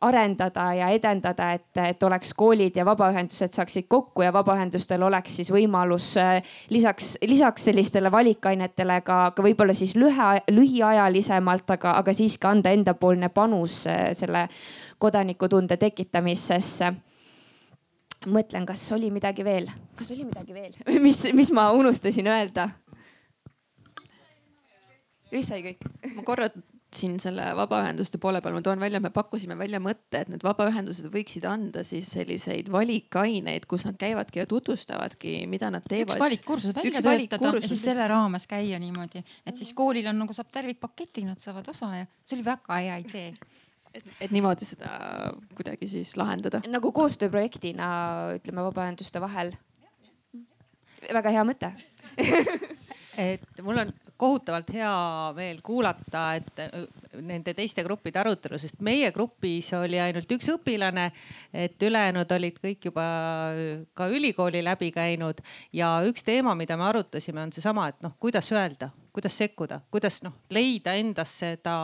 arendada 0.02 0.66
ja 0.74 0.88
edendada, 0.94 1.52
et, 1.56 1.78
et 1.78 2.02
oleks 2.02 2.32
koolid 2.38 2.76
ja 2.76 2.84
vabaühendused 2.86 3.54
saaksid 3.54 3.86
kokku 3.88 4.24
ja 4.26 4.32
vabaühendustel 4.34 5.02
oleks 5.02 5.36
siis 5.38 5.52
võimalus 5.54 6.12
äh, 6.20 6.40
lisaks, 6.70 7.14
lisaks 7.26 7.68
sellistele 7.70 8.12
valikainetele 8.12 9.00
ka, 9.06 9.20
ka 9.36 9.44
võib-olla 9.46 9.74
siis 9.76 9.94
lühe, 9.96 10.32
lühiajalisemalt, 10.50 11.70
aga, 11.76 11.96
aga 12.02 12.14
siiski 12.16 12.50
anda 12.50 12.74
endapoolne 12.74 13.30
panus 13.34 13.84
äh, 13.86 14.10
selle 14.18 14.48
kodanikutunde 15.02 15.76
tekitamisse 15.76 16.60
mõtlen, 18.26 18.66
kas 18.66 18.84
oli 18.94 19.10
midagi 19.10 19.44
veel, 19.46 19.70
kas 19.98 20.12
oli 20.14 20.26
midagi 20.26 20.54
veel, 20.54 20.76
mis, 21.06 21.24
mis 21.34 21.54
ma 21.54 21.70
unustasin 21.76 22.30
öelda? 22.30 22.68
vist 25.32 25.48
sai 25.48 25.62
kõik? 25.64 25.86
ma 26.16 26.26
korra 26.26 26.50
siin 26.96 27.18
selle 27.22 27.44
vabaühenduste 27.56 28.20
poole 28.22 28.40
peal 28.44 28.56
ma 28.56 28.62
toon 28.64 28.80
välja, 28.82 29.00
me 29.02 29.10
pakkusime 29.14 29.56
välja 29.58 29.80
mõtte, 29.82 30.22
et 30.22 30.32
need 30.32 30.44
vabaühendused 30.46 31.08
võiksid 31.12 31.46
anda 31.48 31.84
siis 31.86 32.10
selliseid 32.14 32.70
valikaineid, 32.72 33.66
kus 33.70 33.86
nad 33.88 33.98
käivadki 34.00 34.42
ja 34.42 34.46
tutvustavadki, 34.50 35.34
mida 35.50 35.70
nad 35.74 35.86
teevad. 35.88 36.16
üks 36.16 36.22
valikkursus 36.22 36.76
välja 36.76 36.92
üks 36.92 37.06
töötada 37.06 37.54
ja 37.56 37.68
siis 37.68 37.84
selle 37.88 38.06
raames 38.10 38.46
käia 38.50 38.80
niimoodi, 38.82 39.24
et 39.46 39.58
siis 39.58 39.72
koolil 39.76 40.06
on 40.12 40.22
nagu 40.24 40.36
saab 40.36 40.52
tervikpaketi, 40.54 41.26
nad 41.28 41.42
saavad 41.42 41.68
osa 41.72 41.90
ja 42.02 42.06
see 42.24 42.38
oli 42.38 42.48
väga 42.52 42.80
hea 42.82 43.00
idee 43.06 43.28
et, 43.94 44.04
et 44.20 44.32
niimoodi 44.34 44.66
seda 44.66 44.90
kuidagi 45.56 45.88
siis 45.90 46.16
lahendada. 46.20 46.62
nagu 46.70 46.92
koostööprojektina 46.96 47.88
ütleme 48.38 48.64
vabaühenduste 48.68 49.20
vahel. 49.22 49.52
väga 51.12 51.34
hea 51.34 51.44
mõte 51.48 51.72
et 53.22 53.62
mul 53.62 53.78
on 53.82 53.92
kohutavalt 54.22 54.70
hea 54.74 54.92
meel 55.36 55.58
kuulata, 55.64 56.22
et 56.38 56.60
äh, 56.62 56.84
nende 57.26 57.54
teiste 57.58 57.82
gruppide 57.86 58.20
arutelu, 58.22 58.58
sest 58.60 58.78
meie 58.84 59.10
grupis 59.14 59.72
oli 59.78 59.98
ainult 60.00 60.30
üks 60.36 60.50
õpilane. 60.52 61.08
et 61.52 61.82
ülejäänud 61.82 62.30
olid 62.36 62.60
kõik 62.62 62.88
juba 62.90 63.06
ka 63.98 64.08
ülikooli 64.12 64.62
läbi 64.64 64.92
käinud 64.94 65.42
ja 65.72 65.94
üks 66.06 66.24
teema, 66.26 66.54
mida 66.58 66.76
me 66.76 66.86
arutasime, 66.90 67.42
on 67.42 67.52
seesama, 67.52 67.88
et 67.90 68.00
noh, 68.04 68.14
kuidas 68.20 68.52
öelda, 68.52 68.92
kuidas 69.12 69.36
sekkuda, 69.38 69.80
kuidas 69.90 70.22
noh 70.22 70.38
leida 70.50 70.94
endas 71.00 71.34
seda 71.42 71.76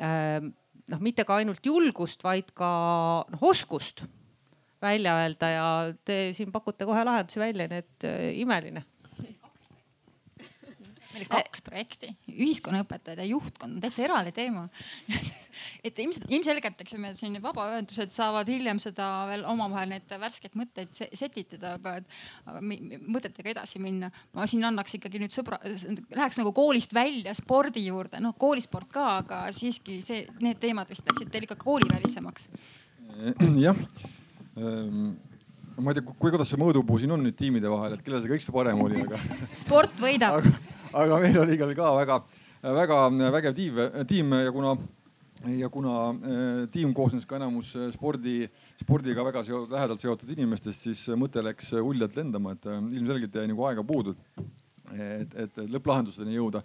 äh, 0.00 0.40
noh, 0.40 1.04
mitte 1.04 1.26
ka 1.28 1.40
ainult 1.42 1.64
julgust, 1.66 2.24
vaid 2.24 2.54
ka 2.56 2.72
noh 3.28 3.48
oskust 3.52 4.06
välja 4.82 5.18
öelda 5.20 5.52
ja 5.52 5.66
te 6.04 6.32
siin 6.34 6.50
pakute 6.52 6.88
kohe 6.88 7.04
lahendusi 7.06 7.40
välja, 7.40 7.68
nii 7.70 7.84
et 7.84 8.08
äh, 8.08 8.24
imeline 8.40 8.86
meil 11.12 11.22
oli 11.22 11.30
kaks 11.30 11.64
projekti, 11.64 12.12
ühiskonnaõpetajad 12.32 13.22
ja 13.22 13.28
juhtkond 13.28 13.76
on 13.76 13.84
täitsa 13.84 14.06
eraldi 14.06 14.32
teema 14.36 14.66
et 15.86 15.98
ilmselt, 16.02 16.26
ilmselgelt, 16.32 16.80
eks 16.82 16.94
ju, 16.94 17.00
meil 17.02 17.16
siin 17.18 17.36
vabaühendused 17.42 18.14
saavad 18.14 18.48
hiljem 18.50 18.80
seda 18.82 19.08
veel 19.30 19.44
omavahel 19.48 19.92
neid 19.92 20.14
värskeid 20.22 20.56
mõtteid 20.58 20.92
setitada, 21.18 21.76
aga, 21.78 21.96
aga 22.48 22.62
mõtetega 22.62 23.52
edasi 23.54 23.82
minna. 23.82 24.10
ma 24.36 24.46
siin 24.50 24.64
annaks 24.68 24.96
ikkagi 24.98 25.20
nüüd 25.22 25.34
sõbra, 25.34 25.60
läheks 25.62 26.40
nagu 26.40 26.54
koolist 26.56 26.94
välja 26.96 27.34
spordi 27.36 27.86
juurde, 27.86 28.20
noh 28.22 28.36
koolisport 28.38 28.90
ka, 28.92 29.08
aga 29.22 29.42
siiski 29.54 30.00
see, 30.04 30.24
need 30.44 30.60
teemad 30.62 30.90
vist 30.90 31.06
läksid 31.08 31.32
teil 31.32 31.48
ikka 31.48 31.58
koolivälisemaks. 31.62 32.48
jah 33.66 33.76
ehm, 34.56 35.12
ma 35.82 35.92
ei 35.92 35.98
tea, 35.98 36.04
kui, 36.06 36.16
kuidas 36.30 36.52
see 36.52 36.60
mõõdupuu 36.60 37.00
siin 37.00 37.12
on 37.14 37.24
nüüd 37.24 37.36
tiimide 37.38 37.70
vahel, 37.72 37.96
et 37.96 38.04
kellel 38.04 38.22
see 38.22 38.32
kõige 38.32 38.54
parem 38.54 38.80
oli, 38.84 39.02
aga. 39.04 39.20
sport 39.64 39.98
võidab 40.00 40.40
aga 40.42 40.71
meil 40.92 41.38
oli 41.42 41.54
igal 41.56 41.74
ka 41.76 41.92
väga, 41.96 42.18
väga 42.62 42.98
vägev 43.32 43.54
tiim, 43.56 43.78
tiim 44.08 44.34
ja 44.42 44.52
kuna 44.52 44.76
ja 45.50 45.68
kuna 45.72 45.94
äh, 46.10 46.68
tiim 46.72 46.92
koosnes 46.94 47.26
ka 47.26 47.36
enamus 47.38 47.72
äh, 47.76 47.90
spordi, 47.94 48.46
spordiga 48.80 49.24
väga 49.26 49.42
seo 49.46 49.64
lähedalt 49.70 50.02
seotud 50.02 50.30
inimestest, 50.36 50.86
siis 50.86 51.02
mõte 51.18 51.42
läks 51.42 51.72
uljalt 51.80 52.16
lendama, 52.18 52.54
et 52.54 52.68
äh, 52.70 52.78
ilmselgelt 52.98 53.34
jäi 53.34 53.48
nagu 53.50 53.66
aega 53.66 53.84
puudu. 53.86 54.16
et, 54.92 55.34
et 55.40 55.60
lõpplahendusteni 55.72 56.34
jõuda. 56.36 56.62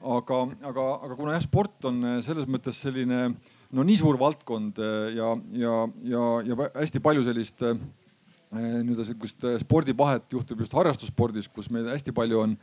aga, 0.00 0.36
aga, 0.64 0.84
aga 1.04 1.16
kuna 1.16 1.34
jah, 1.34 1.42
sport 1.44 1.84
on 1.84 2.02
selles 2.24 2.46
mõttes 2.48 2.78
selline 2.80 3.34
no 3.70 3.82
nii 3.84 3.96
suur 3.96 4.18
valdkond 4.18 4.78
ja, 5.14 5.36
ja, 5.52 5.74
ja, 6.02 6.22
ja 6.46 6.56
hästi 6.74 7.00
palju 7.00 7.24
sellist 7.24 7.62
nii-öelda 7.62 9.04
sihukest 9.04 9.44
spordipahet 9.62 10.32
juhtub 10.32 10.60
just 10.60 10.72
harrastusspordis, 10.72 11.48
kus 11.48 11.70
meil 11.70 11.86
hästi 11.92 12.12
palju 12.12 12.40
on 12.40 12.56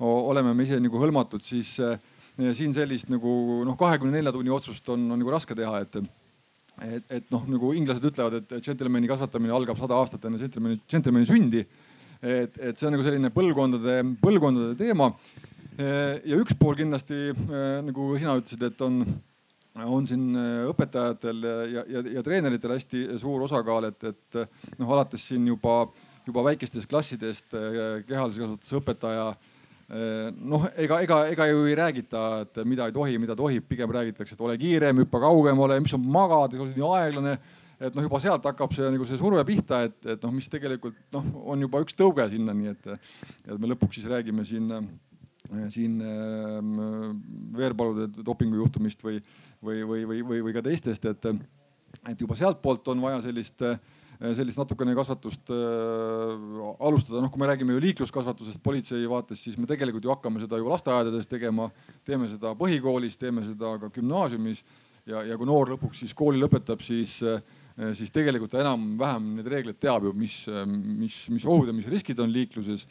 oleme 0.00 0.54
me 0.54 0.64
ise 0.66 0.78
nagu 0.80 1.00
hõlmatud, 1.00 1.42
siis 1.44 1.76
siin 2.56 2.72
sellist 2.72 3.10
nagu 3.12 3.62
noh, 3.66 3.76
kahekümne 3.78 4.16
nelja 4.16 4.32
tunni 4.32 4.52
otsust 4.54 4.88
on, 4.92 5.04
on 5.12 5.20
nagu 5.20 5.32
raske 5.34 5.56
teha, 5.58 5.82
et 5.84 6.00
et, 6.80 7.04
et 7.18 7.32
noh, 7.32 7.44
nagu 7.52 7.72
inglased 7.76 8.04
ütlevad, 8.08 8.38
et 8.40 8.54
džentelmeni 8.64 9.10
kasvatamine 9.10 9.52
algab 9.54 9.78
sada 9.80 9.98
aastat 10.00 10.24
enne 10.28 10.40
džentelmeni, 10.40 10.80
džentelmeni 10.88 11.28
sündi. 11.28 11.66
et, 12.22 12.56
et 12.58 12.78
see 12.78 12.86
on 12.86 12.94
nagu 12.96 13.04
selline 13.04 13.32
põlvkondade, 13.34 13.98
põlvkondade 14.22 14.78
teema. 14.78 15.10
ja 15.78 16.38
üks 16.38 16.56
pool 16.58 16.76
kindlasti 16.78 17.32
nagu 17.84 18.08
sina 18.20 18.36
ütlesid, 18.38 18.64
et 18.68 18.82
on, 18.84 19.02
on 19.84 20.08
siin 20.08 20.32
õpetajatel 20.70 21.44
ja, 21.44 21.84
ja, 21.96 22.04
ja 22.18 22.24
treeneritel 22.24 22.76
hästi 22.76 23.04
suur 23.20 23.44
osakaal, 23.48 23.90
et, 23.90 24.08
et 24.12 24.42
noh, 24.78 24.92
alates 24.92 25.28
siin 25.28 25.46
juba, 25.48 25.86
juba 26.26 26.44
väikestest 26.50 26.88
klassidest 26.90 27.52
kehalise 27.52 28.44
kasvatuse 28.44 28.78
õpetaja 28.80 29.32
noh, 29.92 30.62
ega, 30.80 31.00
ega, 31.04 31.18
ega 31.28 31.46
ju 31.50 31.66
ei 31.68 31.74
räägita, 31.76 32.22
et 32.46 32.62
mida 32.68 32.86
ei 32.88 32.94
tohi, 32.96 33.18
mida 33.20 33.36
tohib, 33.36 33.66
pigem 33.68 33.90
räägitakse, 33.92 34.36
et 34.36 34.44
ole 34.44 34.56
kiirem, 34.60 35.02
hüppa 35.04 35.20
kaugemale, 35.20 35.76
mis 35.84 35.92
on 35.96 36.06
magad, 36.14 36.56
nii 36.56 36.88
aeglane. 36.88 37.36
et 37.82 37.96
noh, 37.98 38.04
juba 38.06 38.20
sealt 38.22 38.44
hakkab 38.46 38.72
see 38.72 38.88
nagu 38.94 39.04
see 39.04 39.18
surve 39.18 39.42
pihta, 39.44 39.82
et, 39.88 39.96
et 40.14 40.24
noh, 40.24 40.32
mis 40.32 40.48
tegelikult 40.48 40.96
noh, 41.12 41.30
on 41.50 41.64
juba 41.66 41.80
üks 41.82 41.96
tõuge 41.98 42.28
sinnani, 42.30 42.72
et, 42.72 42.92
et 43.42 43.56
me 43.58 43.72
lõpuks 43.72 43.98
siis 43.98 44.06
räägime 44.08 44.44
siin, 44.48 44.70
siin 45.68 45.98
äh, 46.00 46.60
veerpalude 47.58 48.06
dopingujuhtumist 48.22 49.02
või, 49.02 49.18
või, 49.60 49.82
või, 49.82 50.04
või, 50.06 50.22
või, 50.30 50.44
või 50.46 50.54
ka 50.54 50.62
teistest, 50.64 51.10
et, 51.10 51.26
et 52.06 52.22
juba 52.22 52.38
sealtpoolt 52.38 52.94
on 52.94 53.02
vaja 53.02 53.18
sellist 53.26 53.66
äh, 53.66 53.76
Äh, 53.76 54.01
sellist 54.36 54.58
natukene 54.60 54.94
kasvatust 54.94 55.50
äh, 55.50 55.56
alustada. 56.78 57.20
noh, 57.22 57.30
kui 57.32 57.42
me 57.42 57.48
räägime 57.50 57.74
ju 57.74 57.82
liikluskasvatusest 57.82 58.62
politsei 58.62 59.02
vaates, 59.10 59.40
siis 59.42 59.56
me 59.58 59.66
tegelikult 59.66 60.04
ju 60.06 60.12
hakkame 60.12 60.42
seda 60.42 60.60
ju 60.60 60.68
lasteaedades 60.70 61.26
tegema. 61.30 61.70
teeme 62.06 62.28
seda 62.30 62.54
põhikoolis, 62.58 63.18
teeme 63.18 63.42
seda 63.46 63.74
ka 63.82 63.90
gümnaasiumis 63.94 64.62
ja, 65.10 65.24
ja 65.26 65.38
kui 65.38 65.48
noor 65.48 65.72
lõpuks 65.74 66.04
siis 66.04 66.14
kooli 66.14 66.38
lõpetab, 66.42 66.84
siis 66.84 67.18
äh, 67.26 67.40
siis 67.98 68.12
tegelikult 68.14 68.52
ta 68.52 68.60
enam-vähem 68.62 69.32
neid 69.38 69.48
reegleid 69.48 69.80
teab 69.80 70.06
ju, 70.06 70.12
mis, 70.14 70.44
mis, 70.68 71.16
mis 71.32 71.46
ohud 71.48 71.70
ja 71.70 71.74
mis 71.74 71.88
riskid 71.90 72.20
on 72.20 72.30
liikluses. 72.30 72.86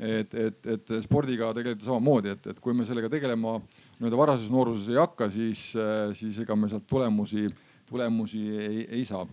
et, 0.00 0.32
et, 0.32 0.66
et 0.70 0.92
spordiga 1.04 1.50
tegelikult 1.52 1.84
samamoodi, 1.84 2.30
et, 2.32 2.46
et 2.54 2.60
kui 2.62 2.72
me 2.72 2.86
sellega 2.88 3.10
tegelema 3.12 3.58
nii-öelda 3.58 4.16
varases 4.16 4.48
nooruses 4.48 4.88
ei 4.88 4.96
hakka, 4.96 5.28
siis, 5.34 5.74
siis 6.16 6.38
ega 6.40 6.56
me 6.56 6.70
sealt 6.70 6.86
tulemusi, 6.88 7.50
tulemusi 7.90 8.46
ei, 8.54 8.86
ei 8.96 9.04
saa 9.04 9.26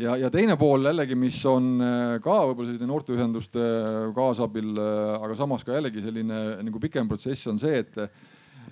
ja, 0.00 0.16
ja 0.18 0.30
teine 0.32 0.56
pool 0.60 0.88
jällegi, 0.88 1.16
mis 1.18 1.38
on 1.48 1.70
äh, 1.84 2.16
ka 2.24 2.40
võib-olla 2.48 2.72
selline 2.72 2.90
noorteühenduste 2.90 3.70
kaasabil, 4.16 4.74
äh, 4.80 5.14
aga 5.20 5.38
samas 5.38 5.64
ka 5.66 5.76
jällegi 5.76 6.04
selline 6.04 6.42
nagu 6.64 6.82
pikem 6.82 7.08
protsess 7.10 7.50
on 7.50 7.60
see, 7.60 7.82
et 7.84 8.04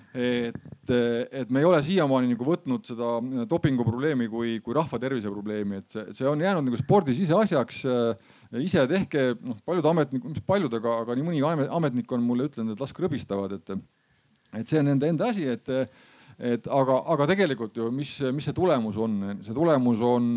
et, 0.09 0.89
et 0.89 1.51
me 1.53 1.61
ei 1.61 1.67
ole 1.69 1.79
siiamaani 1.85 2.31
nagu 2.31 2.45
võtnud 2.47 2.87
seda 2.87 3.19
dopingu 3.49 3.85
probleemi 3.85 4.25
kui, 4.29 4.55
kui 4.65 4.73
rahva 4.73 4.97
tervise 5.01 5.29
probleemi, 5.29 5.83
et 5.83 5.93
see, 5.93 6.15
see 6.17 6.25
on 6.25 6.41
jäänud 6.41 6.65
nagu 6.65 6.79
spordi 6.81 7.13
siseasjaks. 7.13 7.83
ise 8.57 8.87
tehke, 8.89 9.27
noh 9.45 9.59
paljud 9.65 9.85
ametnikud, 9.85 10.33
mis 10.33 10.45
paljud, 10.45 10.73
aga, 10.79 10.95
aga 11.03 11.17
nii 11.17 11.27
mõni 11.27 11.67
ametnik 11.69 12.11
on 12.17 12.25
mulle 12.25 12.49
ütelnud, 12.49 12.73
et 12.73 12.81
las 12.81 12.95
krõbistavad, 12.97 13.53
et, 13.59 13.75
et 14.57 14.65
see 14.65 14.81
on 14.81 14.89
nende 14.89 15.13
enda 15.13 15.29
asi, 15.29 15.45
et, 15.45 15.69
et 16.41 16.73
aga, 16.73 17.03
aga 17.13 17.29
tegelikult 17.29 17.77
ju, 17.77 17.91
mis, 17.93 18.17
mis 18.33 18.49
see 18.49 18.57
tulemus 18.57 18.97
on, 18.97 19.21
see 19.45 19.53
tulemus 19.53 20.01
on 20.01 20.31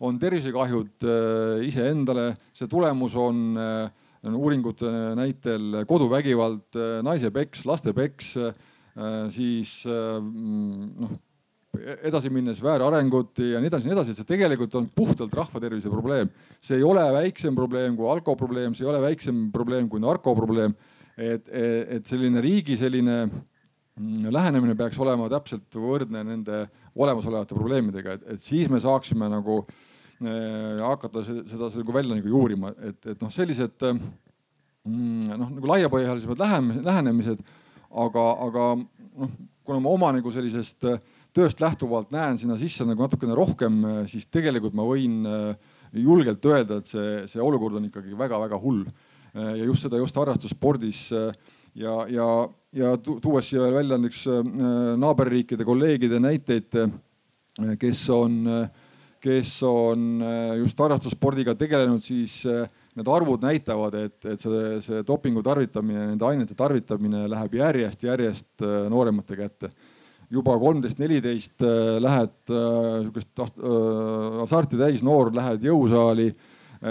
on 0.00 0.18
tervisekahjud 0.20 1.06
äh, 1.06 1.66
iseendale, 1.66 2.32
see 2.56 2.70
tulemus 2.70 3.16
on 3.18 3.58
äh, 3.58 4.34
uuringute 4.34 4.90
näitel 5.18 5.82
koduvägivald, 5.88 6.68
äh, 6.76 6.98
naise 7.06 7.32
peks, 7.34 7.64
laste 7.68 7.94
peks, 7.96 8.36
siis 9.30 9.84
noh 9.86 11.10
edasi 11.78 12.32
minnes 12.34 12.58
väärarengud 12.64 13.38
ja 13.52 13.60
nii 13.62 13.68
edasi 13.70 13.86
ja 13.86 13.92
nii 13.92 13.94
edasi, 13.94 14.10
et 14.10 14.18
see 14.18 14.26
tegelikult 14.26 14.72
on 14.74 14.88
puhtalt 14.90 15.36
rahvatervise 15.38 15.92
probleem. 15.92 16.32
see 16.58 16.80
ei 16.80 16.82
ole 16.82 17.04
väiksem 17.14 17.54
probleem 17.54 17.94
kui 17.94 18.08
alkoprobleem, 18.10 18.74
see 18.74 18.82
ei 18.82 18.90
ole 18.90 19.02
väiksem 19.04 19.52
probleem 19.54 19.86
kui 19.88 20.02
narkoprobleem. 20.02 20.74
et, 21.14 21.46
et 21.52 22.10
selline 22.10 22.42
riigi 22.42 22.74
selline 22.80 23.20
mm, 23.28 24.32
lähenemine 24.34 24.74
peaks 24.74 24.98
olema 24.98 25.28
täpselt 25.30 25.78
võrdne 25.78 26.24
nende 26.24 26.64
olemasolevate 26.96 27.54
probleemidega, 27.54 28.18
et, 28.18 28.42
siis 28.42 28.66
me 28.72 28.80
saaksime 28.82 29.30
nagu 29.30 29.60
Äh, 29.62 29.84
hakata 30.18 31.22
seda, 31.22 31.68
nagu 31.70 31.94
välja 31.94 32.16
nagu 32.16 32.30
juurima, 32.32 32.72
et, 32.82 32.98
et 33.06 33.20
noh, 33.22 33.30
sellised 33.30 33.84
äh, 33.86 33.94
mm, 34.88 35.28
noh 35.30 35.52
nagu 35.54 35.70
laiapõhjalisemad 35.70 36.40
lähenemised. 36.82 37.44
aga, 37.88 38.24
aga 38.48 38.64
noh, 38.78 39.36
kuna 39.64 39.78
ma 39.84 39.92
oma 39.94 40.10
nagu 40.16 40.32
sellisest 40.34 40.88
äh, 40.90 40.98
tööst 41.32 41.60
lähtuvalt 41.60 42.10
näen 42.10 42.38
sinna 42.40 42.56
sisse 42.58 42.86
nagu 42.88 43.04
natukene 43.04 43.36
rohkem, 43.36 43.84
siis 44.10 44.26
tegelikult 44.26 44.74
ma 44.74 44.82
võin 44.82 45.20
julgelt 45.92 46.44
öelda, 46.48 46.80
et 46.80 46.88
see, 46.88 47.28
see 47.30 47.42
olukord 47.44 47.76
on 47.78 47.84
ikkagi 47.86 48.16
väga-väga 48.18 48.58
hull. 48.58 48.86
ja 49.36 49.64
just 49.68 49.84
seda 49.84 50.00
just 50.00 50.16
harrastusspordis 50.16 51.12
ja, 51.12 51.94
ja, 52.10 52.26
ja 52.72 52.96
tuues 52.96 53.50
siia 53.50 53.68
välja 53.70 53.98
näiteks 54.00 54.24
naaberriikide 54.98 55.68
kolleegide 55.68 56.18
näiteid, 56.18 56.74
kes 57.78 58.02
on 58.10 58.46
äh, 58.46 58.68
kes 59.22 59.52
on 59.66 60.22
äh, 60.22 60.54
just 60.60 60.78
harrastusspordiga 60.82 61.54
tegelenud, 61.58 62.02
siis 62.04 62.40
äh, 62.48 62.68
need 62.98 63.10
arvud 63.12 63.44
näitavad, 63.44 63.94
et, 63.98 64.18
et 64.26 64.42
see, 64.42 64.78
see 64.84 65.04
dopingu 65.06 65.42
tarvitamine, 65.46 66.08
nende 66.12 66.26
ainete 66.26 66.56
tarvitamine 66.58 67.26
läheb 67.30 67.58
järjest-järjest 67.60 68.66
äh, 68.66 68.80
nooremate 68.92 69.38
kätte. 69.38 69.72
juba 70.30 70.52
kolmteist, 70.60 70.98
neliteist 71.00 71.62
lähed 72.04 72.50
sihukest 72.50 73.38
hasarti 74.42 74.76
täis 74.76 75.00
noor, 75.00 75.30
lähed 75.32 75.62
jõusaali, 75.64 76.26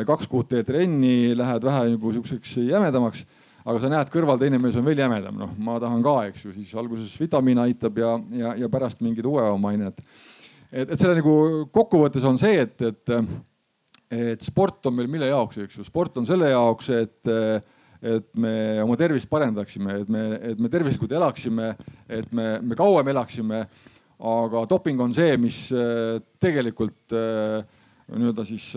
kaks 0.09 0.25
kuud 0.27 0.47
teed 0.49 0.65
trenni, 0.65 1.35
lähed 1.37 1.67
vähe 1.67 1.83
nagu 1.91 2.13
sihukeseks 2.15 2.55
jämedamaks 2.65 3.27
aga 3.67 3.81
sa 3.83 3.91
näed, 3.91 4.11
kõrval 4.11 4.39
teine 4.39 4.59
mees 4.61 4.77
on 4.79 4.85
veel 4.87 5.01
jämedam, 5.03 5.35
noh, 5.41 5.51
ma 5.59 5.75
tahan 5.83 6.03
ka, 6.05 6.15
eks 6.29 6.45
ju, 6.45 6.53
siis 6.55 6.71
alguses 6.79 7.11
vitamiin 7.19 7.59
aitab 7.65 7.99
ja, 7.99 8.13
ja, 8.39 8.53
ja 8.63 8.69
pärast 8.71 9.03
mingid 9.03 9.27
uuema 9.27 9.73
ained. 9.73 9.99
Et, 10.71 10.89
et 10.89 10.97
selle 10.99 11.17
nagu 11.19 11.33
kokkuvõttes 11.73 12.25
on 12.27 12.39
see, 12.39 12.61
et, 12.65 12.85
et, 12.87 13.13
et 14.13 14.45
sport 14.45 14.89
on 14.89 14.95
meil 14.97 15.09
mille 15.11 15.29
jaoks, 15.29 15.59
eks 15.65 15.79
ju, 15.79 15.87
sport 15.87 16.19
on 16.21 16.29
selle 16.29 16.53
jaoks, 16.53 16.93
et 16.95 17.35
et 17.97 18.27
me 18.37 18.51
oma 18.83 18.93
tervist 18.93 19.25
parendaksime, 19.25 19.95
et 20.03 20.09
me, 20.13 20.19
et 20.51 20.59
me 20.61 20.69
tervislikult 20.69 21.15
elaksime, 21.17 21.71
et 22.05 22.27
me, 22.29 22.43
me 22.61 22.75
kauem 22.77 23.07
elaksime. 23.09 23.63
aga 24.17 24.61
doping 24.69 25.01
on 25.01 25.13
see, 25.13 25.33
mis 25.37 25.57
tegelikult 26.39 27.13
nii-öelda 27.13 28.45
siis 28.45 28.69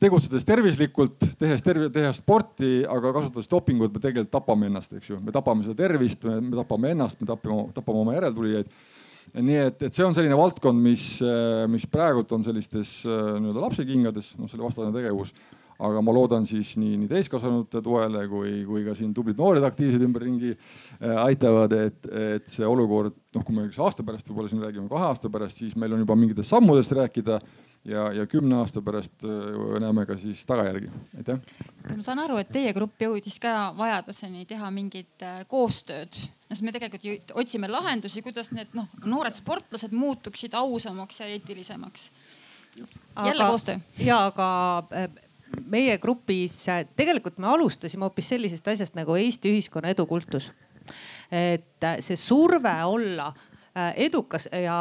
tegutsedes 0.00 0.44
tervislikult, 0.46 1.28
tehes 1.38 1.62
terve, 1.62 1.88
tehes 1.94 2.18
sporti, 2.18 2.80
aga 2.90 3.12
kasutades 3.14 3.48
dopingut, 3.50 3.92
me 3.94 4.02
tegelikult 4.02 4.32
tapame 4.34 4.66
ennast, 4.66 4.96
eks 4.98 5.12
ju. 5.12 5.18
me 5.22 5.34
tapame 5.34 5.66
seda 5.66 5.78
tervist, 5.78 6.26
me 6.26 6.56
tapame 6.56 6.90
ennast, 6.96 7.20
me 7.20 7.28
tapame, 7.30 7.68
tapame 7.76 8.02
oma 8.02 8.16
järeltulijaid. 8.16 8.72
Nii 9.42 9.60
et, 9.66 9.82
et 9.88 9.92
see 9.92 10.06
on 10.06 10.14
selline 10.16 10.36
valdkond, 10.38 10.80
mis, 10.80 11.04
mis 11.72 11.86
praegult 11.90 12.32
on 12.36 12.44
sellistes 12.46 13.02
nii-öelda 13.04 13.62
lapsekingades, 13.66 14.34
noh 14.40 14.50
selle 14.50 14.64
vastane 14.64 14.94
tegevus. 14.94 15.34
aga 15.76 16.00
ma 16.00 16.12
loodan 16.16 16.46
siis 16.48 16.70
nii, 16.80 16.94
nii 17.02 17.08
täiskasvanute 17.10 17.82
toele 17.84 18.22
kui, 18.30 18.62
kui 18.64 18.80
ka 18.86 18.94
siin 18.96 19.10
tublid 19.12 19.36
noored 19.36 19.64
aktiivsed 19.66 20.00
ümberringi 20.06 20.54
äh, 20.54 21.18
aitavad, 21.20 21.74
et, 21.76 22.06
et 22.06 22.48
see 22.48 22.64
olukord, 22.64 23.12
noh, 23.36 23.44
kui 23.44 23.52
me 23.52 23.66
üks 23.68 23.76
aasta 23.84 24.06
pärast 24.06 24.30
võib-olla 24.30 24.48
siin 24.48 24.64
räägime, 24.64 24.88
kahe 24.88 25.10
aasta 25.10 25.28
pärast, 25.28 25.60
siis 25.60 25.76
meil 25.76 25.92
on 25.92 26.00
juba 26.00 26.16
mingitest 26.16 26.54
sammudest 26.54 26.96
rääkida 26.96 27.42
ja, 27.86 28.06
ja 28.12 28.26
kümne 28.26 28.56
aasta 28.60 28.82
pärast 28.82 29.24
äh, 29.24 29.80
näeme 29.80 30.06
ka 30.06 30.16
siis 30.16 30.46
tagajärgi, 30.46 30.90
aitäh. 31.18 31.38
ma 31.96 32.02
saan 32.02 32.22
aru, 32.24 32.38
et 32.42 32.50
teie 32.52 32.72
grupp 32.76 33.02
jõudis 33.02 33.38
ka 33.42 33.72
vajaduseni 33.78 34.46
teha 34.48 34.70
mingit 34.74 35.22
äh, 35.24 35.42
koostööd. 35.50 36.18
no 36.48 36.56
siis 36.56 36.64
me 36.66 36.74
tegelikult 36.74 37.04
ju 37.06 37.16
otsime 37.34 37.70
lahendusi, 37.70 38.22
kuidas 38.26 38.50
need 38.56 38.74
noh, 38.76 38.88
noored 39.04 39.38
sportlased 39.38 39.94
muutuksid 39.94 40.54
ausamaks 40.58 41.20
ja 41.22 41.30
eetilisemaks. 41.30 42.10
jälle 42.76 43.44
aga, 43.44 43.50
koostöö. 43.50 43.78
ja 44.02 44.24
aga 44.26 44.48
äh, 44.92 45.08
meie 45.64 45.98
grupis 45.98 46.64
tegelikult 46.96 47.38
me 47.38 47.52
alustasime 47.54 48.08
hoopis 48.08 48.28
sellisest 48.34 48.68
asjast 48.68 48.98
nagu 48.98 49.14
Eesti 49.14 49.54
ühiskonna 49.54 49.94
edukultus. 49.94 50.52
et 51.30 51.86
see 52.00 52.16
surve 52.16 52.74
olla 52.84 53.32
edukas 53.96 54.48
ja 54.62 54.76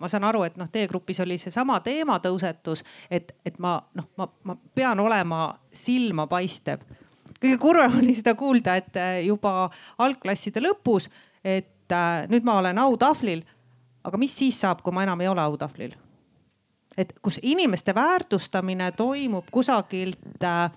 ma 0.00 0.08
saan 0.08 0.24
aru, 0.28 0.42
et 0.44 0.56
noh, 0.60 0.68
teie 0.72 0.88
grupis 0.88 1.20
oli 1.24 1.38
seesama 1.40 1.78
teema 1.84 2.18
tõusetus, 2.22 2.84
et, 3.10 3.32
et 3.46 3.58
ma 3.62 3.78
noh, 3.96 4.10
ma, 4.20 4.28
ma 4.44 4.56
pean 4.74 5.00
olema 5.00 5.46
silmapaistev. 5.72 6.84
kõige 7.40 7.58
kurvem 7.58 7.98
oli 8.02 8.14
seda 8.14 8.34
kuulda, 8.34 8.76
et 8.76 8.96
äh, 8.96 9.18
juba 9.26 9.68
algklasside 9.98 10.60
lõpus, 10.60 11.08
et 11.44 11.92
äh, 11.92 12.24
nüüd 12.28 12.44
ma 12.44 12.58
olen 12.60 12.78
autahvlil. 12.78 13.44
aga 14.04 14.18
mis 14.18 14.36
siis 14.36 14.60
saab, 14.60 14.82
kui 14.82 14.92
ma 14.92 15.02
enam 15.02 15.20
ei 15.20 15.28
ole 15.28 15.40
autahvlil? 15.40 15.94
et 16.96 17.12
kus 17.22 17.40
inimeste 17.42 17.94
väärtustamine 17.94 18.92
toimub 18.92 19.48
kusagilt 19.50 20.44
äh, 20.44 20.70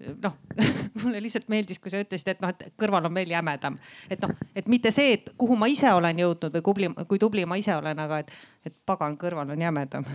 noh 0.00 0.36
mulle 1.02 1.20
lihtsalt 1.22 1.50
meeldis, 1.52 1.80
kui 1.82 1.92
sa 1.92 2.00
ütlesid, 2.02 2.34
et 2.34 2.44
noh, 2.44 2.52
et 2.52 2.72
kõrval 2.80 3.08
on 3.08 3.14
veel 3.14 3.34
jämedam. 3.34 3.76
et 4.10 4.22
noh, 4.22 4.32
et 4.56 4.70
mitte 4.70 4.92
see, 4.94 5.18
et 5.18 5.32
kuhu 5.38 5.58
ma 5.60 5.68
ise 5.70 5.92
olen 5.92 6.24
jõudnud 6.24 6.56
või 6.56 6.64
kubli, 6.64 6.94
kui 7.08 7.20
tubli 7.20 7.44
ma 7.48 7.60
ise 7.60 7.76
olen, 7.76 8.00
aga 8.06 8.22
et, 8.24 8.32
et 8.66 8.76
pagan, 8.86 9.18
kõrval 9.20 9.52
on 9.52 9.66
jämedam 9.66 10.08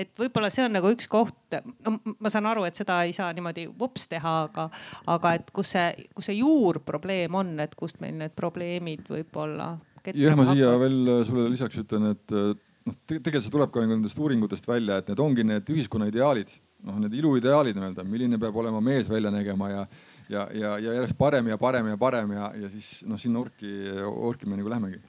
et 0.00 0.10
võib-olla 0.18 0.50
see 0.54 0.66
on 0.66 0.74
nagu 0.76 0.90
üks 0.94 1.08
koht, 1.10 1.56
no 1.86 1.96
ma 2.18 2.32
saan 2.32 2.48
aru, 2.50 2.66
et 2.68 2.78
seda 2.78 3.00
ei 3.06 3.14
saa 3.16 3.30
niimoodi 3.34 3.66
vups 3.78 4.08
teha, 4.10 4.34
aga, 4.48 4.68
aga 5.14 5.34
et 5.38 5.50
kus 5.54 5.74
see, 5.74 6.06
kus 6.14 6.30
see 6.30 6.38
juurprobleem 6.40 7.40
on, 7.40 7.54
et 7.64 7.74
kust 7.78 8.00
meil 8.04 8.16
need 8.18 8.34
probleemid 8.38 9.08
võib-olla. 9.10 9.74
jah, 10.12 10.38
ma 10.38 10.50
siia 10.52 10.74
veel 10.82 11.00
sulle 11.26 11.48
lisaks 11.52 11.82
ütlen, 11.82 12.12
et 12.14 12.34
noh, 12.34 12.98
tegelikult 13.08 13.46
see 13.46 13.54
tuleb 13.54 13.74
ka 13.74 13.86
nendest 13.86 14.20
uuringutest 14.20 14.68
välja, 14.68 15.00
et 15.00 15.10
need 15.10 15.22
ongi 15.22 15.46
need 15.46 15.74
ühiskonna 15.74 16.10
ideaalid 16.10 16.52
noh, 16.84 16.98
need 17.04 17.16
iluideaalid 17.20 17.78
nii-öelda, 17.78 18.04
milline 18.08 18.38
peab 18.40 18.56
olema 18.60 18.80
mees 18.84 19.08
välja 19.10 19.32
nägema 19.34 19.70
ja, 19.70 19.86
ja, 20.28 20.46
ja, 20.52 20.74
ja 20.78 20.96
järjest 20.98 21.18
parem 21.18 21.48
ja 21.48 21.58
parem 21.60 21.88
ja 21.92 21.98
parem 22.00 22.32
ja, 22.36 22.50
ja 22.64 22.70
siis 22.72 23.04
noh, 23.08 23.20
sinna 23.20 23.40
orki, 23.40 23.72
orki 24.04 24.48
me 24.50 24.60
nagu 24.60 24.72
lähmegi. 24.72 25.00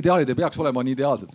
Ideaalid 0.00 0.30
ei 0.32 0.38
peaks 0.38 0.58
olema 0.58 0.82
nii 0.82 0.96
ideaalsed 0.96 1.34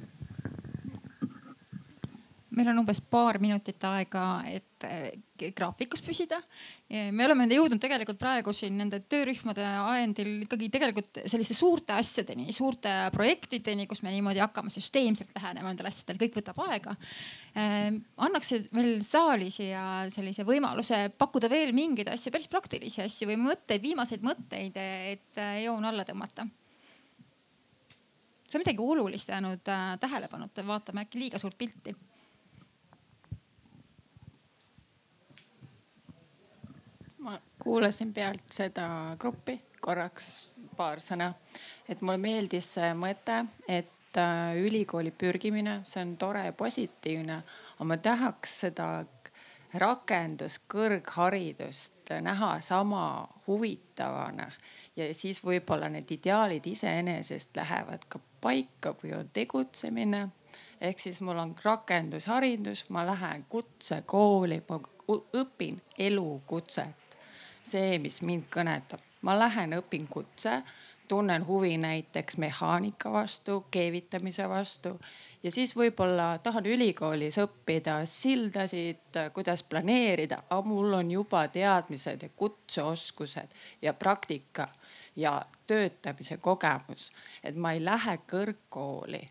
meil 2.54 2.70
on 2.70 2.82
umbes 2.84 3.02
paar 3.10 3.40
minutit 3.42 3.82
aega, 3.88 4.26
et 4.50 4.86
eh, 4.88 5.52
graafikus 5.56 6.04
püsida. 6.06 6.38
me 6.88 7.26
oleme 7.26 7.48
jõudnud 7.50 7.82
tegelikult 7.82 8.20
praegu 8.22 8.54
siin 8.54 8.76
nende 8.78 9.00
töörühmade 9.10 9.64
ajendil 9.66 10.46
ikkagi 10.46 10.70
tegelikult 10.72 11.20
selliste 11.26 11.56
suurte 11.58 11.96
asjadeni, 11.98 12.54
suurte 12.54 12.92
projektideni, 13.16 13.88
kus 13.90 14.04
me 14.06 14.14
niimoodi 14.14 14.44
hakkame 14.44 14.72
süsteemselt 14.74 15.34
lähenema 15.36 15.72
nendele 15.72 15.90
asjadele, 15.90 16.22
kõik 16.22 16.38
võtab 16.40 16.62
aega. 16.68 16.96
Eh, 17.58 17.90
annaks 18.28 18.54
veel 18.72 18.96
saali 19.06 19.50
siia 19.52 20.06
sellise 20.14 20.46
võimaluse 20.48 21.08
pakkuda 21.18 21.50
veel 21.52 21.74
mingeid 21.76 22.14
asju, 22.14 22.32
päris 22.32 22.52
praktilisi 22.52 23.04
asju 23.04 23.32
või 23.34 23.42
mõtteid, 23.50 23.84
viimaseid 23.84 24.26
mõtteid, 24.26 24.78
et 25.18 25.42
eh, 25.42 25.64
joon 25.66 25.90
alla 25.90 26.06
tõmmata 26.08 26.48
on 28.54 28.62
midagi 28.62 28.84
olulist 28.86 29.32
jäänud 29.32 29.70
tähelepanuta, 30.00 30.62
vaatame 30.68 31.02
äkki 31.08 31.18
liiga 31.18 31.40
suurt 31.42 31.58
pilti 31.58 31.96
ma 37.24 37.40
kuulasin 37.64 38.14
pealt 38.14 38.52
seda 38.52 39.16
gruppi 39.20 39.62
korraks 39.84 40.30
paar 40.78 41.02
sõna, 41.04 41.34
et 41.90 42.02
mulle 42.02 42.18
meeldis 42.22 42.74
see 42.78 42.94
mõte, 42.98 43.46
et 43.68 44.18
äh, 44.18 44.56
ülikooli 44.60 45.12
pürgimine, 45.12 45.82
see 45.88 46.02
on 46.06 46.18
tore 46.18 46.46
ja 46.48 46.54
positiivne, 46.56 47.44
aga 47.76 47.86
ma 47.90 47.98
tahaks 47.98 48.60
seda 48.66 49.06
rakenduskõrgharidust 49.74 52.10
näha 52.22 52.62
sama 52.62 53.28
huvitavana. 53.48 54.52
Ja 54.96 55.14
siis 55.18 55.46
võib-olla 55.46 55.90
need 55.90 56.12
ideaalid 56.14 56.66
iseenesest 56.70 57.56
lähevad 57.58 58.06
ka 58.08 58.20
paika, 58.42 58.94
kui 58.94 59.14
on 59.18 59.30
tegutsemine. 59.34 60.28
ehk 60.82 61.00
siis 61.00 61.22
mul 61.22 61.38
on 61.38 61.56
rakendusharidus, 61.64 62.90
ma 62.90 63.06
lähen 63.06 63.46
kutsekooli, 63.50 64.64
ma 64.70 64.80
õpin 65.34 65.82
elukutset 65.98 67.03
see, 67.64 68.00
mis 68.00 68.22
mind 68.22 68.50
kõnetab. 68.54 69.02
ma 69.24 69.38
lähen 69.40 69.72
õpin 69.78 70.08
kutse, 70.12 70.62
tunnen 71.08 71.46
huvi 71.48 71.78
näiteks 71.78 72.38
mehaanika 72.38 73.12
vastu, 73.12 73.66
keevitamise 73.72 74.50
vastu 74.50 75.00
ja 75.44 75.52
siis 75.52 75.76
võib-olla 75.76 76.38
tahan 76.44 76.66
ülikoolis 76.66 77.38
õppida 77.44 78.00
sildasid, 78.10 79.20
kuidas 79.34 79.64
planeerida, 79.64 80.42
aga 80.50 80.62
mul 80.68 80.94
on 81.00 81.12
juba 81.12 81.48
teadmised 81.48 82.24
ja 82.24 82.30
kutseoskused 82.36 83.56
ja 83.82 83.94
praktika 83.94 84.68
ja 85.16 85.46
töötamise 85.68 86.38
kogemus. 86.38 87.12
et 87.44 87.56
ma 87.56 87.72
ei 87.72 87.86
lähe 87.86 88.18
kõrgkooli 88.28 89.24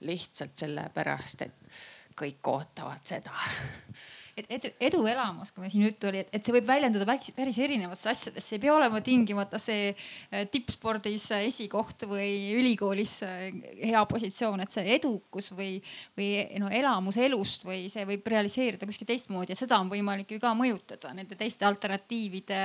lihtsalt 0.00 0.56
sellepärast, 0.56 1.42
et 1.42 1.70
kõik 2.18 2.48
ootavad 2.48 3.02
seda 3.02 3.30
et 4.38 4.50
edu, 4.58 4.70
eduelamus, 4.88 5.50
kui 5.54 5.64
me 5.64 5.70
siin 5.72 5.84
juttu 5.86 6.08
oli, 6.10 6.22
et 6.32 6.44
see 6.44 6.54
võib 6.54 6.66
väljenduda 6.68 7.06
päris 7.36 7.58
erinevates 7.62 8.06
asjades, 8.12 8.44
see 8.44 8.58
ei 8.58 8.62
pea 8.62 8.74
olema 8.74 9.00
tingimata 9.04 9.60
see 9.62 9.90
äh, 9.92 10.44
tippspordis 10.52 11.28
äh, 11.36 11.46
esikoht 11.48 12.06
või 12.10 12.30
ülikoolis 12.58 13.14
äh, 13.26 13.48
hea 13.82 14.04
positsioon, 14.10 14.64
et 14.64 14.74
see 14.74 14.86
edukus 14.98 15.52
või, 15.56 15.78
või 16.18 16.30
no 16.62 16.70
elamus 16.72 17.18
elust 17.22 17.66
või 17.68 17.86
see 17.92 18.06
võib 18.08 18.26
realiseeruda 18.34 18.88
kuskil 18.88 19.08
teistmoodi 19.08 19.54
ja 19.54 19.58
seda 19.58 19.80
on 19.82 19.90
võimalik 19.92 20.34
ju 20.34 20.42
ka 20.42 20.54
mõjutada 20.58 21.14
nende 21.16 21.38
teiste 21.38 21.66
alternatiivide 21.68 22.60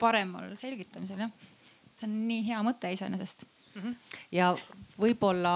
paremal 0.00 0.50
selgitamisel 0.58 1.26
jah. 1.26 1.54
see 1.98 2.10
on 2.10 2.18
nii 2.30 2.42
hea 2.50 2.64
mõte 2.66 2.90
iseenesest 2.94 3.46
Mhm. 3.78 3.94
ja 4.34 4.52
võib-olla 4.98 5.54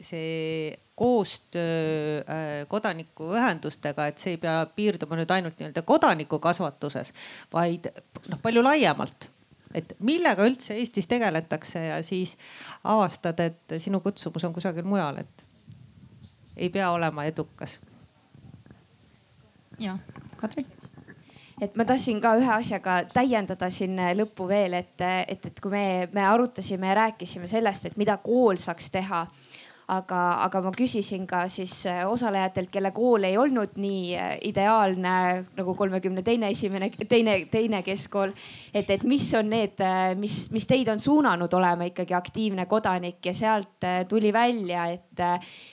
see 0.00 0.76
koostöö 0.98 2.18
äh, 2.18 2.68
kodanikuühendustega, 2.68 4.06
et 4.10 4.18
see 4.18 4.34
ei 4.34 4.40
pea 4.42 4.60
piirduma 4.74 5.18
nüüd 5.18 5.30
ainult 5.30 5.60
nii-öelda 5.60 5.84
kodanikukasvatuses, 5.86 7.12
vaid 7.52 7.86
noh, 8.28 8.40
palju 8.42 8.64
laiemalt. 8.66 9.28
Et 9.76 9.92
millega 10.02 10.46
üldse 10.48 10.74
Eestis 10.80 11.06
tegeletakse 11.06 11.84
ja 11.90 11.98
siis 12.02 12.34
avastad, 12.88 13.38
et 13.44 13.76
sinu 13.78 14.00
kutsumus 14.00 14.48
on 14.48 14.56
kusagil 14.56 14.88
mujal, 14.88 15.20
et 15.22 15.44
ei 16.56 16.70
pea 16.72 16.90
olema 16.90 17.28
edukas. 17.28 17.78
ja, 19.78 19.98
Kadri 20.36 20.66
et 21.60 21.76
ma 21.76 21.84
tahtsin 21.84 22.20
ka 22.22 22.34
ühe 22.38 22.50
asjaga 22.54 23.00
täiendada 23.12 23.68
siin 23.70 23.98
lõppu 24.18 24.46
veel, 24.50 24.74
et, 24.78 24.94
et, 25.02 25.46
et 25.50 25.60
kui 25.60 25.72
me, 25.72 25.84
me 26.12 26.24
arutasime 26.26 26.90
ja 26.90 26.96
rääkisime 27.02 27.50
sellest, 27.50 27.90
et 27.90 27.96
mida 28.00 28.16
kool 28.22 28.58
saaks 28.62 28.90
teha 28.94 29.26
aga, 29.88 30.20
aga 30.44 30.60
ma 30.66 30.70
küsisin 30.76 31.24
ka 31.28 31.46
siis 31.48 31.72
äh, 31.88 32.02
osalejatelt, 32.08 32.68
kelle 32.72 32.90
kool 32.92 33.24
ei 33.24 33.38
olnud 33.40 33.78
nii 33.80 34.02
äh, 34.20 34.32
ideaalne 34.50 35.12
nagu 35.56 35.74
kolmekümne 35.78 36.22
teine 36.24 36.50
esimene, 36.52 36.90
teine, 37.08 37.38
teine 37.50 37.80
keskkool. 37.86 38.34
et, 38.74 38.90
et 38.90 39.04
mis 39.08 39.24
on 39.38 39.48
need, 39.48 39.80
äh, 39.80 40.12
mis, 40.18 40.36
mis 40.52 40.68
teid 40.68 40.90
on 40.92 41.00
suunanud 41.00 41.54
olema 41.56 41.88
ikkagi 41.88 42.14
aktiivne 42.14 42.66
kodanik 42.68 43.24
ja 43.24 43.34
sealt 43.34 43.86
tuli 44.08 44.32
välja, 44.32 44.86
et, 44.92 45.22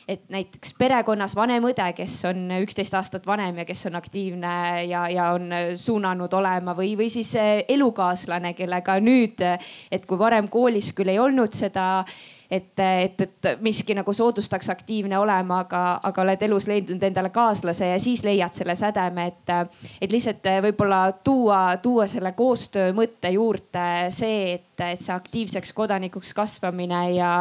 et 0.08 0.24
näiteks 0.32 0.76
perekonnas 0.80 1.36
vanem 1.36 1.68
õde, 1.68 1.90
kes 1.98 2.16
on 2.30 2.48
üksteist 2.62 2.96
aastat 2.96 3.28
vanem 3.28 3.60
ja 3.62 3.68
kes 3.68 3.86
on 3.90 4.00
aktiivne 4.00 4.56
ja, 4.88 5.06
ja 5.12 5.28
on 5.36 5.52
suunanud 5.76 6.34
olema 6.40 6.76
või, 6.78 6.94
või 6.96 7.12
siis 7.12 7.34
elukaaslane, 7.68 8.54
kellega 8.56 8.96
nüüd, 9.04 9.44
et 9.92 10.08
kui 10.08 10.20
varem 10.20 10.48
koolis 10.48 10.94
küll 10.96 11.12
ei 11.12 11.20
olnud 11.20 11.52
seda 11.56 12.06
et, 12.52 12.80
et, 12.80 13.22
et 13.22 13.50
miski 13.62 13.96
nagu 13.98 14.14
soodustaks 14.14 14.70
aktiivne 14.74 15.18
olema, 15.18 15.60
aga, 15.66 15.84
aga 16.04 16.24
oled 16.26 16.46
elus 16.48 16.68
leidnud 16.70 17.04
endale 17.04 17.32
kaaslase 17.36 17.90
ja 17.94 18.00
siis 18.02 18.24
leiad 18.26 18.54
selle 18.58 18.76
sädeme, 18.80 19.28
et, 19.32 19.78
et 20.02 20.12
lihtsalt 20.12 20.46
võib-olla 20.68 21.02
tuua, 21.24 21.78
tuua 21.84 22.08
selle 22.12 22.36
koostöö 22.38 22.94
mõtte 22.98 23.32
juurde 23.36 23.88
see, 24.14 24.54
et, 24.60 24.74
et 24.80 25.02
see 25.02 25.16
aktiivseks 25.16 25.74
kodanikuks 25.74 26.34
kasvamine 26.38 27.02
ja, 27.16 27.34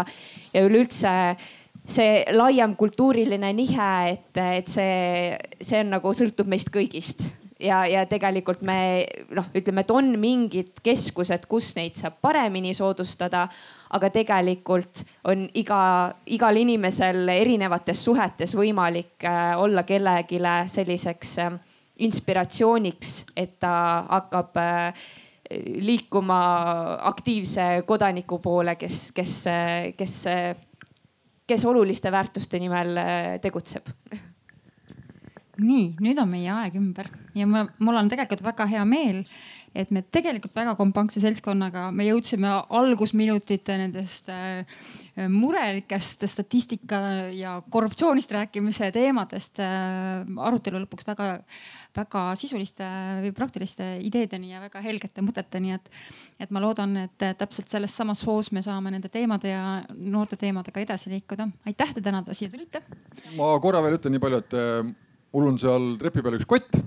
ja 0.55 0.65
üleüldse 0.65 1.15
see 1.85 2.25
laiem 2.33 2.77
kultuuriline 2.81 3.53
nihe, 3.53 3.93
et, 4.15 4.41
et 4.41 4.69
see, 4.71 5.37
see 5.61 5.83
on 5.85 5.97
nagu 5.99 6.15
sõltub 6.17 6.49
meist 6.49 6.73
kõigist 6.73 7.27
ja, 7.61 7.85
ja 7.87 8.07
tegelikult 8.11 8.63
me 8.63 9.07
noh, 9.35 9.47
ütleme, 9.55 9.85
et 9.85 9.95
on 9.95 10.15
mingid 10.21 10.81
keskused, 10.85 11.47
kus 11.51 11.75
neid 11.79 11.97
saab 11.99 12.21
paremini 12.25 12.75
soodustada 12.75 13.49
aga 13.95 14.11
tegelikult 14.15 15.05
on 15.31 15.47
iga, 15.59 15.81
igal 16.35 16.59
inimesel 16.59 17.29
erinevates 17.35 18.03
suhetes 18.05 18.55
võimalik 18.59 19.27
äh, 19.29 19.55
olla 19.61 19.85
kellelegi 19.87 20.41
selliseks 20.71 21.37
äh, 21.45 21.59
inspiratsiooniks, 22.05 23.13
et 23.39 23.59
ta 23.63 23.75
hakkab 24.09 24.59
äh, 24.59 25.07
liikuma 25.85 26.41
aktiivse 27.13 27.85
kodaniku 27.87 28.41
poole, 28.43 28.75
kes, 28.81 29.13
kes, 29.15 29.35
kes, 29.97 30.15
kes 31.47 31.67
oluliste 31.69 32.11
väärtuste 32.11 32.59
nimel 32.59 32.97
tegutseb 33.45 33.93
nii, 35.59 35.95
nüüd 36.03 36.21
on 36.23 36.31
meie 36.31 36.51
aeg 36.53 36.79
ümber 36.81 37.11
ja 37.35 37.47
ma, 37.51 37.67
mul 37.83 37.99
on 38.01 38.11
tegelikult 38.11 38.45
väga 38.45 38.67
hea 38.71 38.85
meel, 38.89 39.23
et 39.75 39.91
me 39.91 40.05
tegelikult 40.15 40.55
väga 40.55 40.77
kompaktse 40.79 41.21
seltskonnaga, 41.23 41.89
me 41.95 42.07
jõudsime 42.07 42.51
algusminutite 42.79 43.75
nendest 43.81 44.31
äh, 44.31 44.63
murelikest 45.31 46.25
statistika 46.31 47.01
ja 47.35 47.57
korruptsioonist 47.75 48.33
rääkimise 48.37 48.93
teemadest 48.95 49.59
äh, 49.63 50.23
arutelu 50.47 50.85
lõpuks 50.85 51.09
väga, 51.11 51.29
väga 51.99 52.25
sisuliste 52.39 52.87
või 53.25 53.35
praktiliste 53.35 53.89
ideedeni 54.07 54.55
ja 54.55 54.63
väga 54.63 54.83
helgete 54.85 55.27
mõteteni, 55.27 55.75
et, 55.75 55.91
et 56.39 56.55
ma 56.55 56.63
loodan, 56.63 56.97
et 57.09 57.29
täpselt 57.39 57.71
selles 57.71 57.95
samas 57.95 58.23
hoos 58.29 58.53
me 58.55 58.63
saame 58.63 58.95
nende 58.95 59.11
teemade 59.11 59.51
ja 59.51 59.81
noorte 59.91 60.39
teemadega 60.39 60.87
edasi 60.87 61.11
liikuda. 61.17 61.49
aitäh, 61.67 61.95
te 61.95 62.03
täna 62.03 62.23
siia 62.31 62.51
tulite. 62.51 62.83
ma 63.35 63.57
korra 63.63 63.83
veel 63.83 63.99
ütlen 63.99 64.15
nii 64.15 64.23
palju, 64.23 64.45
et 64.45 64.59
äh, 64.59 64.95
mul 65.35 65.51
on 65.53 65.59
seal 65.61 65.95
trepi 66.01 66.23
peal 66.25 66.39
üks 66.39 66.49
kott 66.49 66.79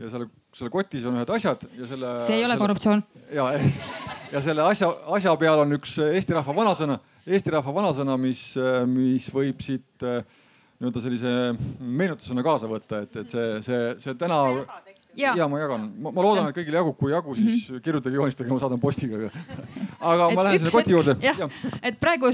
ja 0.00 0.08
selle 0.08 0.30
selle 0.56 0.70
kotis 0.72 1.06
on 1.06 1.18
ühed 1.18 1.30
asjad 1.36 1.62
ja 1.78 1.86
selle. 1.86 2.12
see 2.24 2.40
ei 2.40 2.44
ole 2.44 2.54
selle, 2.54 2.60
korruptsioon. 2.64 3.02
ja, 3.34 3.46
ja 4.34 4.42
selle 4.44 4.66
asja, 4.66 4.90
asja 5.16 5.34
peal 5.40 5.62
on 5.64 5.78
üks 5.78 5.96
Eesti 6.02 6.36
rahva 6.36 6.54
vanasõna, 6.56 6.98
Eesti 7.26 7.54
rahva 7.54 7.74
vanasõna, 7.76 8.16
mis, 8.20 8.42
mis 8.90 9.28
võib 9.34 9.62
siit 9.64 10.06
nii-öelda 10.80 11.02
sellise 11.04 11.34
meenutusena 11.84 12.42
kaasa 12.44 12.70
võtta, 12.70 13.02
et, 13.04 13.20
et 13.22 13.32
see, 13.32 13.48
see, 13.62 13.80
see 14.00 14.14
täna. 14.18 14.40
ja, 15.18 15.34
ja 15.36 15.48
ma 15.50 15.60
jagan, 15.60 15.86
ma 16.02 16.12
loodan, 16.16 16.48
et 16.48 16.56
kõigile 16.56 16.80
jagub, 16.80 16.96
kui 16.98 17.12
ei 17.12 17.18
jagu, 17.18 17.34
siis 17.36 17.50
mm 17.52 17.74
-hmm. 17.76 17.82
kirjutage, 17.84 18.16
joonistage, 18.16 18.50
ma 18.50 18.60
saadan 18.62 18.80
postiga. 18.80 19.30
aga 20.00 20.28
et 20.30 20.38
ma 20.38 20.46
lähen 20.48 20.58
selle 20.64 20.72
koti 20.78 20.96
juurde. 20.96 21.16
jah 21.22 21.38
ja., 21.38 21.50
et 21.82 22.00
praegu 22.00 22.32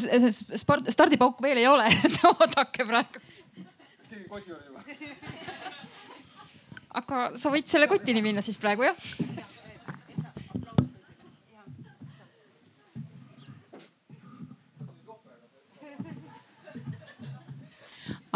stardipauk 0.88 1.42
veel 1.42 1.58
ei 1.58 1.66
ole, 1.66 1.90
et 2.06 2.20
oodake 2.30 2.86
praegu. 2.86 3.20
Koti 4.28 4.50
juurde 4.50 4.66
juba 4.66 4.80
aga 7.00 7.30
sa 7.36 7.50
võid 7.52 7.66
selle 7.68 7.88
kotini 7.90 8.22
minna 8.24 8.42
siis 8.44 8.58
praegu 8.62 8.82
jah? 8.86 8.96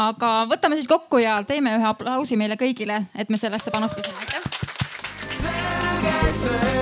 aga 0.00 0.28
võtame 0.48 0.76
siis 0.78 0.88
kokku 0.88 1.18
ja 1.20 1.42
teeme 1.46 1.70
ühe 1.76 1.86
aplausi 1.88 2.36
meile 2.40 2.56
kõigile, 2.60 2.96
et 3.14 3.28
me 3.28 3.36
sellesse 3.40 3.70
panustasime, 3.74 4.16
aitäh. 4.24 4.44
selge 5.40 6.16
see 6.40 6.80